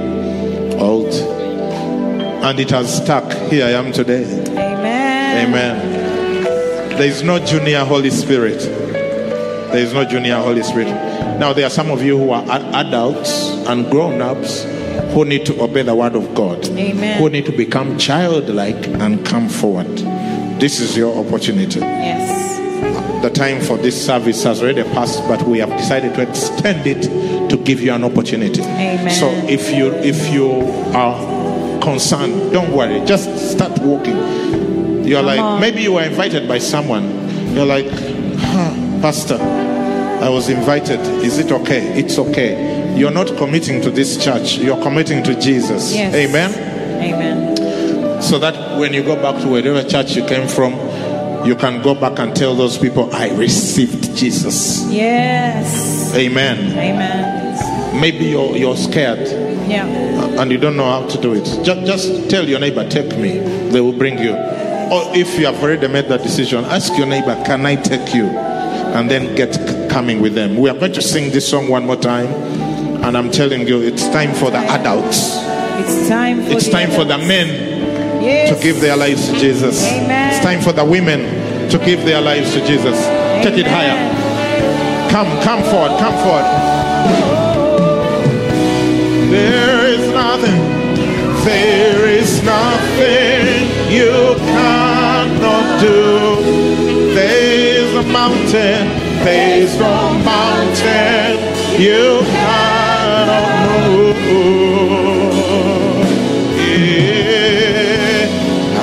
old. 0.77 1.13
And 1.13 2.59
it 2.59 2.69
has 2.69 3.03
stuck. 3.03 3.31
Here 3.49 3.65
I 3.65 3.71
am 3.71 3.91
today. 3.91 4.23
Amen. 4.51 5.47
Amen. 5.49 6.89
There 6.97 7.07
is 7.07 7.21
no 7.21 7.37
junior 7.45 7.83
Holy 7.83 8.09
Spirit. 8.11 8.59
There 8.59 9.77
is 9.83 9.93
no 9.93 10.05
junior 10.05 10.37
Holy 10.37 10.63
Spirit. 10.63 11.10
Now, 11.41 11.53
there 11.53 11.65
are 11.65 11.71
some 11.71 11.89
of 11.89 12.03
you 12.03 12.19
who 12.19 12.29
are 12.29 12.45
adults 12.47 13.49
and 13.65 13.89
grown 13.89 14.21
ups 14.21 14.61
who 15.15 15.25
need 15.25 15.43
to 15.47 15.59
obey 15.59 15.81
the 15.81 15.95
word 15.95 16.13
of 16.13 16.35
God, 16.35 16.63
Amen. 16.69 17.17
who 17.17 17.31
need 17.31 17.47
to 17.47 17.51
become 17.51 17.97
childlike 17.97 18.87
and 18.87 19.25
come 19.25 19.49
forward. 19.49 19.87
This 20.59 20.79
is 20.79 20.95
your 20.95 21.17
opportunity. 21.17 21.79
Yes. 21.79 23.23
The 23.23 23.31
time 23.31 23.59
for 23.59 23.75
this 23.79 24.05
service 24.05 24.43
has 24.43 24.61
already 24.61 24.83
passed, 24.83 25.27
but 25.27 25.41
we 25.41 25.57
have 25.57 25.71
decided 25.71 26.13
to 26.13 26.21
extend 26.21 26.85
it 26.85 27.49
to 27.49 27.57
give 27.57 27.81
you 27.81 27.91
an 27.91 28.03
opportunity. 28.03 28.61
Amen. 28.61 29.09
So 29.09 29.27
if 29.49 29.73
you 29.73 29.93
if 29.93 30.31
you 30.31 30.51
are 30.95 31.81
concerned, 31.81 32.51
don't 32.53 32.71
worry. 32.71 33.03
Just 33.05 33.51
start 33.51 33.79
walking. 33.79 35.07
You're 35.07 35.23
like 35.23 35.39
on. 35.39 35.59
maybe 35.59 35.81
you 35.81 35.93
were 35.93 36.03
invited 36.03 36.47
by 36.47 36.59
someone. 36.59 37.55
You're 37.55 37.65
like, 37.65 37.87
huh, 37.89 38.75
Pastor, 39.01 39.39
I 40.21 40.29
was 40.29 40.49
invited. 40.49 40.99
Is 41.23 41.37
it 41.39 41.51
okay? 41.51 41.97
It's 41.99 42.17
okay. 42.19 42.95
You're 42.97 43.11
not 43.11 43.35
committing 43.37 43.81
to 43.81 43.89
this 43.91 44.23
church. 44.23 44.57
You're 44.57 44.81
committing 44.81 45.23
to 45.23 45.39
Jesus. 45.39 45.93
Yes. 45.93 46.13
Amen 46.13 46.51
Amen. 47.01 48.21
so 48.21 48.37
that 48.37 48.77
when 48.79 48.93
you 48.93 49.01
go 49.03 49.15
back 49.15 49.41
to 49.41 49.47
wherever 49.47 49.81
church 49.87 50.15
you 50.15 50.23
came 50.25 50.47
from, 50.47 50.73
you 51.45 51.55
can 51.55 51.81
go 51.81 51.95
back 51.95 52.19
and 52.19 52.35
tell 52.35 52.53
those 52.55 52.77
people, 52.77 53.09
I 53.15 53.29
received 53.35 54.15
Jesus. 54.15 54.85
Yes. 54.91 56.13
Amen. 56.15 56.77
Amen. 56.77 57.99
Maybe 57.99 58.25
you're, 58.25 58.55
you're 58.55 58.77
scared 58.77 59.27
Yeah. 59.67 59.87
and 60.39 60.51
you 60.51 60.59
don't 60.59 60.77
know 60.77 60.85
how 60.85 61.07
to 61.07 61.19
do 61.19 61.33
it. 61.33 61.45
Just, 61.65 61.85
just 61.87 62.29
tell 62.29 62.47
your 62.47 62.59
neighbor, 62.59 62.87
take 62.87 63.17
me. 63.17 63.39
They 63.39 63.81
will 63.81 63.91
bring 63.97 64.19
you. 64.19 64.33
Or 64.33 65.01
if 65.15 65.39
you 65.39 65.45
have 65.47 65.61
already 65.63 65.87
made 65.87 66.05
that 66.09 66.21
decision, 66.21 66.63
ask 66.65 66.95
your 66.97 67.07
neighbor, 67.07 67.41
can 67.45 67.65
I 67.65 67.75
take 67.75 68.13
you? 68.13 68.25
And 68.27 69.09
then 69.09 69.33
get 69.35 69.57
coming 69.91 70.21
with 70.21 70.33
them. 70.33 70.55
We 70.57 70.69
are 70.69 70.77
going 70.79 70.93
to 70.93 71.01
sing 71.01 71.31
this 71.31 71.47
song 71.49 71.67
one 71.67 71.85
more 71.85 71.97
time. 71.97 72.27
And 73.03 73.17
I'm 73.17 73.29
telling 73.29 73.67
you, 73.67 73.81
it's 73.81 74.07
time 74.09 74.33
for 74.33 74.49
the 74.49 74.59
adults. 74.59 75.35
It's 75.83 76.07
time 76.07 76.43
for 76.43 76.51
It's 76.51 76.65
the 76.65 76.71
time 76.71 76.91
for 76.91 77.03
the 77.03 77.17
men 77.17 77.47
yes. 78.23 78.55
to 78.55 78.63
give 78.63 78.79
their 78.79 78.95
lives 78.95 79.27
to 79.29 79.37
Jesus. 79.37 79.83
Amen. 79.85 80.33
It's 80.33 80.43
time 80.43 80.61
for 80.61 80.71
the 80.71 80.85
women 80.85 81.19
to 81.69 81.77
give 81.79 82.05
their 82.05 82.21
lives 82.21 82.53
to 82.53 82.65
Jesus. 82.65 82.97
Take 83.43 83.57
it 83.57 83.67
higher. 83.67 83.97
Come, 85.11 85.27
come 85.43 85.61
forward, 85.63 85.99
come 85.99 86.13
forward. 86.23 87.51
There 89.31 89.85
is 89.87 90.07
nothing, 90.13 90.59
there 91.45 92.07
is 92.07 92.43
nothing 92.43 93.91
you 93.91 94.35
cannot 94.37 95.81
do. 95.81 97.15
There 97.15 97.83
is 97.83 97.95
a 97.95 98.03
mountain, 98.09 98.87
is 99.27 99.77
no 99.77 100.13
mountain 100.23 101.37
you 101.79 102.21
cannot 102.21 103.47
move. 103.67 104.61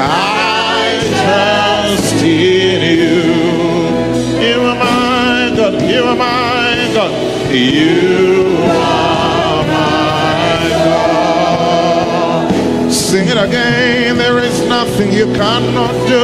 I 0.01 1.01
trust 1.19 2.23
in 2.23 2.83
you. 2.99 3.23
You 4.47 4.59
are 4.71 4.77
my 4.77 5.53
God. 5.57 5.75
You 5.83 6.03
are 6.05 6.17
my 6.17 6.91
God. 6.95 7.13
You 7.53 8.57
are 8.65 9.63
my 9.65 10.59
God. 12.49 12.49
Sing 12.93 13.27
it 13.29 13.37
again. 13.37 14.17
There 14.17 14.39
is 14.39 14.61
nothing 14.69 15.13
you 15.13 15.27
cannot 15.35 15.95
do. 16.09 16.18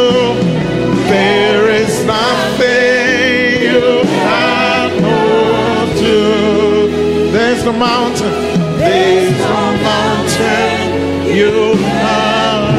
No 7.65 7.73
mountain. 7.73 8.31
There's 8.79 9.39
no 9.39 9.77
mountain 9.83 11.35
you 11.35 11.75
cannot. 11.75 12.75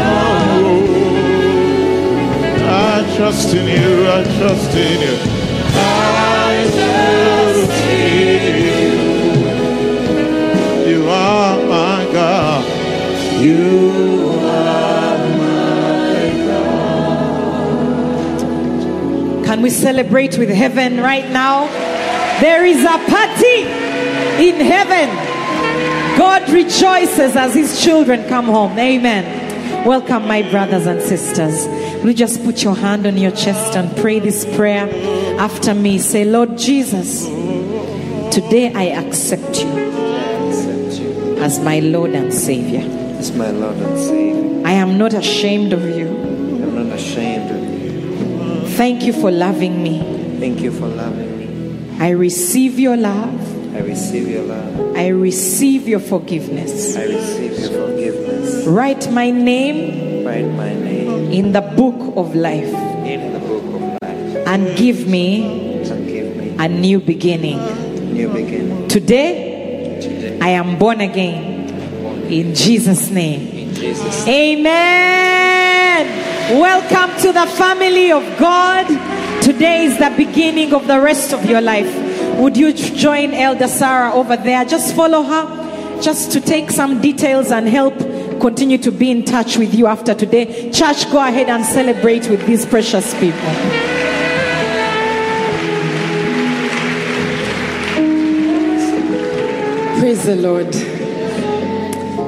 I 2.68 3.16
trust 3.16 3.54
in 3.56 3.68
you. 3.68 4.08
I 4.08 4.24
trust 4.38 4.76
in 4.76 5.02
you. 5.02 5.18
I 5.74 6.68
trust 6.76 7.84
in 7.86 8.56
you. 8.64 8.94
You 10.92 11.10
are 11.10 11.58
my 11.66 12.06
God. 12.14 12.64
You 13.42 14.30
are 14.40 15.18
my 15.40 16.22
God. 19.40 19.46
Can 19.46 19.62
we 19.64 19.70
celebrate 19.72 20.38
with 20.38 20.50
heaven 20.50 21.00
right 21.00 21.30
now? 21.32 21.68
There 22.40 22.66
is 22.66 22.84
a 22.84 23.00
party 23.10 23.85
in 24.40 24.56
heaven. 24.56 25.10
God 26.18 26.50
rejoices 26.50 27.36
as 27.36 27.54
his 27.54 27.82
children 27.84 28.28
come 28.28 28.46
home. 28.46 28.78
Amen. 28.78 29.86
Welcome, 29.86 30.28
my 30.28 30.42
brothers 30.50 30.88
and 30.88 31.02
sisters. 31.02 31.68
Will 32.02 32.10
you 32.10 32.14
just 32.16 32.44
put 32.44 32.64
your 32.64 32.76
hand 32.76 33.06
on 33.06 33.18
your 33.18 33.32
chest 33.32 33.76
and 33.76 33.96
pray 33.98 34.20
this 34.20 34.46
prayer 34.56 34.88
after 35.40 35.74
me? 35.76 36.00
Say, 36.00 36.26
Lord 36.26 36.58
Jesus, 36.58 37.26
today 38.34 38.72
I 38.74 38.84
accept 39.02 39.64
you 39.64 39.70
as 41.40 41.60
my 41.60 41.80
Lord 41.80 42.12
and 42.12 42.34
Savior. 42.34 42.82
as 43.20 43.32
my 43.36 43.52
Lord 43.52 43.76
and 43.78 44.00
Savior. 44.00 44.62
I 44.68 44.72
am 44.72 44.98
not 44.98 45.14
ashamed 45.14 45.74
of 45.74 45.84
you. 45.84 46.08
I'm 46.08 46.88
not 46.88 46.96
ashamed 46.96 47.52
of 47.52 47.62
you. 47.84 48.68
Thank 48.70 49.04
you 49.04 49.14
for 49.14 49.30
loving 49.32 49.82
me. 49.84 50.00
Thank 50.40 50.62
you 50.62 50.72
for 50.72 50.88
loving 50.88 51.38
me. 51.38 51.98
I 52.00 52.10
receive 52.10 52.80
your 52.80 52.98
love. 52.98 53.45
I 53.76 53.80
receive 53.80 54.28
your 54.30 54.44
love. 54.44 54.96
I 54.96 55.08
receive 55.10 55.88
your 55.88 56.00
forgiveness. 56.00 56.96
I 56.96 57.04
receive 57.04 57.60
your 57.60 57.88
forgiveness. 57.88 58.66
Write 58.66 59.12
my 59.12 59.30
name 59.32 60.24
Write 60.26 60.48
my 60.48 60.74
name 60.74 61.32
in 61.32 61.52
the 61.52 61.62
book 61.62 62.16
of 62.18 62.34
life 62.36 62.72
in 63.06 63.34
the 63.34 63.40
book 63.40 63.64
of 63.76 63.82
life 64.02 64.48
and 64.48 64.78
give 64.78 65.08
me 65.08 65.84
and 65.84 66.08
give 66.08 66.36
me 66.38 66.56
a 66.58 66.68
new 66.70 67.00
beginning. 67.00 67.60
new 68.14 68.30
beginning. 68.32 68.88
Today, 68.88 70.00
Today, 70.02 70.40
I 70.42 70.50
am 70.50 70.80
born 70.80 71.02
again 71.02 71.70
in 72.32 72.56
Jesus' 72.56 73.10
name. 73.12 73.42
in 73.70 73.76
Jesus' 73.76 74.26
Amen. 74.28 76.06
Welcome 76.60 77.12
to 77.22 77.32
the 77.34 77.46
family 77.58 78.12
of 78.12 78.24
God. 78.40 78.88
Today 79.44 79.86
is 79.86 79.98
the 80.00 80.12
beginning 80.16 80.74
of 80.74 80.88
the 80.88 81.00
rest 81.00 81.34
of 81.34 81.46
your 81.46 81.62
life. 81.62 81.92
Would 82.38 82.58
you 82.58 82.74
join 82.74 83.34
Elder 83.34 83.68
Sarah 83.68 84.14
over 84.14 84.36
there? 84.36 84.66
Just 84.66 84.94
follow 84.94 85.24
her, 85.24 86.02
just 86.02 86.32
to 86.34 86.42
take 86.42 86.70
some 86.70 87.02
details 87.02 87.50
and 87.52 87.68
help 87.68 87.98
continue 88.42 88.78
to 88.80 88.92
be 88.92 89.10
in 89.10 89.24
touch 89.24 89.58
with 89.58 89.74
you 89.74 89.88
after 89.88 90.14
today. 90.14 90.70
Church, 90.72 91.10
go 91.12 91.26
ahead 91.26 91.50
and 91.50 91.66
celebrate 91.66 92.30
with 92.30 92.46
these 92.46 92.66
precious 92.66 93.14
people. 93.16 93.40
Praise 100.00 100.26
the 100.26 100.36
Lord. 100.36 100.72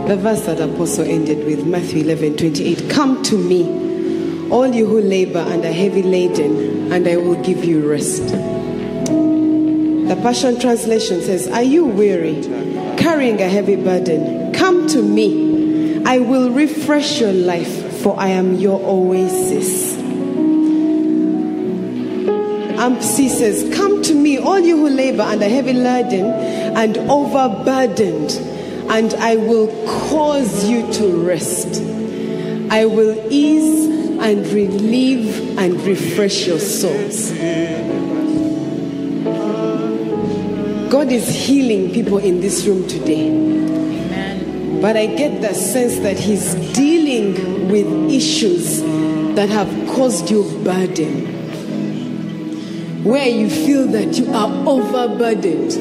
The 0.08 0.16
verse 0.16 0.45
that 0.45 0.62
Apostle 0.62 1.03
ended 1.03 1.45
with, 1.45 1.66
Matthew 1.68 2.03
11 2.03 2.38
28. 2.38 2.89
Come 2.89 3.22
to 3.24 3.38
me, 3.38 4.49
all 4.49 4.68
you 4.68 4.86
who 4.88 5.01
labor 5.01 5.39
and 5.39 5.66
are 5.66 5.72
heavy 5.72 6.01
laden, 6.01 6.93
and 6.93 7.05
I 7.05 7.18
will 7.18 7.43
give 7.43 7.66
you 7.66 7.88
rest. 7.88 8.57
The 10.08 10.16
Passion 10.16 10.58
Translation 10.58 11.22
says, 11.22 11.49
Are 11.49 11.64
you 11.64 11.84
weary, 11.84 12.41
carrying 12.97 13.41
a 13.41 13.49
heavy 13.49 13.76
burden? 13.76 14.53
Come 14.53 14.88
to 14.88 15.01
me. 15.03 16.01
I 16.05 16.20
will 16.20 16.49
refresh 16.51 17.20
your 17.20 17.34
life, 17.34 18.01
for 18.01 18.18
I 18.18 18.30
am 18.30 18.55
your 18.55 18.80
oasis. 18.82 19.97
Um, 22.78 22.95
AMPC 22.95 23.30
says, 23.30 23.76
Come 23.76 24.01
to 24.03 24.14
me, 24.14 24.38
all 24.38 24.60
you 24.60 24.78
who 24.78 24.88
labor 24.88 25.24
and 25.24 25.43
are 25.43 25.49
heavy 25.49 25.74
laden 25.74 26.26
and 26.26 26.97
overburdened, 27.10 28.32
and 28.89 29.14
I 29.16 29.36
will 29.36 29.68
cause 30.08 30.70
you 30.70 30.89
to 30.93 31.22
rest. 31.22 31.82
I 32.72 32.86
will 32.86 33.28
ease 33.30 33.89
and 34.22 34.47
relieve 34.47 35.58
and 35.58 35.82
refresh 35.82 36.47
your 36.47 36.60
souls. 36.60 37.32
God 40.97 41.11
is 41.11 41.29
healing 41.29 41.93
people 41.93 42.17
in 42.17 42.41
this 42.41 42.65
room 42.65 42.87
today. 42.87 43.29
But 44.81 44.97
I 44.97 45.05
get 45.05 45.43
the 45.43 45.53
sense 45.53 45.99
that 45.99 46.17
He's 46.17 46.55
dealing 46.73 47.69
with 47.69 47.85
issues 48.11 48.81
that 49.35 49.47
have 49.49 49.69
caused 49.89 50.31
you 50.31 50.41
burden 50.63 51.27
where 53.03 53.27
you 53.27 53.47
feel 53.47 53.85
that 53.89 54.17
you 54.17 54.33
are 54.33 54.49
overburdened. 54.67 55.73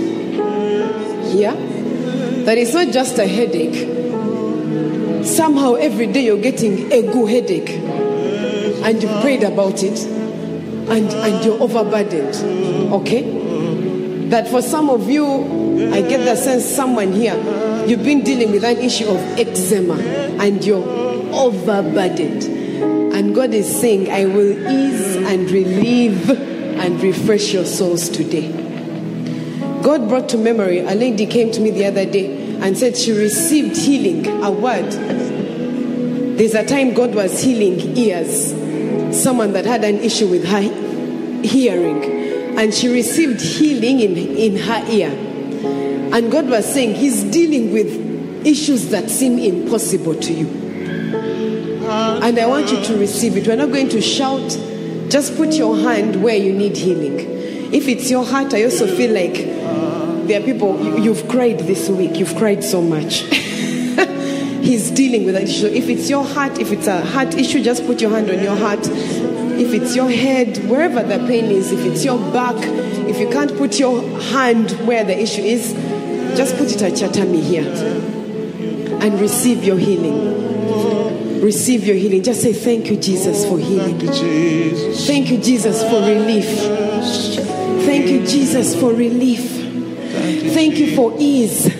Yeah? 1.34 1.54
That 2.44 2.58
it's 2.58 2.74
not 2.74 2.92
just 2.92 3.18
a 3.18 3.26
headache. 3.26 3.86
Somehow 5.24 5.76
every 5.76 6.08
day 6.08 6.26
you're 6.26 6.42
getting 6.42 6.92
a 6.92 7.00
good 7.00 7.30
headache. 7.30 7.70
And 7.70 9.02
you've 9.02 9.22
prayed 9.22 9.44
about 9.44 9.82
it. 9.82 9.98
And, 9.98 11.10
and 11.10 11.42
you're 11.42 11.58
overburdened. 11.58 12.92
Okay? 12.92 13.45
That 14.30 14.48
for 14.48 14.60
some 14.60 14.90
of 14.90 15.08
you, 15.08 15.92
I 15.92 16.02
get 16.02 16.24
the 16.24 16.34
sense 16.36 16.64
someone 16.64 17.12
here, 17.12 17.36
you've 17.86 18.02
been 18.02 18.22
dealing 18.22 18.50
with 18.50 18.64
an 18.64 18.78
issue 18.78 19.08
of 19.08 19.18
eczema 19.38 19.94
and 19.94 20.64
you're 20.64 20.84
overburdened. 21.32 22.42
And 23.14 23.34
God 23.34 23.54
is 23.54 23.80
saying, 23.80 24.10
I 24.10 24.24
will 24.24 24.52
ease 24.68 25.16
and 25.16 25.50
relieve 25.50 26.28
and 26.30 27.00
refresh 27.00 27.52
your 27.52 27.64
souls 27.64 28.08
today. 28.08 28.50
God 29.82 30.08
brought 30.08 30.28
to 30.30 30.38
memory, 30.38 30.80
a 30.80 30.94
lady 30.94 31.26
came 31.26 31.52
to 31.52 31.60
me 31.60 31.70
the 31.70 31.86
other 31.86 32.04
day 32.04 32.58
and 32.60 32.76
said 32.76 32.96
she 32.96 33.12
received 33.12 33.76
healing, 33.76 34.26
a 34.42 34.50
word. 34.50 34.90
There's 36.36 36.54
a 36.54 36.66
time 36.66 36.92
God 36.94 37.14
was 37.14 37.40
healing 37.42 37.96
ears, 37.96 38.52
someone 39.22 39.52
that 39.52 39.64
had 39.64 39.84
an 39.84 39.98
issue 39.98 40.26
with 40.26 40.44
her 40.46 40.60
hearing, 41.42 42.25
and 42.58 42.72
she 42.74 42.88
received 42.88 43.40
healing 43.40 44.00
in, 44.00 44.16
in 44.16 44.56
her 44.56 44.84
ear. 44.90 45.10
And 46.14 46.30
God 46.32 46.48
was 46.48 46.64
saying, 46.72 46.94
He's 46.94 47.22
dealing 47.24 47.72
with 47.72 48.46
issues 48.46 48.88
that 48.90 49.10
seem 49.10 49.38
impossible 49.38 50.14
to 50.14 50.32
you. 50.32 50.46
And 51.88 52.38
I 52.38 52.46
want 52.46 52.70
you 52.72 52.82
to 52.84 52.96
receive 52.98 53.36
it. 53.36 53.46
We're 53.46 53.56
not 53.56 53.70
going 53.72 53.88
to 53.90 54.00
shout, 54.00 54.48
just 55.10 55.36
put 55.36 55.52
your 55.54 55.76
hand 55.76 56.22
where 56.22 56.36
you 56.36 56.52
need 56.52 56.76
healing. 56.76 57.20
If 57.72 57.88
it's 57.88 58.10
your 58.10 58.24
heart, 58.24 58.54
I 58.54 58.64
also 58.64 58.86
feel 58.86 59.12
like 59.12 59.34
there 60.26 60.40
are 60.40 60.44
people, 60.44 60.80
you- 60.84 61.02
you've 61.04 61.28
cried 61.28 61.60
this 61.60 61.88
week, 61.88 62.16
you've 62.18 62.34
cried 62.36 62.64
so 62.64 62.80
much. 62.80 63.20
He's 64.66 64.90
dealing 64.90 65.24
with 65.26 65.34
that 65.34 65.44
issue. 65.44 65.66
If 65.66 65.88
it's 65.88 66.08
your 66.10 66.24
heart, 66.24 66.58
if 66.58 66.72
it's 66.72 66.86
a 66.88 67.04
heart 67.04 67.34
issue, 67.36 67.62
just 67.62 67.86
put 67.86 68.00
your 68.00 68.10
hand 68.10 68.30
on 68.30 68.42
your 68.42 68.56
heart. 68.56 68.84
If 69.58 69.72
it's 69.72 69.96
your 69.96 70.10
head, 70.10 70.58
wherever 70.68 71.02
the 71.02 71.18
pain 71.26 71.46
is, 71.46 71.72
if 71.72 71.80
it's 71.86 72.04
your 72.04 72.18
back, 72.32 72.56
if 73.08 73.18
you 73.18 73.28
can't 73.30 73.56
put 73.56 73.78
your 73.78 74.02
hand 74.20 74.72
where 74.86 75.04
the 75.04 75.18
issue 75.18 75.42
is, 75.42 75.72
just 76.36 76.56
put 76.56 76.70
it 76.70 76.82
at 76.82 77.00
your 77.00 77.10
tummy 77.10 77.40
here 77.40 77.66
and 79.00 79.20
receive 79.20 79.64
your 79.64 79.78
healing. 79.78 81.40
Receive 81.40 81.84
your 81.84 81.96
healing. 81.96 82.22
Just 82.22 82.42
say, 82.42 82.52
Thank 82.52 82.90
you, 82.90 82.96
Jesus, 82.96 83.44
for 83.46 83.58
healing. 83.58 83.98
Thank 83.98 84.02
you, 84.02 84.12
Jesus. 84.12 85.06
Thank 85.06 85.30
you, 85.30 85.38
Jesus, 85.38 85.82
for 85.82 86.00
relief. 86.00 86.46
Thank 87.86 88.08
you, 88.08 88.26
Jesus, 88.26 88.78
for 88.78 88.92
relief. 88.92 89.52
Thank 90.52 90.78
you 90.78 90.96
for 90.96 91.14
ease. 91.18 91.72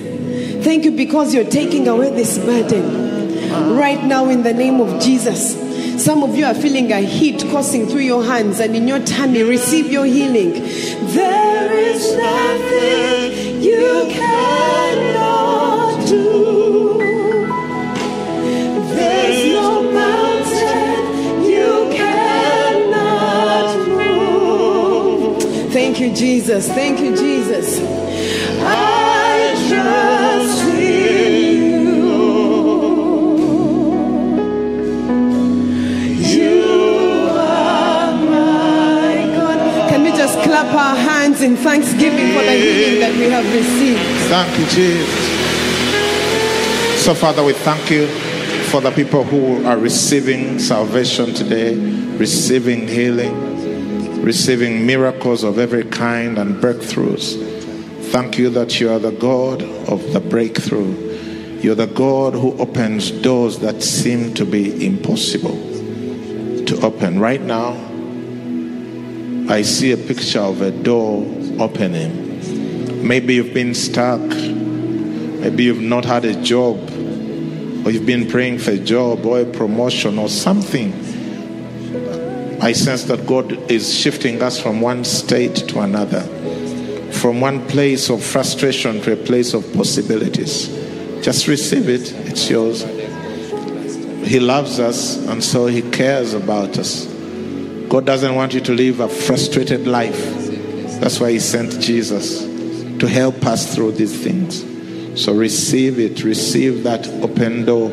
Thank 0.63 0.85
you 0.85 0.93
because 0.93 1.35
you're 1.35 1.45
taking 1.51 1.89
away 1.89 2.11
this 2.11 2.39
burden. 2.39 3.77
Right 3.77 4.03
now, 4.05 4.29
in 4.29 4.43
the 4.43 4.55
name 4.55 4.81
of 4.81 5.03
Jesus. 5.03 5.66
Some 6.07 6.23
of 6.23 6.37
you 6.37 6.45
are 6.45 6.55
feeling 6.55 6.93
a 6.93 7.01
heat 7.01 7.43
coursing 7.51 7.89
through 7.89 8.03
your 8.03 8.23
hands 8.23 8.61
and 8.61 8.77
in 8.77 8.87
your 8.87 9.01
tummy. 9.01 9.43
Receive 9.43 9.91
your 9.91 10.05
healing. 10.05 10.53
There 10.53 11.73
is 11.73 12.17
nothing 12.17 13.61
you 13.61 14.07
cannot 14.11 16.07
do. 16.07 16.99
There's 18.95 19.53
no 19.53 19.83
mountain 19.91 21.43
you 21.43 21.91
cannot 21.93 23.77
move. 23.89 25.43
Thank 25.73 25.99
you, 25.99 26.15
Jesus. 26.15 26.69
Thank 26.69 27.01
you, 27.01 27.17
Jesus. 27.17 27.81
I 28.63 29.57
trust 29.69 30.66
Clap 40.57 40.75
our 40.75 40.97
hands 40.97 41.43
in 41.43 41.55
thanksgiving 41.55 42.33
for 42.33 42.43
the 42.43 42.53
healing 42.53 43.01
that 43.01 43.13
we 43.15 43.29
have 43.29 43.45
received? 43.53 44.01
Thank 44.31 44.59
you, 44.59 44.65
Jesus. 44.65 45.15
So, 47.05 47.13
Father, 47.13 47.45
we 47.45 47.53
thank 47.53 47.91
you 47.91 48.07
for 48.71 48.81
the 48.81 48.91
people 48.91 49.23
who 49.23 49.63
are 49.67 49.77
receiving 49.77 50.59
salvation 50.59 51.35
today, 51.35 51.75
receiving 52.17 52.89
healing, 52.89 54.23
receiving 54.23 54.87
miracles 54.87 55.45
of 55.45 55.59
every 55.59 55.85
kind 55.85 56.39
and 56.39 56.57
breakthroughs. 56.57 57.37
Thank 58.05 58.39
you 58.39 58.49
that 58.49 58.81
you 58.81 58.91
are 58.91 58.99
the 58.99 59.11
God 59.13 59.61
of 59.63 60.15
the 60.15 60.21
breakthrough. 60.21 61.61
You're 61.61 61.75
the 61.75 61.87
God 61.87 62.33
who 62.33 62.57
opens 62.57 63.11
doors 63.11 63.59
that 63.59 63.83
seem 63.83 64.33
to 64.33 64.47
be 64.47 64.87
impossible 64.87 65.59
to 66.65 66.81
open. 66.81 67.21
Right 67.21 67.43
now, 67.43 67.86
I 69.49 69.63
see 69.63 69.93
a 69.93 69.97
picture 69.97 70.41
of 70.41 70.61
a 70.61 70.73
door 70.73 71.25
opening. 71.61 73.07
Maybe 73.07 73.35
you've 73.35 73.55
been 73.55 73.75
stuck. 73.75 74.21
Maybe 74.21 75.65
you've 75.65 75.81
not 75.81 76.05
had 76.05 76.25
a 76.25 76.43
job, 76.43 76.77
or 77.87 77.93
you've 77.93 78.07
been 78.07 78.29
praying 78.29 78.59
for 78.59 78.73
a 78.73 78.79
job 78.79 79.25
or 79.25 79.43
a 79.43 79.45
promotion 79.45 80.19
or 80.19 80.29
something. 80.29 80.93
I 82.61 82.73
sense 82.73 83.05
that 83.05 83.25
God 83.25 83.53
is 83.71 83.95
shifting 83.95 84.43
us 84.43 84.61
from 84.61 84.81
one 84.81 85.05
state 85.05 85.55
to 85.69 85.81
another, 85.81 86.23
from 87.13 87.41
one 87.41 87.65
place 87.69 88.11
of 88.11 88.25
frustration 88.25 89.01
to 89.03 89.13
a 89.13 89.17
place 89.17 89.55
of 89.55 89.73
possibilities. 89.75 90.67
Just 91.23 91.47
receive 91.47 91.89
it, 91.89 92.13
it's 92.27 92.51
yours. 92.51 92.83
He 94.27 94.41
loves 94.41 94.81
us, 94.81 95.25
and 95.29 95.45
so 95.45 95.67
He 95.67 95.83
cares 95.83 96.35
about 96.35 96.79
us. 96.79 97.16
God 97.89 98.05
doesn't 98.05 98.35
want 98.35 98.53
you 98.53 98.61
to 98.61 98.73
live 98.73 99.01
a 99.01 99.09
frustrated 99.09 99.87
life. 99.87 100.19
That's 101.01 101.21
why 101.21 101.33
He 101.33 101.39
sent 101.39 101.81
Jesus 101.81 102.41
to 102.99 103.07
help 103.07 103.47
us 103.47 103.75
through 103.75 103.93
these 103.93 104.23
things. 104.23 104.65
So 105.23 105.35
receive 105.35 105.99
it, 105.99 106.25
receive 106.25 106.83
that 106.83 107.07
open 107.23 107.65
door 107.65 107.91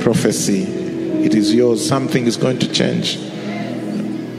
prophecy. 0.00 0.62
It 1.24 1.34
is 1.34 1.54
yours. 1.54 1.86
Something 1.86 2.26
is 2.26 2.36
going 2.36 2.58
to 2.60 2.72
change. 2.72 3.16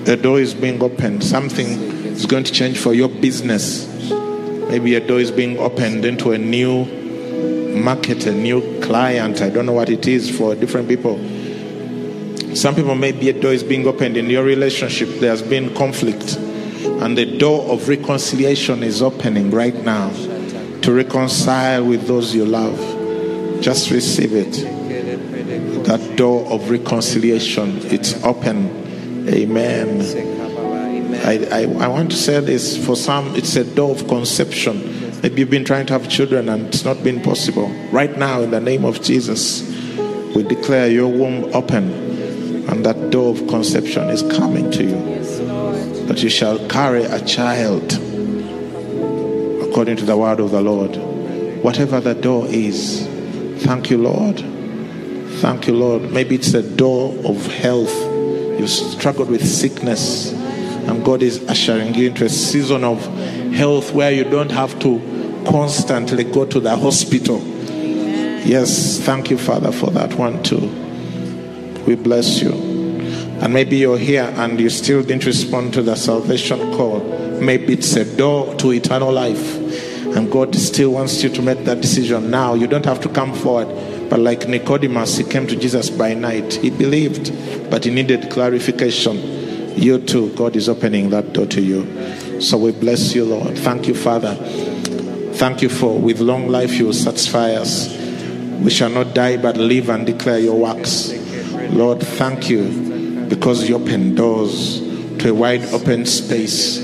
A 0.07 0.15
door 0.15 0.39
is 0.39 0.53
being 0.53 0.81
opened. 0.81 1.23
Something 1.23 1.67
is 1.67 2.25
going 2.25 2.43
to 2.43 2.51
change 2.51 2.77
for 2.77 2.93
your 2.93 3.09
business. 3.09 3.87
Maybe 4.69 4.95
a 4.95 4.99
door 4.99 5.19
is 5.19 5.31
being 5.31 5.57
opened 5.59 6.05
into 6.05 6.31
a 6.31 6.37
new 6.37 6.85
market, 7.75 8.25
a 8.25 8.33
new 8.33 8.81
client. 8.81 9.41
I 9.41 9.49
don't 9.49 9.65
know 9.65 9.73
what 9.73 9.89
it 9.89 10.07
is 10.07 10.35
for 10.35 10.55
different 10.55 10.87
people. 10.87 11.17
Some 12.55 12.75
people, 12.75 12.95
maybe 12.95 13.29
a 13.29 13.33
door 13.33 13.53
is 13.53 13.63
being 13.63 13.87
opened 13.87 14.17
in 14.17 14.29
your 14.29 14.43
relationship. 14.43 15.19
There 15.19 15.29
has 15.29 15.41
been 15.41 15.73
conflict, 15.75 16.35
and 16.35 17.17
the 17.17 17.37
door 17.37 17.69
of 17.71 17.87
reconciliation 17.87 18.81
is 18.81 19.01
opening 19.01 19.51
right 19.51 19.75
now 19.75 20.09
to 20.81 20.91
reconcile 20.91 21.85
with 21.85 22.07
those 22.07 22.33
you 22.33 22.45
love. 22.45 22.77
Just 23.61 23.91
receive 23.91 24.33
it. 24.33 24.53
That 25.85 26.15
door 26.17 26.45
of 26.51 26.69
reconciliation, 26.69 27.79
it's 27.83 28.21
open. 28.23 29.27
Amen. 29.29 30.01
I, 31.25 31.45
I, 31.51 31.85
I 31.85 31.87
want 31.87 32.11
to 32.11 32.17
say 32.17 32.39
this 32.39 32.83
for 32.83 32.95
some, 32.95 33.35
it's 33.35 33.55
a 33.55 33.63
door 33.63 33.91
of 33.91 34.07
conception. 34.07 35.21
Maybe 35.21 35.41
you've 35.41 35.49
been 35.49 35.65
trying 35.65 35.85
to 35.87 35.93
have 35.93 36.09
children 36.09 36.49
and 36.49 36.67
it's 36.67 36.85
not 36.85 37.03
been 37.03 37.21
possible. 37.21 37.67
Right 37.91 38.17
now, 38.17 38.41
in 38.41 38.51
the 38.51 38.59
name 38.59 38.85
of 38.85 39.03
Jesus, 39.03 39.61
we 40.33 40.43
declare 40.43 40.89
your 40.89 41.09
womb 41.09 41.53
open 41.53 42.08
and 42.67 42.85
that 42.85 43.11
door 43.11 43.31
of 43.31 43.47
conception 43.47 44.09
is 44.09 44.21
coming 44.23 44.71
to 44.71 44.83
you. 44.83 46.05
That 46.07 46.23
you 46.23 46.29
shall 46.29 46.59
carry 46.67 47.03
a 47.03 47.23
child 47.23 47.93
according 49.63 49.97
to 49.97 50.05
the 50.05 50.17
word 50.17 50.39
of 50.39 50.51
the 50.51 50.61
Lord. 50.61 50.95
Whatever 51.63 51.99
the 51.99 52.15
door 52.15 52.47
is, 52.47 53.07
thank 53.63 53.89
you, 53.89 53.97
Lord. 53.97 54.39
Thank 55.39 55.67
you, 55.67 55.75
Lord. 55.75 56.11
Maybe 56.11 56.35
it's 56.35 56.53
a 56.53 56.63
door 56.63 57.13
of 57.25 57.45
health. 57.45 57.93
You've 58.59 58.69
struggled 58.69 59.29
with 59.29 59.45
sickness, 59.47 60.33
and 60.33 61.05
God 61.05 61.21
is 61.21 61.47
ushering 61.47 61.93
you 61.95 62.09
into 62.09 62.25
a 62.25 62.29
season 62.29 62.83
of 62.83 63.05
health 63.53 63.93
where 63.93 64.11
you 64.11 64.23
don't 64.23 64.51
have 64.51 64.77
to 64.79 64.99
constantly 65.47 66.23
go 66.23 66.45
to 66.45 66.59
the 66.59 66.75
hospital. 66.75 67.39
Yes, 68.45 68.99
thank 68.99 69.29
you, 69.29 69.37
Father, 69.37 69.71
for 69.71 69.91
that 69.91 70.15
one 70.15 70.41
too. 70.43 70.88
We 71.89 71.95
bless 71.95 72.39
you. 72.39 72.51
And 73.41 73.51
maybe 73.51 73.77
you're 73.77 73.97
here 73.97 74.31
and 74.37 74.59
you 74.59 74.69
still 74.69 75.01
didn't 75.01 75.25
respond 75.25 75.73
to 75.73 75.81
the 75.81 75.95
salvation 75.95 76.59
call. 76.73 76.99
Maybe 77.41 77.73
it's 77.73 77.95
a 77.95 78.05
door 78.15 78.53
to 78.57 78.73
eternal 78.73 79.11
life. 79.11 79.55
And 80.15 80.31
God 80.31 80.53
still 80.53 80.91
wants 80.91 81.23
you 81.23 81.29
to 81.29 81.41
make 81.41 81.65
that 81.65 81.81
decision 81.81 82.29
now. 82.29 82.53
You 82.53 82.67
don't 82.67 82.85
have 82.85 82.99
to 82.99 83.09
come 83.09 83.33
forward. 83.33 83.69
But 84.07 84.19
like 84.19 84.47
Nicodemus, 84.47 85.17
he 85.17 85.23
came 85.23 85.47
to 85.47 85.55
Jesus 85.55 85.89
by 85.89 86.13
night. 86.13 86.53
He 86.53 86.69
believed, 86.69 87.33
but 87.71 87.85
he 87.85 87.89
needed 87.89 88.29
clarification. 88.29 89.17
You 89.75 89.97
too, 89.97 90.31
God 90.35 90.55
is 90.55 90.69
opening 90.69 91.09
that 91.09 91.33
door 91.33 91.47
to 91.47 91.59
you. 91.59 92.39
So 92.39 92.55
we 92.59 92.71
bless 92.71 93.15
you, 93.15 93.25
Lord. 93.25 93.57
Thank 93.57 93.87
you, 93.87 93.95
Father. 93.95 94.35
Thank 95.33 95.63
you 95.63 95.69
for 95.69 95.97
with 95.97 96.19
long 96.19 96.49
life 96.49 96.73
you 96.73 96.85
will 96.85 96.93
satisfy 96.93 97.53
us. 97.53 97.89
We 98.61 98.69
shall 98.69 98.91
not 98.91 99.15
die 99.15 99.37
but 99.37 99.57
live 99.57 99.89
and 99.89 100.05
declare 100.05 100.37
your 100.37 100.55
works. 100.55 101.18
Lord, 101.71 102.01
thank 102.01 102.49
you 102.49 103.27
because 103.29 103.69
you 103.69 103.75
open 103.75 104.15
doors 104.15 104.79
to 105.19 105.29
a 105.29 105.33
wide 105.33 105.63
open 105.73 106.05
space, 106.05 106.79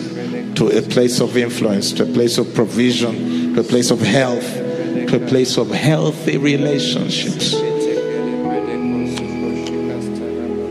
to 0.56 0.68
a 0.68 0.82
place 0.82 1.20
of 1.20 1.36
influence, 1.36 1.92
to 1.94 2.04
a 2.04 2.06
place 2.06 2.38
of 2.38 2.54
provision, 2.54 3.56
to 3.56 3.62
a 3.62 3.64
place 3.64 3.90
of 3.90 4.00
health, 4.00 4.46
to 4.46 5.24
a 5.24 5.28
place 5.28 5.58
of 5.58 5.72
healthy 5.72 6.38
relationships. 6.38 7.56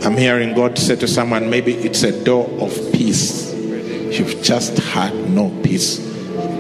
I'm 0.07 0.17
hearing 0.17 0.55
God 0.55 0.79
say 0.79 0.97
to 0.97 1.09
someone, 1.09 1.51
maybe 1.51 1.75
it's 1.75 2.03
a 2.03 2.25
door 2.25 2.49
of 2.61 2.73
peace. 2.93 3.53
You've 3.55 4.43
just 4.43 4.79
had 4.79 5.13
no 5.31 5.51
peace. 5.65 5.99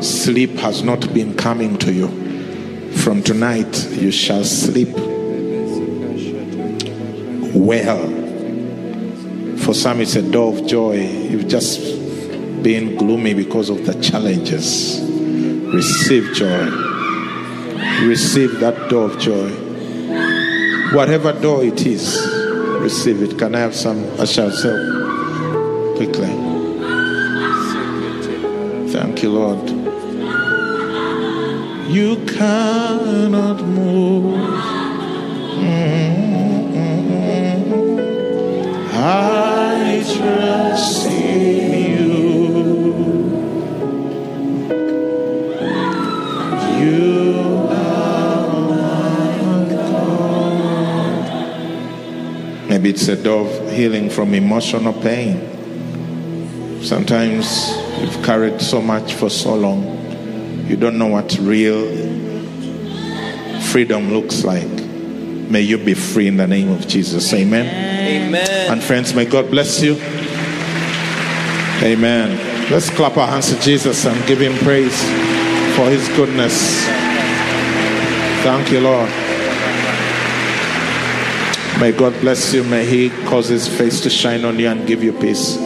Sleep 0.01 0.51
has 0.57 0.83
not 0.83 1.15
been 1.15 1.37
coming 1.37 1.79
to 1.79 1.93
you. 1.93 2.09
From 2.97 3.23
tonight, 3.23 3.89
you 3.93 4.11
shall 4.11 4.45
sleep 4.45 5.14
well. 7.55 8.09
For 9.59 9.73
some, 9.73 10.01
it's 10.01 10.17
a 10.17 10.23
door 10.23 10.53
of 10.57 10.67
joy. 10.67 10.97
You've 10.97 11.49
just 11.49 11.81
been 12.63 12.97
gloomy 12.97 13.35
because 13.35 13.71
of 13.71 13.87
the 13.87 13.95
challenges. 14.01 15.01
Receive 15.03 16.35
joy. 16.35 16.71
Receive 18.07 18.61
that 18.61 18.89
door 18.91 19.11
of 19.11 19.19
joy. 19.19 19.51
Whatever 20.95 21.33
door 21.33 21.65
it 21.65 21.87
is, 21.87 22.17
receive 22.81 23.23
it. 23.23 23.39
Can 23.39 23.55
I 23.55 23.61
have 23.61 23.75
some 23.75 24.05
ushers 24.21 24.63
help? 24.63 25.97
Quickly. 25.97 26.29
Thank 28.93 29.23
you, 29.23 29.31
Lord. 29.31 29.71
You 31.91 32.17
cannot 32.27 33.63
move. 33.63 34.41
Mm-hmm. 35.57 36.14
I 39.07 40.03
trust 40.17 41.07
in 41.09 41.91
you. 41.91 43.05
You 46.81 47.69
are 47.69 48.49
my 48.71 49.69
God. 49.69 51.29
Maybe 52.71 52.89
it's 52.89 53.07
a 53.09 53.23
dove 53.23 53.71
healing 53.73 54.09
from 54.09 54.33
emotional 54.33 54.95
pain. 54.95 55.51
Sometimes 56.83 57.77
you've 58.01 58.23
carried 58.25 58.63
so 58.63 58.81
much 58.81 59.13
for 59.13 59.29
so 59.29 59.55
long, 59.55 59.85
you 60.67 60.77
don't 60.79 60.97
know 60.97 61.09
what 61.09 61.37
real 61.41 61.85
freedom 63.65 64.15
looks 64.15 64.45
like. 64.45 64.67
May 64.67 65.61
you 65.61 65.77
be 65.77 65.93
free 65.93 66.27
in 66.27 66.39
the 66.39 66.47
name 66.47 66.71
of 66.71 66.89
Jesus. 66.89 67.31
Amen. 67.35 67.94
Amen. 68.05 68.73
And 68.73 68.83
friends, 68.83 69.15
may 69.15 69.25
God 69.25 69.51
bless 69.51 69.83
you. 69.83 69.95
Amen. 71.83 72.71
Let's 72.71 72.91
clap 72.91 73.17
our 73.17 73.27
hands 73.27 73.53
to 73.55 73.61
Jesus 73.61 74.05
and 74.07 74.27
give 74.27 74.41
him 74.41 74.57
praise 74.59 75.03
for 75.77 75.89
his 75.91 76.07
goodness. 76.17 76.85
Thank 78.43 78.71
you, 78.71 78.81
Lord. 78.81 79.11
May 81.81 81.93
God 81.93 82.19
bless 82.21 82.55
you. 82.55 82.63
May 82.63 82.87
he 82.87 83.11
cause 83.27 83.49
his 83.49 83.67
face 83.67 84.01
to 84.03 84.11
shine 84.11 84.45
on 84.45 84.59
you 84.59 84.69
and 84.69 84.87
give 84.87 85.03
you 85.03 85.13
peace. 85.13 85.57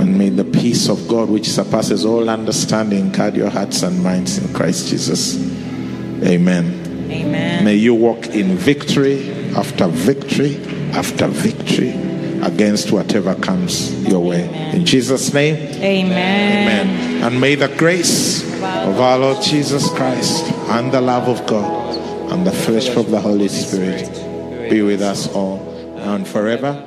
And 0.00 0.18
may 0.18 0.30
the 0.30 0.44
peace 0.44 0.88
of 0.88 1.06
God, 1.06 1.28
which 1.28 1.48
surpasses 1.48 2.04
all 2.04 2.30
understanding, 2.30 3.12
guard 3.12 3.36
your 3.36 3.50
hearts 3.50 3.82
and 3.82 4.02
minds 4.02 4.38
in 4.38 4.52
Christ 4.54 4.88
Jesus. 4.88 5.36
Amen. 6.24 6.73
May 7.64 7.76
you 7.76 7.94
walk 7.94 8.26
in 8.26 8.56
victory 8.58 9.30
after 9.56 9.86
victory 9.86 10.62
after 10.92 11.26
victory 11.28 11.92
against 12.42 12.92
whatever 12.92 13.34
comes 13.36 14.06
your 14.06 14.20
way. 14.20 14.44
In 14.74 14.84
Jesus' 14.84 15.32
name, 15.32 15.56
Amen. 15.82 16.10
amen. 16.10 17.22
And 17.24 17.40
may 17.40 17.54
the 17.54 17.68
grace 17.68 18.44
of 18.52 19.00
our 19.00 19.18
Lord 19.18 19.42
Jesus 19.42 19.88
Christ 19.88 20.44
and 20.68 20.92
the 20.92 21.00
love 21.00 21.26
of 21.26 21.46
God 21.46 21.96
and 22.32 22.46
the 22.46 22.52
fellowship 22.52 22.98
of 22.98 23.10
the 23.10 23.20
Holy 23.20 23.48
Spirit 23.48 24.10
be 24.68 24.82
with 24.82 25.00
us 25.00 25.26
all 25.34 25.58
and 26.00 26.28
forever. 26.28 26.86